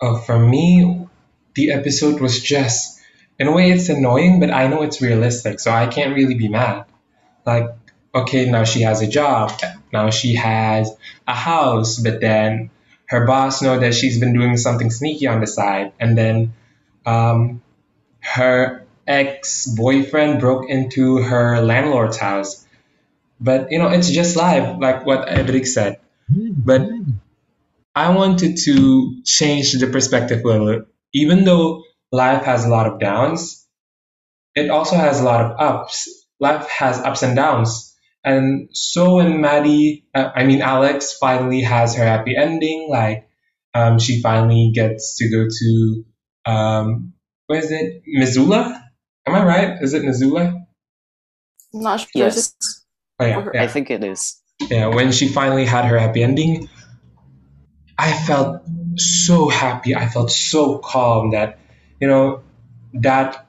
Oh 0.00 0.18
for 0.18 0.38
me 0.38 1.06
the 1.54 1.72
episode 1.72 2.20
was 2.20 2.40
just 2.42 3.00
in 3.38 3.46
a 3.46 3.52
way 3.52 3.70
it's 3.70 3.88
annoying 3.88 4.40
but 4.40 4.50
i 4.50 4.66
know 4.66 4.82
it's 4.82 5.02
realistic 5.02 5.60
so 5.60 5.70
i 5.70 5.86
can't 5.86 6.14
really 6.14 6.34
be 6.34 6.48
mad. 6.48 6.86
Like 7.46 7.70
okay 8.14 8.50
now 8.50 8.64
she 8.64 8.82
has 8.82 9.00
a 9.00 9.06
job. 9.06 9.52
Now 9.92 10.10
she 10.10 10.34
has 10.34 10.94
a 11.26 11.34
house 11.34 11.98
but 11.98 12.20
then 12.20 12.70
her 13.06 13.26
boss 13.26 13.62
know 13.62 13.78
that 13.78 13.94
she's 13.94 14.18
been 14.18 14.32
doing 14.32 14.56
something 14.56 14.90
sneaky 14.90 15.26
on 15.26 15.40
the 15.40 15.46
side 15.46 15.92
and 16.00 16.16
then 16.16 16.54
um, 17.04 17.62
her 18.20 18.84
ex-boyfriend 19.06 20.40
broke 20.40 20.68
into 20.68 21.18
her 21.18 21.60
landlord's 21.60 22.16
house 22.16 22.61
but 23.42 23.70
you 23.70 23.78
know 23.78 23.88
it's 23.88 24.10
just 24.10 24.36
life 24.36 24.76
like 24.80 25.04
what 25.04 25.28
edric 25.28 25.66
said 25.66 25.98
but 26.28 26.82
i 27.94 28.08
wanted 28.10 28.56
to 28.56 29.22
change 29.24 29.72
the 29.72 29.86
perspective 29.86 30.44
a 30.44 30.48
little 30.48 30.84
even 31.12 31.44
though 31.44 31.82
life 32.12 32.44
has 32.44 32.64
a 32.64 32.68
lot 32.68 32.86
of 32.86 33.00
downs, 33.00 33.66
it 34.54 34.70
also 34.70 34.96
has 34.96 35.20
a 35.20 35.24
lot 35.24 35.40
of 35.40 35.60
ups. 35.60 36.26
Life 36.38 36.68
has 36.68 36.98
ups 36.98 37.22
and 37.22 37.34
downs. 37.36 37.96
And 38.24 38.68
so 38.72 39.16
when 39.16 39.40
Maddie, 39.40 40.06
uh, 40.14 40.30
I 40.34 40.44
mean, 40.44 40.62
Alex 40.62 41.16
finally 41.18 41.62
has 41.62 41.96
her 41.96 42.04
happy 42.04 42.36
ending, 42.36 42.88
like 42.88 43.28
um, 43.74 43.98
she 43.98 44.20
finally 44.20 44.70
gets 44.74 45.16
to 45.16 45.28
go 45.30 45.46
to, 45.48 46.04
um, 46.50 47.14
where 47.46 47.58
is 47.58 47.72
it? 47.72 48.02
Missoula? 48.06 48.90
Am 49.26 49.34
I 49.34 49.44
right? 49.44 49.82
Is 49.82 49.94
it 49.94 50.04
Missoula? 50.04 50.58
not 51.74 52.00
sure. 52.00 52.08
yes 52.14 52.81
oh, 53.22 53.26
yeah, 53.26 53.48
yeah. 53.54 53.62
i 53.62 53.66
think 53.66 53.90
it 53.90 54.02
is 54.04 54.40
yeah 54.70 54.86
when 54.86 55.12
she 55.12 55.28
finally 55.28 55.64
had 55.64 55.84
her 55.84 55.98
happy 55.98 56.22
ending 56.22 56.68
I 58.02 58.12
felt 58.12 58.62
so 58.96 59.48
happy. 59.48 59.94
I 59.94 60.08
felt 60.08 60.32
so 60.32 60.78
calm 60.78 61.30
that 61.30 61.60
you 62.00 62.08
know 62.08 62.42
that 62.94 63.48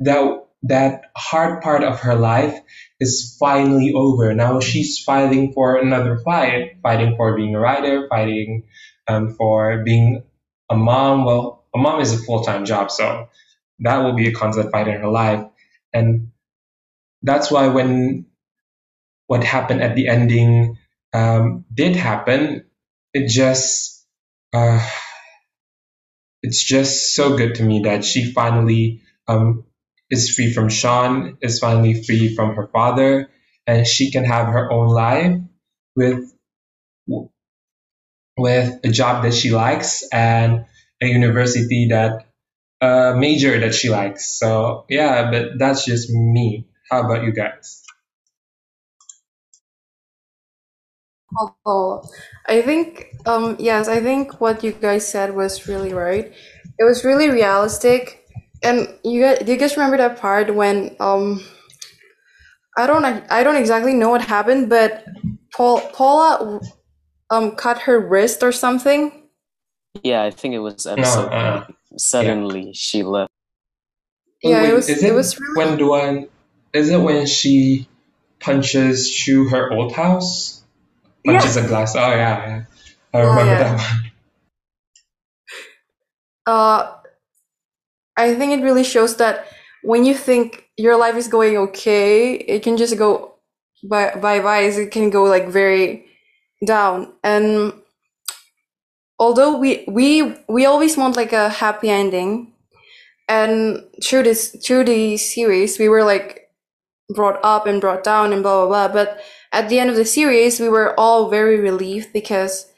that 0.00 0.46
that 0.64 1.02
hard 1.16 1.62
part 1.62 1.84
of 1.84 2.00
her 2.00 2.16
life 2.16 2.58
is 2.98 3.36
finally 3.38 3.92
over. 3.94 4.34
Now 4.34 4.58
she's 4.58 4.98
fighting 4.98 5.52
for 5.52 5.76
another 5.76 6.18
fight, 6.18 6.78
fighting 6.82 7.16
for 7.16 7.36
being 7.36 7.54
a 7.54 7.60
writer, 7.60 8.08
fighting 8.08 8.64
um, 9.06 9.34
for 9.34 9.84
being 9.84 10.24
a 10.68 10.76
mom. 10.76 11.24
Well, 11.24 11.64
a 11.72 11.78
mom 11.78 12.00
is 12.00 12.12
a 12.12 12.18
full 12.18 12.42
time 12.42 12.64
job, 12.64 12.90
so 12.90 13.28
that 13.80 13.98
will 13.98 14.14
be 14.14 14.26
a 14.26 14.32
constant 14.32 14.72
fight 14.72 14.88
in 14.88 15.00
her 15.00 15.08
life. 15.08 15.46
And 15.92 16.32
that's 17.22 17.52
why 17.52 17.68
when 17.68 18.26
what 19.28 19.44
happened 19.44 19.82
at 19.82 19.94
the 19.94 20.08
ending 20.08 20.76
um, 21.12 21.64
did 21.72 21.94
happen, 21.94 22.64
it 23.14 23.28
just 23.28 24.06
uh, 24.52 24.84
it's 26.42 26.64
just 26.64 27.14
so 27.14 27.36
good 27.36 27.56
to 27.56 27.62
me 27.62 27.82
that 27.84 28.04
she 28.04 28.32
finally 28.32 29.02
um, 29.28 29.64
is 30.10 30.34
free 30.34 30.52
from 30.52 30.68
Sean, 30.68 31.38
is 31.42 31.58
finally 31.60 32.02
free 32.02 32.34
from 32.34 32.56
her 32.56 32.68
father, 32.68 33.30
and 33.66 33.86
she 33.86 34.10
can 34.10 34.24
have 34.24 34.48
her 34.48 34.72
own 34.72 34.88
life 34.88 35.38
with 35.94 36.32
with 38.36 38.80
a 38.84 38.88
job 38.88 39.24
that 39.24 39.34
she 39.34 39.50
likes 39.50 40.06
and 40.12 40.64
a 41.02 41.06
university 41.06 41.88
that 41.90 42.26
a 42.80 43.14
major 43.16 43.58
that 43.60 43.74
she 43.74 43.90
likes. 43.90 44.38
So 44.38 44.86
yeah, 44.88 45.30
but 45.30 45.58
that's 45.58 45.84
just 45.84 46.10
me. 46.10 46.68
How 46.90 47.04
about 47.04 47.24
you 47.24 47.32
guys? 47.32 47.82
Oh, 51.66 52.02
I 52.46 52.62
think 52.62 53.06
um 53.26 53.56
yes, 53.58 53.88
I 53.88 54.00
think 54.00 54.40
what 54.40 54.64
you 54.64 54.72
guys 54.72 55.06
said 55.06 55.34
was 55.34 55.68
really 55.68 55.92
right. 55.92 56.32
It 56.78 56.84
was 56.84 57.04
really 57.04 57.28
realistic. 57.28 58.24
And 58.62 58.88
you 59.04 59.22
guys, 59.22 59.38
do 59.40 59.52
you 59.52 59.58
guys 59.58 59.76
remember 59.76 59.98
that 59.98 60.18
part 60.18 60.54
when 60.54 60.96
um 61.00 61.42
I 62.76 62.86
don't 62.86 63.04
I 63.04 63.42
don't 63.42 63.56
exactly 63.56 63.94
know 63.94 64.10
what 64.10 64.22
happened, 64.22 64.68
but 64.70 65.04
Paul 65.54 65.80
Paula 65.92 66.60
um 67.30 67.52
cut 67.56 67.78
her 67.80 67.98
wrist 68.00 68.42
or 68.42 68.52
something? 68.52 69.12
Yeah, 70.02 70.22
I 70.22 70.30
think 70.30 70.54
it 70.54 70.60
was 70.60 70.86
No, 70.96 71.02
episode 71.02 71.32
uh, 71.32 71.60
nine. 71.60 71.74
Suddenly 71.96 72.72
she 72.74 73.02
left. 73.02 73.30
Yeah, 74.42 74.62
it 74.64 74.74
was 74.74 74.88
is 74.90 75.02
it 75.02 75.10
it 75.10 75.14
was 75.14 75.38
really 75.40 75.56
when 75.56 75.78
the 75.78 75.86
one? 75.86 76.28
Is 76.72 76.90
it 76.90 77.00
when 77.00 77.26
she 77.26 77.88
punches 78.40 79.14
through 79.18 79.48
her 79.48 79.72
old 79.72 79.92
house? 79.92 80.57
Yeah. 81.24 81.40
Punches 81.40 81.56
a 81.56 81.66
glass. 81.66 81.94
Oh 81.96 82.00
yeah, 82.10 82.46
yeah. 82.46 82.64
I 83.14 83.20
Oh 83.20 83.26
remember 83.26 83.54
yeah. 83.54 83.58
that 83.58 83.76
one. 83.76 84.12
Uh 86.46 86.94
I 88.16 88.34
think 88.34 88.52
it 88.52 88.64
really 88.64 88.84
shows 88.84 89.16
that 89.16 89.46
when 89.82 90.04
you 90.04 90.14
think 90.14 90.68
your 90.76 90.96
life 90.96 91.16
is 91.16 91.28
going 91.28 91.56
okay, 91.56 92.34
it 92.34 92.62
can 92.62 92.76
just 92.76 92.98
go 92.98 93.34
by 93.84 94.14
by 94.16 94.40
by. 94.40 94.60
It 94.60 94.90
can 94.90 95.10
go 95.10 95.24
like 95.24 95.48
very 95.48 96.06
down. 96.66 97.12
And 97.24 97.72
although 99.18 99.56
we 99.58 99.84
we 99.88 100.36
we 100.48 100.66
always 100.66 100.96
want 100.96 101.16
like 101.16 101.32
a 101.32 101.48
happy 101.48 101.90
ending, 101.90 102.52
and 103.28 103.84
through 104.04 104.24
this 104.24 104.56
through 104.64 104.84
the 104.84 105.16
series, 105.16 105.78
we 105.78 105.88
were 105.88 106.04
like 106.04 106.50
brought 107.14 107.40
up 107.44 107.66
and 107.66 107.80
brought 107.80 108.04
down 108.04 108.32
and 108.32 108.42
blah 108.42 108.66
blah 108.66 108.88
blah. 108.88 108.94
But 108.94 109.20
at 109.52 109.68
the 109.68 109.78
end 109.78 109.90
of 109.90 109.96
the 109.96 110.04
series, 110.04 110.60
we 110.60 110.68
were 110.68 110.98
all 110.98 111.28
very 111.30 111.58
relieved 111.58 112.12
because 112.12 112.72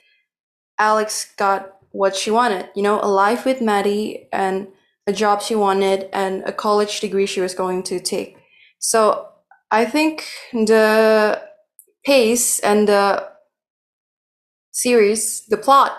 Alex 0.79 1.33
got 1.37 1.77
what 1.91 2.17
she 2.17 2.31
wanted. 2.31 2.69
You 2.75 2.83
know, 2.83 3.01
a 3.01 3.09
life 3.09 3.45
with 3.45 3.61
Maddie 3.61 4.29
and 4.33 4.69
a 5.07 5.13
job 5.13 5.43
she 5.43 5.55
wanted 5.55 6.09
and 6.13 6.43
a 6.45 6.53
college 6.53 7.01
degree 7.01 7.27
she 7.27 7.41
was 7.41 7.55
going 7.55 7.83
to 7.85 8.01
take. 8.01 8.37
So 8.79 9.29
I 9.71 9.85
think 9.85 10.27
the 10.53 11.43
pace 12.05 12.59
and 12.61 12.89
the 12.89 13.29
series, 14.73 15.47
the 15.47 15.57
plot, 15.57 15.97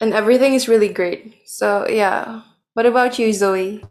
and 0.00 0.12
everything 0.12 0.54
is 0.54 0.68
really 0.68 0.88
great. 0.88 1.34
So 1.46 1.86
yeah. 1.88 2.42
What 2.74 2.86
about 2.86 3.20
you, 3.20 3.32
Zoe? 3.32 3.84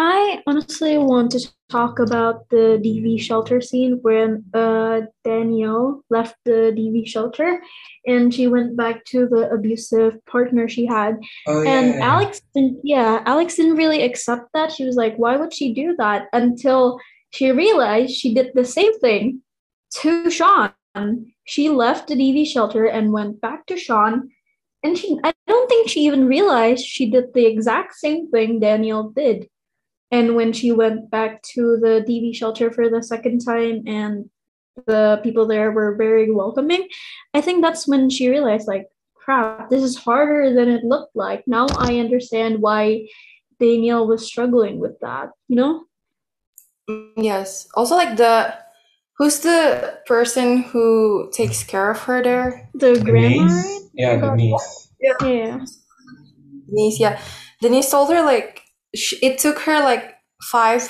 I 0.00 0.44
honestly 0.46 0.96
want 0.96 1.32
to 1.32 1.44
talk 1.68 1.98
about 1.98 2.48
the 2.50 2.80
DV 2.84 3.20
shelter 3.20 3.60
scene 3.60 3.98
when 4.02 4.44
uh, 4.54 5.00
Danielle 5.24 6.04
left 6.08 6.36
the 6.44 6.72
DV 6.78 7.04
shelter 7.04 7.60
and 8.06 8.32
she 8.32 8.46
went 8.46 8.76
back 8.76 9.04
to 9.06 9.26
the 9.26 9.50
abusive 9.50 10.24
partner 10.26 10.68
she 10.68 10.86
had. 10.86 11.18
Oh 11.48 11.66
And 11.66 11.94
yeah. 11.94 12.14
Alex 12.14 12.40
didn't, 12.54 12.78
yeah, 12.84 13.24
Alex 13.26 13.56
didn't 13.56 13.74
really 13.74 14.04
accept 14.04 14.50
that. 14.54 14.70
She 14.70 14.84
was 14.84 14.94
like, 14.94 15.16
why 15.16 15.36
would 15.36 15.52
she 15.52 15.74
do 15.74 15.96
that? 15.98 16.28
Until 16.32 17.00
she 17.30 17.50
realized 17.50 18.14
she 18.14 18.32
did 18.32 18.52
the 18.54 18.64
same 18.64 18.96
thing 19.00 19.42
to 19.94 20.30
Sean. 20.30 20.72
She 21.44 21.70
left 21.70 22.06
the 22.06 22.14
DV 22.14 22.46
shelter 22.46 22.86
and 22.86 23.12
went 23.12 23.40
back 23.40 23.66
to 23.66 23.76
Sean. 23.76 24.30
And 24.84 24.96
she, 24.96 25.18
I 25.24 25.34
don't 25.48 25.68
think 25.68 25.88
she 25.88 26.02
even 26.02 26.28
realized 26.28 26.86
she 26.86 27.10
did 27.10 27.34
the 27.34 27.46
exact 27.46 27.96
same 27.96 28.30
thing 28.30 28.60
Danielle 28.60 29.08
did. 29.08 29.48
And 30.10 30.36
when 30.36 30.52
she 30.52 30.72
went 30.72 31.10
back 31.10 31.42
to 31.54 31.76
the 31.76 32.04
DV 32.06 32.34
shelter 32.34 32.70
for 32.70 32.88
the 32.88 33.02
second 33.02 33.40
time 33.40 33.82
and 33.86 34.30
the 34.86 35.20
people 35.22 35.46
there 35.46 35.70
were 35.72 35.96
very 35.96 36.30
welcoming, 36.30 36.88
I 37.34 37.40
think 37.40 37.62
that's 37.62 37.86
when 37.86 38.08
she 38.08 38.28
realized, 38.30 38.66
like, 38.66 38.86
crap, 39.14 39.68
this 39.68 39.82
is 39.82 39.96
harder 39.96 40.54
than 40.54 40.68
it 40.68 40.84
looked 40.84 41.14
like. 41.14 41.46
Now 41.46 41.66
I 41.76 41.98
understand 41.98 42.62
why 42.62 43.08
Danielle 43.60 44.06
was 44.06 44.26
struggling 44.26 44.78
with 44.78 44.98
that, 45.00 45.30
you 45.48 45.56
know? 45.56 45.84
Mm, 46.88 47.12
yes. 47.16 47.68
Also 47.74 47.94
like 47.94 48.16
the 48.16 48.54
who's 49.18 49.40
the 49.40 49.98
person 50.06 50.62
who 50.62 51.28
takes 51.32 51.62
care 51.62 51.90
of 51.90 51.98
her 52.00 52.22
there? 52.22 52.70
The 52.74 52.94
The 52.94 53.00
grandma, 53.04 53.44
niece. 53.44 53.90
Yeah, 53.92 54.16
the 54.16 54.34
niece. 54.34 54.92
Yeah. 55.00 55.64
Denise, 56.66 57.00
yeah. 57.00 57.20
Denise 57.60 57.90
told 57.90 58.10
her 58.10 58.22
like 58.22 58.62
sh 58.94 59.14
it 59.22 59.38
took 59.38 59.58
her 59.60 59.80
like 59.80 60.14
five, 60.42 60.82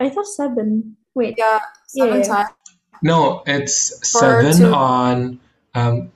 I 0.00 0.10
thought 0.10 0.26
seven. 0.26 0.96
Wait. 1.14 1.34
yeah, 1.38 1.60
seven 1.88 2.20
Yeah. 2.20 2.22
times 2.22 2.50
No, 3.02 3.42
it's 3.46 3.92
seven 4.08 4.54
to. 4.58 4.72
on 4.72 5.40
um 5.74 6.12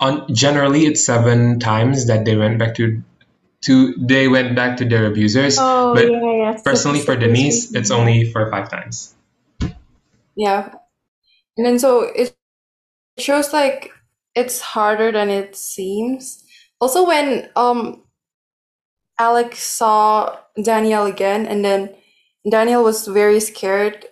on 0.00 0.32
generally 0.34 0.86
it's 0.86 1.04
seven 1.04 1.58
times 1.60 2.06
that 2.06 2.24
they 2.24 2.36
went 2.36 2.58
back 2.58 2.74
to 2.76 3.02
to 3.62 3.94
they 3.98 4.28
went 4.28 4.56
back 4.56 4.76
to 4.78 4.84
their 4.84 5.06
abusers, 5.06 5.56
Oh, 5.60 5.94
but 5.94 6.10
yeah, 6.10 6.20
yeah. 6.20 6.52
personally 6.64 7.00
for 7.00 7.14
Statistically 7.14 7.28
Denise, 7.28 7.74
it's 7.74 7.90
only 7.90 8.30
for 8.32 8.50
five 8.50 8.70
times. 8.70 9.14
Yeah. 10.36 10.74
And 11.56 11.66
then 11.66 11.78
so 11.78 12.02
it 12.02 12.34
shows 13.18 13.52
like 13.52 13.90
it's 14.34 14.60
harder 14.60 15.12
than 15.12 15.30
it 15.30 15.56
seems. 15.56 16.42
Also 16.80 17.06
when 17.06 17.48
um 17.56 18.01
Alex 19.26 19.62
saw 19.62 20.36
Danielle 20.60 21.06
again 21.06 21.46
and 21.46 21.64
then 21.64 21.94
Danielle 22.50 22.82
was 22.82 23.06
very 23.06 23.40
scared. 23.40 24.04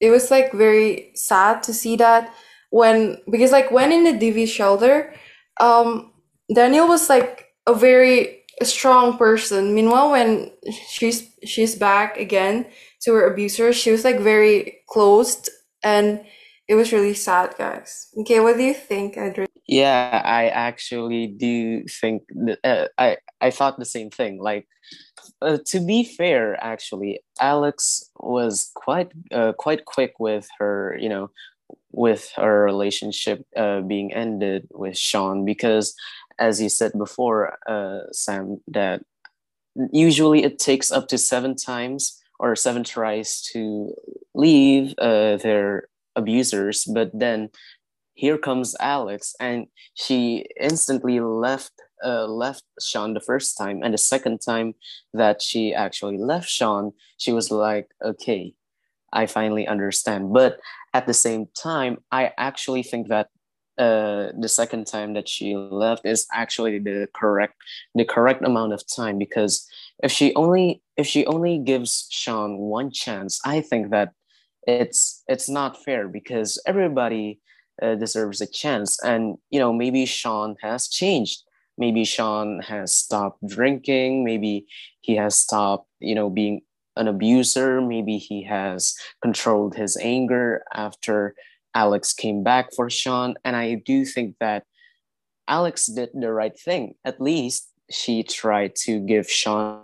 It 0.00 0.10
was 0.10 0.30
like 0.30 0.52
very 0.52 1.12
sad 1.14 1.62
to 1.64 1.72
see 1.72 1.94
that 1.96 2.34
when 2.70 3.18
because 3.30 3.52
like 3.52 3.70
when 3.70 3.92
in 3.92 4.02
the 4.04 4.16
DV 4.22 4.48
shelter, 4.48 5.14
um 5.60 6.12
Danielle 6.52 6.88
was 6.88 7.08
like 7.08 7.46
a 7.66 7.74
very 7.74 8.20
strong 8.62 9.16
person. 9.16 9.74
Meanwhile 9.74 10.10
when 10.10 10.50
she's 10.90 11.18
she's 11.44 11.74
back 11.76 12.18
again 12.18 12.66
to 13.02 13.12
her 13.14 13.24
abuser, 13.30 13.72
she 13.72 13.90
was 13.94 14.04
like 14.04 14.18
very 14.20 14.82
closed 14.88 15.48
and 15.84 16.20
it 16.68 16.74
was 16.74 16.92
really 16.92 17.14
sad, 17.14 17.54
guys. 17.56 18.08
Okay, 18.20 18.40
what 18.40 18.56
do 18.56 18.62
you 18.62 18.74
think, 18.74 19.16
Andrew? 19.16 19.46
Yeah, 19.66 20.20
I 20.24 20.48
actually 20.48 21.26
do 21.28 21.84
think 22.00 22.22
that, 22.44 22.58
uh, 22.62 22.88
I 22.98 23.16
I 23.40 23.50
thought 23.50 23.78
the 23.78 23.84
same 23.84 24.10
thing. 24.10 24.38
Like, 24.38 24.66
uh, 25.42 25.58
to 25.66 25.80
be 25.80 26.04
fair, 26.04 26.62
actually, 26.62 27.20
Alex 27.40 28.10
was 28.18 28.70
quite 28.74 29.12
uh, 29.32 29.52
quite 29.52 29.84
quick 29.84 30.14
with 30.18 30.48
her, 30.58 30.96
you 31.00 31.08
know, 31.08 31.30
with 31.92 32.30
her 32.36 32.64
relationship 32.64 33.44
uh, 33.56 33.80
being 33.80 34.12
ended 34.12 34.68
with 34.72 34.96
Sean 34.96 35.44
because, 35.44 35.94
as 36.38 36.60
you 36.60 36.68
said 36.68 36.92
before, 36.96 37.58
uh, 37.68 38.10
Sam, 38.12 38.60
that 38.68 39.02
usually 39.92 40.42
it 40.42 40.58
takes 40.58 40.90
up 40.90 41.08
to 41.08 41.18
seven 41.18 41.54
times 41.54 42.20
or 42.38 42.54
seven 42.56 42.84
tries 42.84 43.42
to 43.52 43.92
leave 44.34 44.94
uh, 44.98 45.36
their 45.38 45.88
abusers, 46.14 46.84
but 46.84 47.10
then 47.12 47.50
here 48.14 48.38
comes 48.38 48.74
Alex, 48.80 49.34
and 49.38 49.66
she 49.94 50.46
instantly 50.60 51.20
left 51.20 51.72
uh, 52.04 52.26
left 52.26 52.64
Sean 52.80 53.14
the 53.14 53.20
first 53.20 53.56
time, 53.56 53.82
and 53.82 53.94
the 53.94 53.98
second 53.98 54.40
time 54.40 54.74
that 55.12 55.42
she 55.42 55.74
actually 55.74 56.18
left 56.18 56.48
Sean, 56.48 56.92
she 57.16 57.32
was 57.32 57.50
like, 57.50 57.88
"Okay, 58.02 58.54
I 59.12 59.26
finally 59.26 59.66
understand." 59.66 60.32
But 60.32 60.60
at 60.94 61.06
the 61.06 61.14
same 61.14 61.46
time, 61.60 61.98
I 62.10 62.32
actually 62.38 62.82
think 62.82 63.08
that 63.08 63.28
uh, 63.78 64.32
the 64.38 64.48
second 64.48 64.86
time 64.86 65.14
that 65.14 65.28
she 65.28 65.54
left 65.54 66.04
is 66.04 66.26
actually 66.32 66.80
the 66.80 67.08
correct 67.14 67.54
the 67.94 68.04
correct 68.04 68.44
amount 68.44 68.72
of 68.72 68.82
time 68.86 69.18
because 69.18 69.66
if 70.02 70.10
she 70.10 70.34
only 70.34 70.82
if 70.96 71.06
she 71.06 71.24
only 71.26 71.58
gives 71.58 72.08
Sean 72.10 72.58
one 72.58 72.90
chance, 72.90 73.40
I 73.44 73.60
think 73.60 73.90
that 73.90 74.12
it's 74.66 75.22
it's 75.28 75.48
not 75.48 75.82
fair 75.82 76.08
because 76.08 76.60
everybody 76.66 77.40
uh, 77.80 77.94
deserves 77.94 78.40
a 78.40 78.46
chance, 78.46 79.02
and 79.02 79.38
you 79.50 79.60
know 79.60 79.72
maybe 79.72 80.04
Sean 80.06 80.56
has 80.60 80.88
changed. 80.88 81.42
Maybe 81.78 82.04
Sean 82.04 82.60
has 82.60 82.94
stopped 82.94 83.46
drinking. 83.46 84.24
Maybe 84.24 84.66
he 85.00 85.16
has 85.16 85.38
stopped, 85.38 85.88
you 86.00 86.14
know, 86.14 86.28
being 86.28 86.62
an 86.96 87.08
abuser. 87.08 87.80
Maybe 87.80 88.18
he 88.18 88.42
has 88.42 88.94
controlled 89.22 89.76
his 89.76 89.96
anger 89.96 90.64
after 90.74 91.34
Alex 91.74 92.12
came 92.12 92.42
back 92.42 92.74
for 92.74 92.90
Sean. 92.90 93.36
And 93.44 93.54
I 93.54 93.74
do 93.74 94.04
think 94.04 94.34
that 94.40 94.64
Alex 95.46 95.86
did 95.86 96.10
the 96.12 96.32
right 96.32 96.58
thing. 96.58 96.94
At 97.04 97.20
least 97.20 97.70
she 97.90 98.22
tried 98.22 98.74
to 98.84 99.00
give 99.00 99.30
Sean 99.30 99.82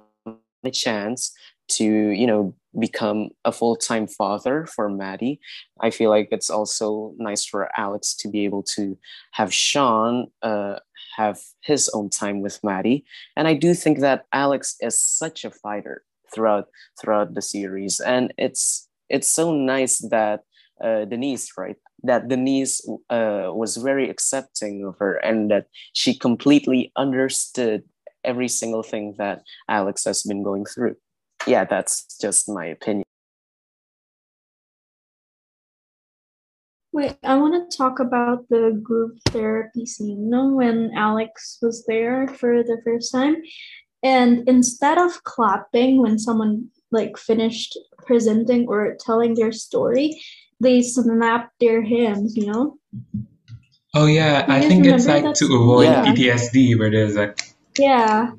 a 0.64 0.70
chance 0.70 1.32
to, 1.68 1.84
you 1.84 2.26
know, 2.26 2.54
become 2.78 3.30
a 3.44 3.52
full-time 3.52 4.06
father 4.06 4.66
for 4.66 4.88
Maddie. 4.88 5.40
I 5.80 5.90
feel 5.90 6.10
like 6.10 6.28
it's 6.32 6.50
also 6.50 7.14
nice 7.18 7.44
for 7.44 7.70
Alex 7.78 8.14
to 8.16 8.28
be 8.28 8.44
able 8.44 8.62
to 8.74 8.98
have 9.32 9.54
Sean 9.54 10.26
uh, 10.42 10.80
have 11.16 11.38
his 11.62 11.90
own 11.94 12.10
time 12.10 12.40
with 12.40 12.62
Maddie. 12.62 13.04
And 13.36 13.48
I 13.48 13.54
do 13.54 13.74
think 13.74 14.00
that 14.00 14.26
Alex 14.32 14.76
is 14.80 15.00
such 15.00 15.44
a 15.44 15.50
fighter 15.50 16.02
throughout 16.32 16.66
throughout 17.00 17.34
the 17.34 17.42
series. 17.42 18.00
And 18.00 18.32
it's 18.38 18.88
it's 19.08 19.28
so 19.28 19.52
nice 19.54 19.98
that 20.10 20.40
uh, 20.82 21.04
Denise, 21.04 21.52
right? 21.56 21.76
That 22.02 22.28
Denise 22.28 22.86
uh, 23.08 23.50
was 23.52 23.76
very 23.76 24.10
accepting 24.10 24.84
of 24.84 24.98
her 24.98 25.14
and 25.16 25.50
that 25.50 25.66
she 25.92 26.14
completely 26.14 26.92
understood 26.96 27.84
every 28.24 28.48
single 28.48 28.82
thing 28.82 29.14
that 29.18 29.42
Alex 29.68 30.04
has 30.04 30.22
been 30.22 30.42
going 30.42 30.64
through. 30.64 30.96
Yeah, 31.46 31.64
that's 31.64 32.18
just 32.20 32.48
my 32.48 32.66
opinion. 32.66 33.04
Wait, 36.94 37.16
I 37.24 37.34
want 37.34 37.58
to 37.58 37.76
talk 37.76 37.98
about 37.98 38.48
the 38.50 38.78
group 38.80 39.18
therapy 39.30 39.84
scene. 39.84 40.22
You 40.22 40.30
know, 40.30 40.54
when 40.54 40.92
Alex 40.94 41.58
was 41.60 41.84
there 41.86 42.28
for 42.28 42.62
the 42.62 42.80
first 42.84 43.10
time, 43.10 43.42
and 44.04 44.48
instead 44.48 44.96
of 44.96 45.24
clapping 45.24 46.00
when 46.00 46.20
someone 46.20 46.68
like 46.92 47.18
finished 47.18 47.76
presenting 48.06 48.68
or 48.68 48.96
telling 49.00 49.34
their 49.34 49.50
story, 49.50 50.22
they 50.60 50.82
snap 50.82 51.50
their 51.58 51.82
hands, 51.82 52.36
you 52.36 52.46
know? 52.46 52.78
Oh 53.92 54.06
yeah, 54.06 54.46
I 54.48 54.60
think 54.60 54.86
it's 54.86 55.06
like 55.08 55.34
to 55.34 55.46
avoid 55.46 55.90
yeah. 55.90 56.04
PTSD 56.04 56.78
where 56.78 56.92
there's 56.92 57.16
like 57.16 57.40
Yeah. 57.76 58.30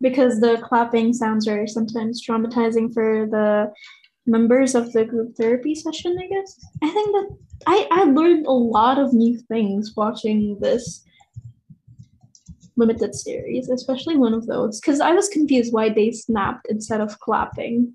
Because 0.00 0.40
the 0.40 0.56
clapping 0.62 1.12
sounds 1.12 1.46
are 1.46 1.66
sometimes 1.66 2.24
traumatizing 2.24 2.94
for 2.94 3.28
the 3.30 3.70
members 4.30 4.74
of 4.74 4.92
the 4.92 5.04
group 5.04 5.36
therapy 5.36 5.74
session, 5.74 6.16
I 6.18 6.26
guess. 6.28 6.58
I 6.82 6.88
think 6.88 7.12
that 7.12 7.36
I, 7.66 7.88
I 7.90 8.04
learned 8.04 8.46
a 8.46 8.52
lot 8.52 8.98
of 8.98 9.12
new 9.12 9.38
things 9.38 9.94
watching 9.96 10.58
this 10.60 11.04
limited 12.76 13.14
series, 13.14 13.68
especially 13.68 14.16
one 14.16 14.32
of 14.32 14.46
those, 14.46 14.80
because 14.80 15.00
I 15.00 15.12
was 15.12 15.28
confused 15.28 15.72
why 15.72 15.90
they 15.90 16.12
snapped 16.12 16.66
instead 16.70 17.00
of 17.00 17.18
clapping. 17.18 17.94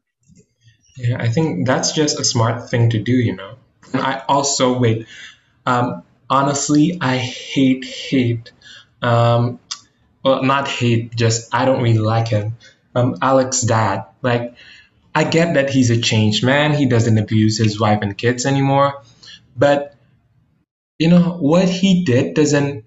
Yeah, 0.97 1.17
I 1.19 1.29
think 1.29 1.65
that's 1.65 1.93
just 1.93 2.19
a 2.19 2.23
smart 2.23 2.69
thing 2.69 2.89
to 2.91 2.99
do, 2.99 3.13
you 3.13 3.35
know. 3.35 3.55
And 3.93 4.01
I 4.01 4.23
also 4.27 4.77
wait. 4.77 5.07
Um, 5.65 6.03
honestly, 6.29 6.97
I 7.01 7.17
hate 7.17 7.85
hate. 7.85 8.51
Um, 9.01 9.59
well, 10.23 10.43
not 10.43 10.67
hate. 10.67 11.15
Just 11.15 11.53
I 11.53 11.65
don't 11.65 11.81
really 11.81 11.99
like 11.99 12.27
him. 12.27 12.57
Um, 12.93 13.15
Alex's 13.21 13.67
dad. 13.67 14.05
Like, 14.21 14.55
I 15.15 15.23
get 15.23 15.53
that 15.53 15.69
he's 15.69 15.89
a 15.89 16.01
changed 16.01 16.43
man. 16.43 16.73
He 16.73 16.87
doesn't 16.87 17.17
abuse 17.17 17.57
his 17.57 17.79
wife 17.79 17.99
and 18.01 18.17
kids 18.17 18.45
anymore. 18.45 19.01
But 19.55 19.95
you 20.99 21.09
know 21.09 21.37
what 21.39 21.69
he 21.69 22.03
did 22.03 22.35
doesn't. 22.35 22.83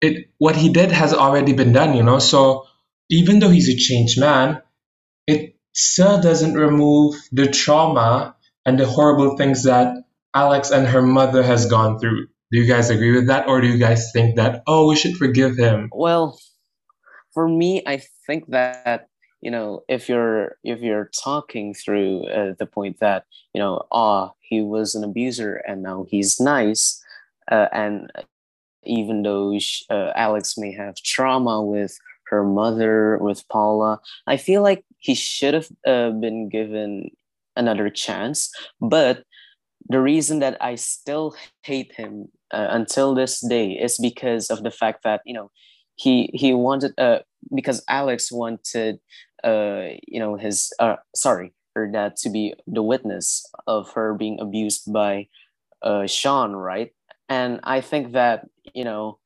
It 0.00 0.30
what 0.38 0.56
he 0.56 0.72
did 0.72 0.92
has 0.92 1.12
already 1.12 1.52
been 1.52 1.72
done. 1.72 1.96
You 1.96 2.04
know. 2.04 2.20
So 2.20 2.66
even 3.10 3.40
though 3.40 3.50
he's 3.50 3.68
a 3.68 3.76
changed 3.76 4.18
man, 4.20 4.62
it 5.26 5.56
still 5.74 6.22
doesn't 6.22 6.54
remove 6.54 7.16
the 7.32 7.48
trauma 7.48 8.36
and 8.64 8.78
the 8.78 8.86
horrible 8.86 9.36
things 9.36 9.64
that 9.64 10.04
Alex 10.32 10.70
and 10.70 10.86
her 10.86 11.02
mother 11.02 11.42
has 11.42 11.66
gone 11.66 11.98
through. 11.98 12.28
Do 12.52 12.58
you 12.58 12.66
guys 12.66 12.90
agree 12.90 13.12
with 13.12 13.26
that, 13.26 13.48
or 13.48 13.60
do 13.60 13.66
you 13.66 13.78
guys 13.78 14.12
think 14.12 14.36
that 14.36 14.62
oh 14.68 14.88
we 14.88 14.96
should 14.96 15.16
forgive 15.16 15.56
him? 15.56 15.90
Well, 15.92 16.38
for 17.34 17.48
me, 17.48 17.82
I 17.84 18.02
think 18.26 18.50
that 18.50 19.09
you 19.40 19.50
know 19.50 19.82
if 19.88 20.08
you're 20.08 20.56
if 20.64 20.80
you're 20.80 21.10
talking 21.22 21.74
through 21.74 22.24
uh, 22.26 22.54
the 22.58 22.66
point 22.66 22.98
that 23.00 23.24
you 23.54 23.60
know 23.60 23.86
ah 23.92 24.32
he 24.40 24.60
was 24.60 24.94
an 24.94 25.04
abuser 25.04 25.56
and 25.66 25.82
now 25.82 26.06
he's 26.08 26.40
nice, 26.40 27.02
uh, 27.50 27.68
and 27.72 28.10
even 28.84 29.22
though 29.22 29.56
uh, 29.90 30.12
Alex 30.14 30.56
may 30.56 30.72
have 30.72 30.96
trauma 30.96 31.62
with 31.62 31.98
her 32.30 32.44
mother 32.44 33.18
with 33.18 33.46
Paula. 33.48 34.00
I 34.26 34.36
feel 34.36 34.62
like 34.62 34.84
he 34.98 35.14
should 35.14 35.52
have 35.52 35.68
uh, 35.84 36.10
been 36.10 36.48
given 36.48 37.10
another 37.56 37.90
chance, 37.90 38.50
but 38.80 39.24
the 39.88 40.00
reason 40.00 40.38
that 40.38 40.56
I 40.60 40.76
still 40.76 41.34
hate 41.64 41.92
him 41.92 42.28
uh, 42.52 42.68
until 42.70 43.14
this 43.14 43.40
day 43.40 43.72
is 43.72 43.98
because 43.98 44.48
of 44.48 44.62
the 44.62 44.70
fact 44.70 45.02
that 45.02 45.20
you 45.24 45.34
know 45.34 45.50
he 45.96 46.30
he 46.32 46.54
wanted 46.54 46.92
uh 46.98 47.20
because 47.54 47.82
Alex 47.88 48.30
wanted 48.30 49.00
uh 49.44 49.96
you 50.06 50.18
know 50.20 50.36
his 50.36 50.72
uh 50.78 50.96
sorry 51.14 51.52
her 51.74 51.86
dad 51.86 52.16
to 52.16 52.30
be 52.30 52.54
the 52.66 52.82
witness 52.82 53.46
of 53.66 53.90
her 53.92 54.14
being 54.14 54.40
abused 54.40 54.92
by 54.92 55.28
uh 55.82 56.06
Sean 56.06 56.52
right? 56.54 56.92
And 57.28 57.60
I 57.62 57.80
think 57.80 58.12
that 58.12 58.48
you 58.74 58.84
know 58.84 59.18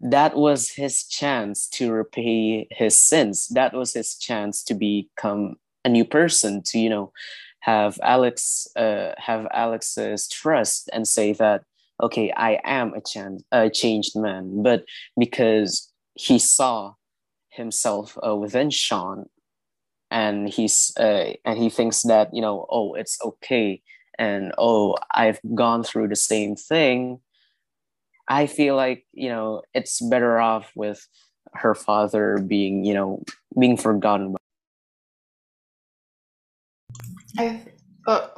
that 0.00 0.34
was 0.36 0.70
his 0.70 1.04
chance 1.04 1.68
to 1.68 1.92
repay 1.92 2.66
his 2.70 2.96
sins. 2.96 3.48
That 3.48 3.74
was 3.74 3.92
his 3.92 4.16
chance 4.16 4.62
to 4.64 4.74
become 4.74 5.56
a 5.84 5.88
new 5.88 6.04
person 6.04 6.62
to 6.62 6.78
you 6.78 6.88
know 6.90 7.12
have 7.60 7.98
alex 8.02 8.68
uh, 8.76 9.12
have 9.18 9.46
alex's 9.52 10.28
trust 10.28 10.88
and 10.92 11.06
say 11.06 11.32
that 11.34 11.62
okay 12.02 12.32
i 12.36 12.58
am 12.64 12.94
a, 12.94 13.00
chan- 13.00 13.44
a 13.52 13.70
changed 13.70 14.16
man. 14.16 14.62
But 14.62 14.84
because 15.18 15.90
he 16.14 16.38
saw 16.38 16.94
himself 17.50 18.16
uh, 18.26 18.36
within 18.36 18.70
sean 18.70 19.26
and 20.10 20.48
he's 20.48 20.92
uh, 20.98 21.32
and 21.44 21.58
he 21.58 21.70
thinks 21.70 22.02
that 22.02 22.30
you 22.32 22.42
know 22.42 22.66
oh 22.70 22.94
it's 22.94 23.18
okay 23.24 23.80
and 24.18 24.52
oh 24.58 24.96
i've 25.14 25.40
gone 25.54 25.82
through 25.82 26.08
the 26.08 26.16
same 26.16 26.56
thing 26.56 27.20
I 28.30 28.46
feel 28.46 28.76
like 28.76 29.04
you 29.12 29.28
know 29.28 29.62
it's 29.74 30.00
better 30.00 30.38
off 30.38 30.70
with 30.76 31.06
her 31.52 31.74
father 31.74 32.38
being 32.38 32.84
you 32.84 32.94
know 32.94 33.24
being 33.58 33.76
forgotten. 33.76 34.36
I 37.36 37.60
uh, 38.06 38.28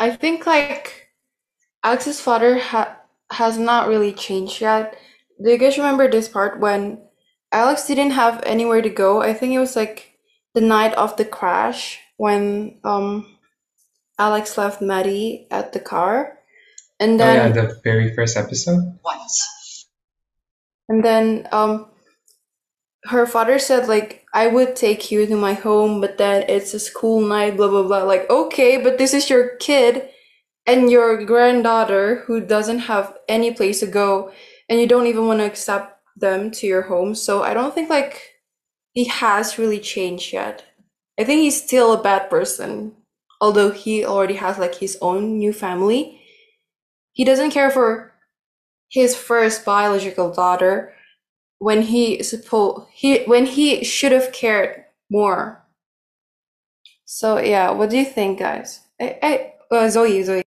I 0.00 0.10
think 0.10 0.46
like 0.46 1.08
Alex's 1.84 2.18
father 2.18 2.58
ha- 2.58 2.96
has 3.30 3.58
not 3.58 3.88
really 3.88 4.14
changed 4.14 4.62
yet. 4.62 4.96
Do 5.42 5.50
you 5.50 5.58
guys 5.58 5.76
remember 5.76 6.10
this 6.10 6.28
part 6.28 6.58
when 6.58 6.98
Alex 7.52 7.86
didn't 7.86 8.12
have 8.12 8.42
anywhere 8.44 8.80
to 8.80 8.88
go? 8.88 9.20
I 9.20 9.34
think 9.34 9.52
it 9.52 9.58
was 9.58 9.76
like 9.76 10.11
the 10.54 10.60
night 10.60 10.94
of 10.94 11.16
the 11.16 11.24
crash 11.24 11.98
when 12.16 12.78
um 12.84 13.26
Alex 14.18 14.56
left 14.58 14.82
Maddie 14.82 15.46
at 15.50 15.72
the 15.72 15.80
car 15.80 16.38
and 17.02 17.18
then 17.18 17.40
oh, 17.40 17.46
yeah, 17.46 17.66
the 17.66 17.80
very 17.82 18.14
first 18.14 18.36
episode. 18.36 18.96
Once. 19.04 19.88
And 20.88 21.04
then 21.04 21.48
um, 21.50 21.90
her 23.06 23.26
father 23.26 23.58
said 23.58 23.88
like 23.88 24.24
I 24.32 24.46
would 24.46 24.76
take 24.76 25.10
you 25.10 25.26
to 25.26 25.36
my 25.36 25.54
home, 25.54 26.00
but 26.00 26.16
then 26.16 26.44
it's 26.48 26.74
a 26.74 26.78
school 26.78 27.20
night, 27.20 27.56
blah 27.56 27.66
blah 27.66 27.82
blah. 27.82 28.04
Like 28.04 28.30
okay, 28.30 28.76
but 28.76 28.98
this 28.98 29.14
is 29.14 29.28
your 29.28 29.56
kid 29.56 30.10
and 30.64 30.92
your 30.92 31.24
granddaughter 31.24 32.22
who 32.26 32.40
doesn't 32.40 32.86
have 32.86 33.18
any 33.28 33.52
place 33.52 33.80
to 33.80 33.88
go, 33.88 34.30
and 34.68 34.80
you 34.80 34.86
don't 34.86 35.08
even 35.08 35.26
want 35.26 35.40
to 35.40 35.46
accept 35.46 35.98
them 36.16 36.52
to 36.52 36.68
your 36.68 36.82
home. 36.82 37.16
So 37.16 37.42
I 37.42 37.52
don't 37.52 37.74
think 37.74 37.90
like 37.90 38.31
he 38.92 39.04
has 39.06 39.58
really 39.58 39.80
changed 39.80 40.32
yet. 40.32 40.64
I 41.18 41.24
think 41.24 41.40
he's 41.40 41.62
still 41.62 41.92
a 41.92 42.02
bad 42.02 42.30
person, 42.30 42.94
although 43.40 43.70
he 43.70 44.04
already 44.04 44.34
has 44.34 44.58
like 44.58 44.76
his 44.76 44.98
own 45.00 45.38
new 45.38 45.52
family 45.52 46.18
he 47.12 47.24
doesn't 47.24 47.50
care 47.50 47.70
for 47.70 48.12
his 48.88 49.14
first 49.14 49.64
biological 49.64 50.32
daughter 50.32 50.92
when 51.58 51.82
he 51.82 52.18
suppo- 52.18 52.86
he 52.90 53.24
when 53.24 53.46
he 53.46 53.84
should 53.84 54.12
have 54.12 54.32
cared 54.32 54.84
more. 55.10 55.62
So 57.04 57.38
yeah, 57.38 57.70
what 57.70 57.90
do 57.90 57.98
you 57.98 58.04
think, 58.04 58.38
guys? 58.38 58.80
I, 59.00 59.18
I 59.22 59.52
uh, 59.74 59.88
Zoe, 59.90 60.22
Zoe. 60.22 60.42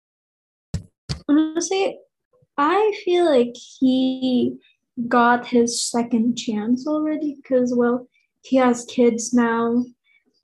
Honestly, 1.29 1.99
I 2.57 2.93
feel 3.05 3.25
like 3.25 3.55
he 3.57 4.57
got 5.09 5.47
his 5.47 5.83
second 5.83 6.37
chance 6.37 6.87
already 6.87 7.37
because 7.43 7.75
well 7.75 8.07
he 8.43 8.57
has 8.57 8.85
kids 8.87 9.33
now 9.33 9.85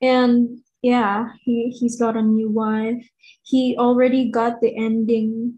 and 0.01 0.59
yeah 0.81 1.27
he 1.43 1.69
he's 1.69 1.99
got 1.99 2.17
a 2.17 2.21
new 2.21 2.49
wife 2.49 3.05
he 3.43 3.75
already 3.77 4.29
got 4.31 4.61
the 4.61 4.75
ending 4.77 5.53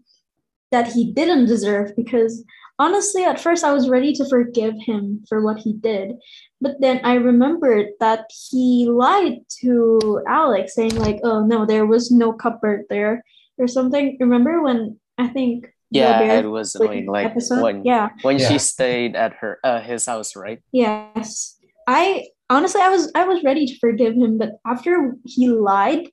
that 0.70 0.88
he 0.88 1.12
didn't 1.12 1.46
deserve 1.46 1.94
because 1.96 2.44
honestly 2.78 3.24
at 3.24 3.40
first 3.40 3.62
i 3.64 3.72
was 3.72 3.88
ready 3.88 4.12
to 4.12 4.28
forgive 4.28 4.74
him 4.80 5.22
for 5.28 5.42
what 5.42 5.58
he 5.58 5.72
did 5.74 6.12
but 6.60 6.80
then 6.80 7.00
i 7.04 7.14
remembered 7.14 7.86
that 8.00 8.24
he 8.50 8.88
lied 8.90 9.38
to 9.48 10.20
alex 10.28 10.74
saying 10.74 10.94
like 10.96 11.20
oh 11.22 11.44
no 11.46 11.64
there 11.64 11.86
was 11.86 12.10
no 12.10 12.32
cupboard 12.32 12.82
there 12.90 13.22
or 13.58 13.68
something 13.68 14.16
remember 14.18 14.62
when 14.62 14.98
i 15.18 15.28
think 15.28 15.68
Yeah, 15.92 16.18
bear 16.18 16.40
it 16.40 16.48
was 16.48 16.74
like, 16.74 16.88
annoying. 16.88 17.06
Like 17.06 17.26
episode 17.26 17.62
when 17.62 17.84
yeah 17.84 18.08
when 18.24 18.40
she 18.40 18.56
stayed 18.56 19.12
at 19.14 19.34
her 19.44 19.60
uh, 19.60 19.84
his 19.84 20.08
house, 20.08 20.32
right? 20.34 20.64
Yes. 20.72 21.60
I 21.86 22.28
honestly 22.50 22.80
I 22.80 22.88
was 22.88 23.10
I 23.14 23.24
was 23.24 23.42
ready 23.42 23.66
to 23.66 23.78
forgive 23.78 24.14
him, 24.14 24.38
but 24.38 24.58
after 24.66 25.14
he 25.24 25.48
lied 25.48 26.08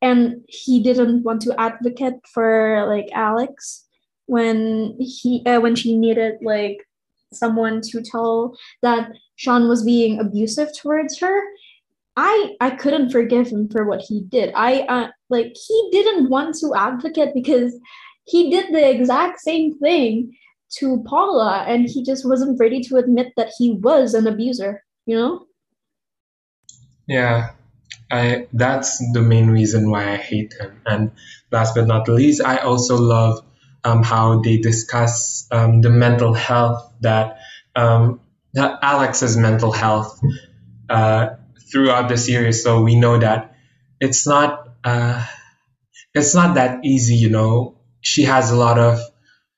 and 0.00 0.44
he 0.48 0.82
didn't 0.82 1.22
want 1.22 1.42
to 1.42 1.60
advocate 1.60 2.14
for 2.32 2.86
like 2.88 3.08
Alex 3.12 3.86
when 4.26 4.96
he 4.98 5.42
uh, 5.46 5.60
when 5.60 5.74
she 5.74 5.96
needed 5.96 6.34
like 6.42 6.86
someone 7.32 7.80
to 7.82 8.02
tell 8.02 8.56
that 8.82 9.10
Sean 9.36 9.68
was 9.68 9.84
being 9.84 10.18
abusive 10.18 10.68
towards 10.76 11.18
her, 11.18 11.40
I 12.16 12.56
I 12.60 12.70
couldn't 12.70 13.10
forgive 13.10 13.48
him 13.48 13.68
for 13.68 13.84
what 13.84 14.00
he 14.00 14.20
did. 14.22 14.52
I 14.54 14.80
uh, 14.82 15.08
like 15.30 15.56
he 15.66 15.88
didn't 15.92 16.30
want 16.30 16.56
to 16.56 16.74
advocate 16.74 17.34
because 17.34 17.74
he 18.24 18.50
did 18.50 18.72
the 18.72 18.90
exact 18.90 19.40
same 19.40 19.78
thing 19.78 20.36
to 20.78 21.02
Paula 21.06 21.64
and 21.66 21.88
he 21.88 22.04
just 22.04 22.28
wasn't 22.28 22.60
ready 22.60 22.80
to 22.82 22.96
admit 22.96 23.32
that 23.36 23.52
he 23.56 23.72
was 23.72 24.14
an 24.14 24.26
abuser, 24.26 24.84
you 25.08 25.16
know? 25.16 25.46
Yeah, 27.06 27.50
I 28.10 28.48
that's 28.52 28.98
the 29.12 29.22
main 29.22 29.48
reason 29.50 29.90
why 29.90 30.12
I 30.12 30.16
hate 30.16 30.54
them 30.58 30.80
And 30.86 31.12
last 31.52 31.74
but 31.74 31.86
not 31.86 32.08
least, 32.08 32.42
I 32.44 32.58
also 32.58 32.96
love 32.96 33.44
um, 33.84 34.02
how 34.02 34.40
they 34.42 34.58
discuss 34.58 35.48
um, 35.52 35.80
the 35.82 35.90
mental 35.90 36.34
health 36.34 36.92
that 37.02 37.38
um, 37.76 38.20
that 38.54 38.80
Alex's 38.82 39.36
mental 39.36 39.72
health 39.72 40.20
uh, 40.90 41.30
throughout 41.72 42.08
the 42.08 42.16
series. 42.18 42.62
So 42.62 42.82
we 42.82 42.96
know 42.96 43.18
that 43.18 43.56
it's 44.00 44.26
not 44.26 44.68
uh, 44.84 45.26
it's 46.14 46.34
not 46.34 46.54
that 46.56 46.84
easy. 46.84 47.16
You 47.16 47.30
know, 47.30 47.76
she 48.00 48.24
has 48.24 48.50
a 48.50 48.56
lot 48.56 48.78
of 48.78 49.00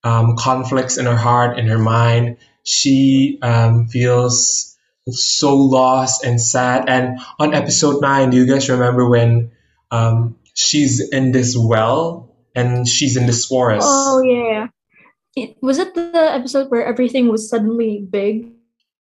um, 0.05 0.37
conflicts 0.37 0.99
in 0.99 1.07
her 1.07 1.17
heart, 1.17 1.59
in 1.59 1.67
her 1.67 1.79
mind. 1.79 2.39
She 2.65 3.39
um, 3.43 3.89
feels 3.89 4.70
so 5.09 5.57
lost 5.57 6.25
and 6.25 6.41
sad. 6.41 6.89
And 6.89 7.19
on 7.39 7.55
episode 7.55 8.01
nine, 8.01 8.31
do 8.31 8.37
you 8.37 8.47
guys 8.47 8.69
remember 8.69 9.09
when 9.09 9.53
um, 9.91 10.37
she's 10.55 11.01
in 11.11 11.33
this 11.33 11.57
well 11.57 12.35
and 12.55 12.87
she's 12.87 13.17
in 13.17 13.27
this 13.27 13.47
forest? 13.47 13.87
Oh 13.89 14.23
yeah. 14.23 14.69
It, 15.37 15.57
was 15.63 15.79
it 15.79 15.95
the 15.95 16.11
episode 16.15 16.71
where 16.71 16.85
everything 16.85 17.29
was 17.29 17.49
suddenly 17.49 18.05
big, 18.11 18.51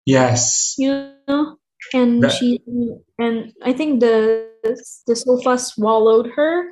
Yes. 0.05 0.75
you 0.77 1.11
know? 1.27 1.57
And 1.93 2.21
That- 2.23 2.31
she 2.33 2.59
and 3.17 3.53
I 3.63 3.71
think 3.73 4.01
the 4.01 4.47
the 5.07 5.15
sofa 5.15 5.57
swallowed 5.57 6.27
her. 6.35 6.65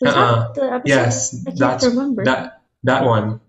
Was 0.00 0.14
Uh-uh. 0.14 0.38
that 0.40 0.54
the 0.54 0.64
episode? 0.72 0.88
Yes, 0.88 1.34
I 1.34 1.50
can't 1.50 1.58
that's 1.58 1.84
remember. 1.86 2.24
that 2.24 2.62
that 2.84 3.04
one. 3.04 3.40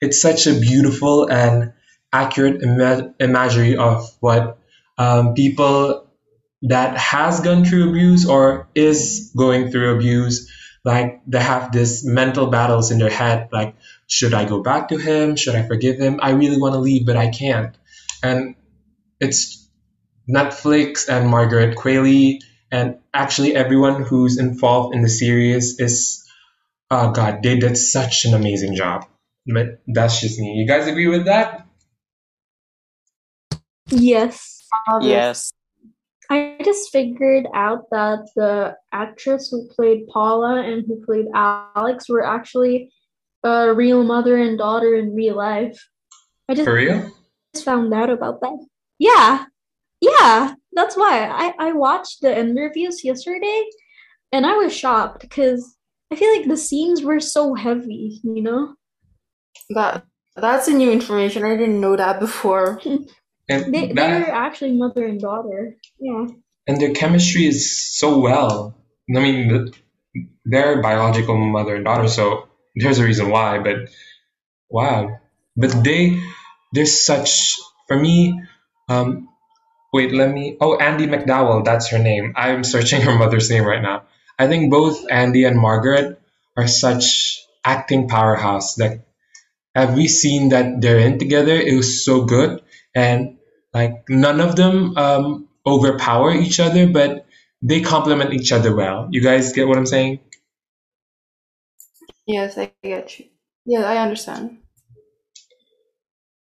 It's 0.00 0.20
such 0.20 0.46
a 0.46 0.54
beautiful 0.58 1.28
and 1.30 1.72
accurate 2.12 2.62
ima- 2.62 3.14
imagery 3.20 3.76
of 3.76 4.08
what 4.20 4.56
um, 5.00 5.32
people 5.32 6.06
that 6.62 6.96
has 6.98 7.40
gone 7.40 7.64
through 7.64 7.88
abuse 7.88 8.28
or 8.28 8.68
is 8.74 9.32
going 9.34 9.70
through 9.70 9.96
abuse 9.96 10.52
like 10.84 11.22
they 11.26 11.40
have 11.40 11.72
this 11.72 12.04
mental 12.04 12.48
battles 12.48 12.90
in 12.90 12.98
their 12.98 13.10
head 13.10 13.48
like 13.50 13.74
should 14.06 14.34
i 14.34 14.44
go 14.44 14.62
back 14.62 14.88
to 14.88 14.98
him? 14.98 15.36
Should 15.36 15.54
i 15.54 15.66
forgive 15.66 15.98
him? 15.98 16.20
I 16.22 16.30
really 16.32 16.58
want 16.58 16.74
to 16.74 16.80
leave 16.80 17.06
but 17.06 17.16
i 17.16 17.28
can't. 17.30 17.74
And 18.22 18.56
it's 19.20 19.66
netflix 20.28 21.08
and 21.08 21.30
margaret 21.30 21.76
qualley 21.76 22.40
and 22.70 22.98
actually 23.14 23.56
everyone 23.56 24.02
who's 24.02 24.38
involved 24.38 24.94
in 24.94 25.00
the 25.00 25.08
series 25.08 25.80
is 25.80 26.22
oh 26.90 27.10
god 27.10 27.42
they 27.42 27.58
did 27.58 27.78
such 27.78 28.26
an 28.26 28.34
amazing 28.34 28.74
job. 28.74 29.06
But 29.46 29.80
that's 29.86 30.20
just 30.20 30.38
me. 30.38 30.56
You 30.58 30.68
guys 30.68 30.86
agree 30.86 31.08
with 31.08 31.24
that? 31.24 31.66
Yes. 33.88 34.59
Yes. 35.02 35.52
I 36.30 36.56
just 36.64 36.92
figured 36.92 37.46
out 37.54 37.90
that 37.90 38.28
the 38.36 38.76
actress 38.92 39.50
who 39.50 39.66
played 39.68 40.06
Paula 40.06 40.62
and 40.62 40.84
who 40.86 41.04
played 41.04 41.26
Alex 41.34 42.08
were 42.08 42.24
actually 42.24 42.92
a 43.42 43.74
real 43.74 44.04
mother 44.04 44.36
and 44.36 44.56
daughter 44.56 44.94
in 44.94 45.14
real 45.14 45.36
life. 45.36 45.78
I 46.48 46.54
just 46.54 46.66
for 46.66 46.74
real 46.74 47.10
just 47.52 47.64
found 47.64 47.92
out 47.92 48.10
about 48.10 48.40
that. 48.42 48.64
Yeah, 48.98 49.44
yeah, 50.00 50.54
that's 50.72 50.96
why 50.96 51.26
I 51.26 51.54
I 51.58 51.72
watched 51.72 52.20
the 52.20 52.38
interviews 52.38 53.02
yesterday, 53.04 53.64
and 54.30 54.46
I 54.46 54.54
was 54.54 54.76
shocked 54.76 55.22
because 55.22 55.76
I 56.12 56.16
feel 56.16 56.32
like 56.36 56.48
the 56.48 56.56
scenes 56.56 57.02
were 57.02 57.20
so 57.20 57.54
heavy. 57.54 58.20
You 58.22 58.42
know, 58.42 58.74
That 59.70 60.04
that's 60.36 60.68
a 60.68 60.72
new 60.72 60.90
information. 60.92 61.44
I 61.44 61.56
didn't 61.56 61.80
know 61.80 61.96
that 61.96 62.20
before. 62.20 62.80
and 63.50 63.74
they 63.74 63.88
that, 63.88 63.94
they're 63.94 64.34
actually 64.34 64.72
mother 64.72 65.04
and 65.06 65.20
daughter. 65.20 65.76
Yeah, 65.98 66.26
and 66.66 66.80
their 66.80 66.92
chemistry 66.92 67.46
is 67.46 67.98
so 67.98 68.20
well. 68.20 68.76
I 69.14 69.20
mean, 69.20 69.72
they're 70.44 70.80
biological 70.82 71.36
mother 71.36 71.74
and 71.76 71.84
daughter, 71.84 72.08
so 72.08 72.48
there's 72.76 72.98
a 72.98 73.04
reason 73.04 73.30
why. 73.30 73.58
But 73.58 73.90
wow, 74.70 75.18
but 75.56 75.84
they, 75.84 76.22
they're 76.72 76.86
such 76.86 77.56
for 77.88 77.98
me. 77.98 78.40
Um, 78.88 79.28
wait, 79.92 80.12
let 80.12 80.30
me. 80.30 80.56
Oh, 80.60 80.78
Andie 80.78 81.08
MacDowell, 81.08 81.64
that's 81.64 81.90
her 81.90 81.98
name. 81.98 82.34
I'm 82.36 82.64
searching 82.64 83.02
her 83.02 83.16
mother's 83.18 83.50
name 83.50 83.64
right 83.64 83.82
now. 83.82 84.04
I 84.38 84.46
think 84.46 84.70
both 84.70 85.06
Andy 85.10 85.44
and 85.44 85.58
Margaret 85.58 86.20
are 86.56 86.68
such 86.68 87.40
acting 87.64 88.08
powerhouse. 88.08 88.78
Like 88.78 89.02
every 89.74 90.08
scene 90.08 90.50
that 90.50 90.80
they're 90.80 91.00
in 91.00 91.18
together, 91.18 91.54
it 91.54 91.76
was 91.76 92.04
so 92.04 92.24
good, 92.24 92.62
and 92.94 93.38
like 93.74 94.04
none 94.08 94.40
of 94.40 94.56
them 94.56 94.96
um, 94.96 95.48
overpower 95.66 96.32
each 96.34 96.60
other, 96.60 96.88
but 96.88 97.26
they 97.62 97.80
complement 97.82 98.34
each 98.34 98.52
other 98.52 98.74
well. 98.74 99.08
You 99.10 99.22
guys 99.22 99.52
get 99.52 99.68
what 99.68 99.78
I'm 99.78 99.86
saying? 99.86 100.20
Yes, 102.26 102.58
I 102.58 102.72
get 102.82 103.18
you. 103.20 103.26
Yeah, 103.66 103.82
I 103.84 103.98
understand. 103.98 104.58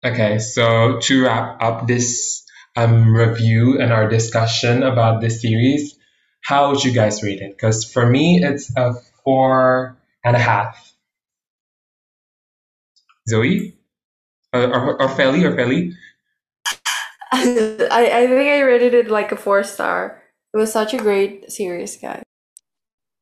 Okay, 0.05 0.39
so 0.39 0.99
to 1.01 1.25
wrap 1.25 1.63
up 1.63 1.87
this 1.87 2.45
um, 2.77 3.15
review 3.15 3.81
and 3.81 3.93
our 3.93 4.09
discussion 4.09 4.83
about 4.83 5.21
this 5.21 5.43
series, 5.43 5.99
how 6.43 6.71
would 6.71 6.83
you 6.85 6.93
guys 6.93 7.23
rate 7.23 7.41
it? 7.41 7.53
Because 7.57 7.85
for 7.85 8.07
me, 8.07 8.41
it's 8.43 8.75
a 8.77 8.95
four 9.25 9.99
and 10.25 10.37
a 10.37 10.39
half. 10.41 10.93
Zoe? 13.29 13.77
Or, 14.53 14.63
or, 14.63 15.03
or 15.03 15.09
Feli? 15.09 15.45
Or 15.45 15.57
Feli? 15.57 15.93
I, 17.33 18.11
I 18.13 18.27
think 18.27 18.49
I 18.49 18.61
rated 18.61 18.95
it 18.95 19.11
like 19.11 19.33
a 19.33 19.37
four 19.37 19.65
star. 19.65 20.23
It 20.55 20.59
was 20.59 20.73
such 20.73 20.95
a 20.95 20.99
great 20.99 21.51
series, 21.51 21.97
guys. 21.97 22.23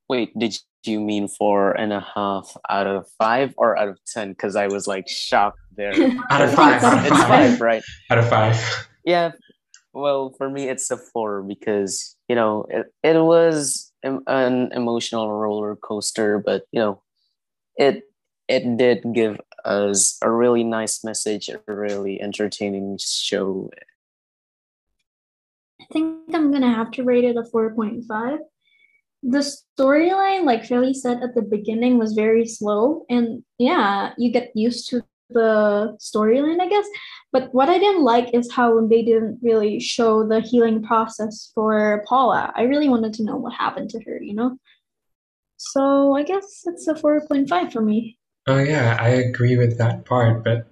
Wait, 0.08 0.38
did 0.38 0.56
you 0.84 1.00
mean 1.00 1.28
four 1.28 1.72
and 1.72 1.92
a 1.92 2.04
half 2.14 2.56
out 2.68 2.86
of 2.86 3.06
five 3.18 3.54
or 3.56 3.78
out 3.78 3.88
of 3.88 3.98
ten? 4.06 4.30
Because 4.30 4.56
I 4.56 4.66
was 4.66 4.86
like 4.86 5.08
shocked 5.08 5.58
there. 5.76 5.92
Out 6.30 6.42
of 6.42 6.54
five. 6.54 6.82
Out 6.84 6.98
of 6.98 7.04
it's 7.06 7.16
five. 7.16 7.50
five, 7.50 7.60
right? 7.60 7.82
Out 8.10 8.18
of 8.18 8.28
five. 8.28 8.86
Yeah. 9.04 9.32
Well, 9.92 10.34
for 10.36 10.50
me, 10.50 10.68
it's 10.68 10.90
a 10.90 10.96
four 10.96 11.42
because 11.42 12.16
you 12.28 12.36
know 12.36 12.66
it, 12.68 12.86
it 13.02 13.18
was 13.18 13.92
em- 14.04 14.22
an 14.26 14.70
emotional 14.72 15.32
roller 15.32 15.76
coaster, 15.76 16.38
but 16.44 16.64
you 16.72 16.80
know, 16.80 17.02
it 17.76 18.02
it 18.48 18.76
did 18.76 19.04
give 19.14 19.40
us 19.64 20.18
a 20.22 20.30
really 20.30 20.64
nice 20.64 21.02
message, 21.02 21.48
a 21.48 21.60
really 21.72 22.20
entertaining 22.20 22.98
show. 23.00 23.70
I 25.84 25.92
think 25.92 26.34
I'm 26.34 26.50
gonna 26.50 26.74
have 26.74 26.90
to 26.92 27.04
rate 27.04 27.24
it 27.24 27.36
a 27.36 27.44
four 27.44 27.74
point 27.74 28.04
five. 28.06 28.38
The 29.22 29.38
storyline, 29.38 30.44
like 30.44 30.62
Feli 30.62 30.94
said 30.94 31.22
at 31.22 31.34
the 31.34 31.42
beginning, 31.42 31.98
was 31.98 32.12
very 32.12 32.46
slow, 32.46 33.04
and 33.08 33.42
yeah, 33.58 34.12
you 34.18 34.32
get 34.32 34.52
used 34.54 34.88
to 34.90 35.02
the 35.30 35.96
storyline, 36.00 36.60
I 36.60 36.68
guess. 36.68 36.86
But 37.32 37.52
what 37.52 37.68
I 37.68 37.78
didn't 37.78 38.02
like 38.02 38.32
is 38.34 38.52
how 38.52 38.86
they 38.86 39.02
didn't 39.02 39.40
really 39.42 39.80
show 39.80 40.26
the 40.26 40.40
healing 40.40 40.82
process 40.82 41.50
for 41.54 42.04
Paula. 42.06 42.52
I 42.54 42.62
really 42.62 42.88
wanted 42.88 43.14
to 43.14 43.24
know 43.24 43.36
what 43.36 43.54
happened 43.54 43.90
to 43.90 44.00
her, 44.04 44.22
you 44.22 44.34
know? 44.34 44.58
So 45.56 46.14
I 46.14 46.22
guess 46.22 46.62
it's 46.66 46.86
a 46.86 46.94
4.5 46.94 47.72
for 47.72 47.80
me. 47.80 48.18
Oh 48.46 48.58
yeah, 48.58 48.96
I 49.00 49.08
agree 49.08 49.56
with 49.56 49.78
that 49.78 50.04
part, 50.04 50.44
but 50.44 50.66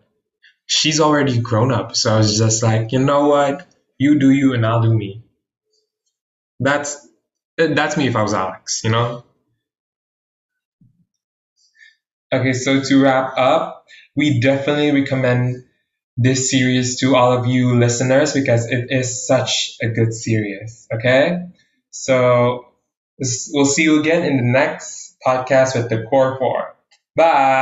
she's 0.67 1.01
already 1.01 1.41
grown 1.41 1.73
up, 1.73 1.97
so 1.97 2.15
I 2.15 2.19
was 2.19 2.37
just 2.37 2.63
like, 2.63 2.93
you 2.93 2.99
know 2.99 3.29
what? 3.29 3.67
You 4.03 4.19
do 4.19 4.31
you 4.31 4.53
and 4.55 4.67
I'll 4.67 4.83
do 4.83 4.93
me. 4.93 5.23
That's 6.61 6.97
uh, 7.61 7.69
that's 7.75 7.97
me 7.97 8.07
if 8.09 8.17
I 8.17 8.23
was 8.23 8.35
Alex, 8.35 8.83
you 8.85 8.91
know? 8.91 9.25
Okay, 12.33 12.53
so 12.53 12.81
to 12.83 13.03
wrap 13.03 13.35
up, 13.37 13.85
we 14.17 14.41
definitely 14.41 15.01
recommend 15.01 15.65
this 16.17 16.51
series 16.51 16.99
to 17.01 17.15
all 17.17 17.33
of 17.33 17.47
you 17.47 17.79
listeners 17.79 18.33
because 18.33 18.67
it 18.71 18.91
is 18.91 19.27
such 19.27 19.77
a 19.83 19.89
good 19.89 20.13
series. 20.15 20.89
Okay? 20.93 21.47
So 21.91 22.67
we'll 23.53 23.67
see 23.67 23.85
you 23.85 24.01
again 24.01 24.25
in 24.25 24.37
the 24.39 24.45
next 24.61 25.17
podcast 25.27 25.77
with 25.77 25.91
the 25.91 26.05
Core 26.09 26.39
Four. 26.39 26.75
Bye. 27.17 27.53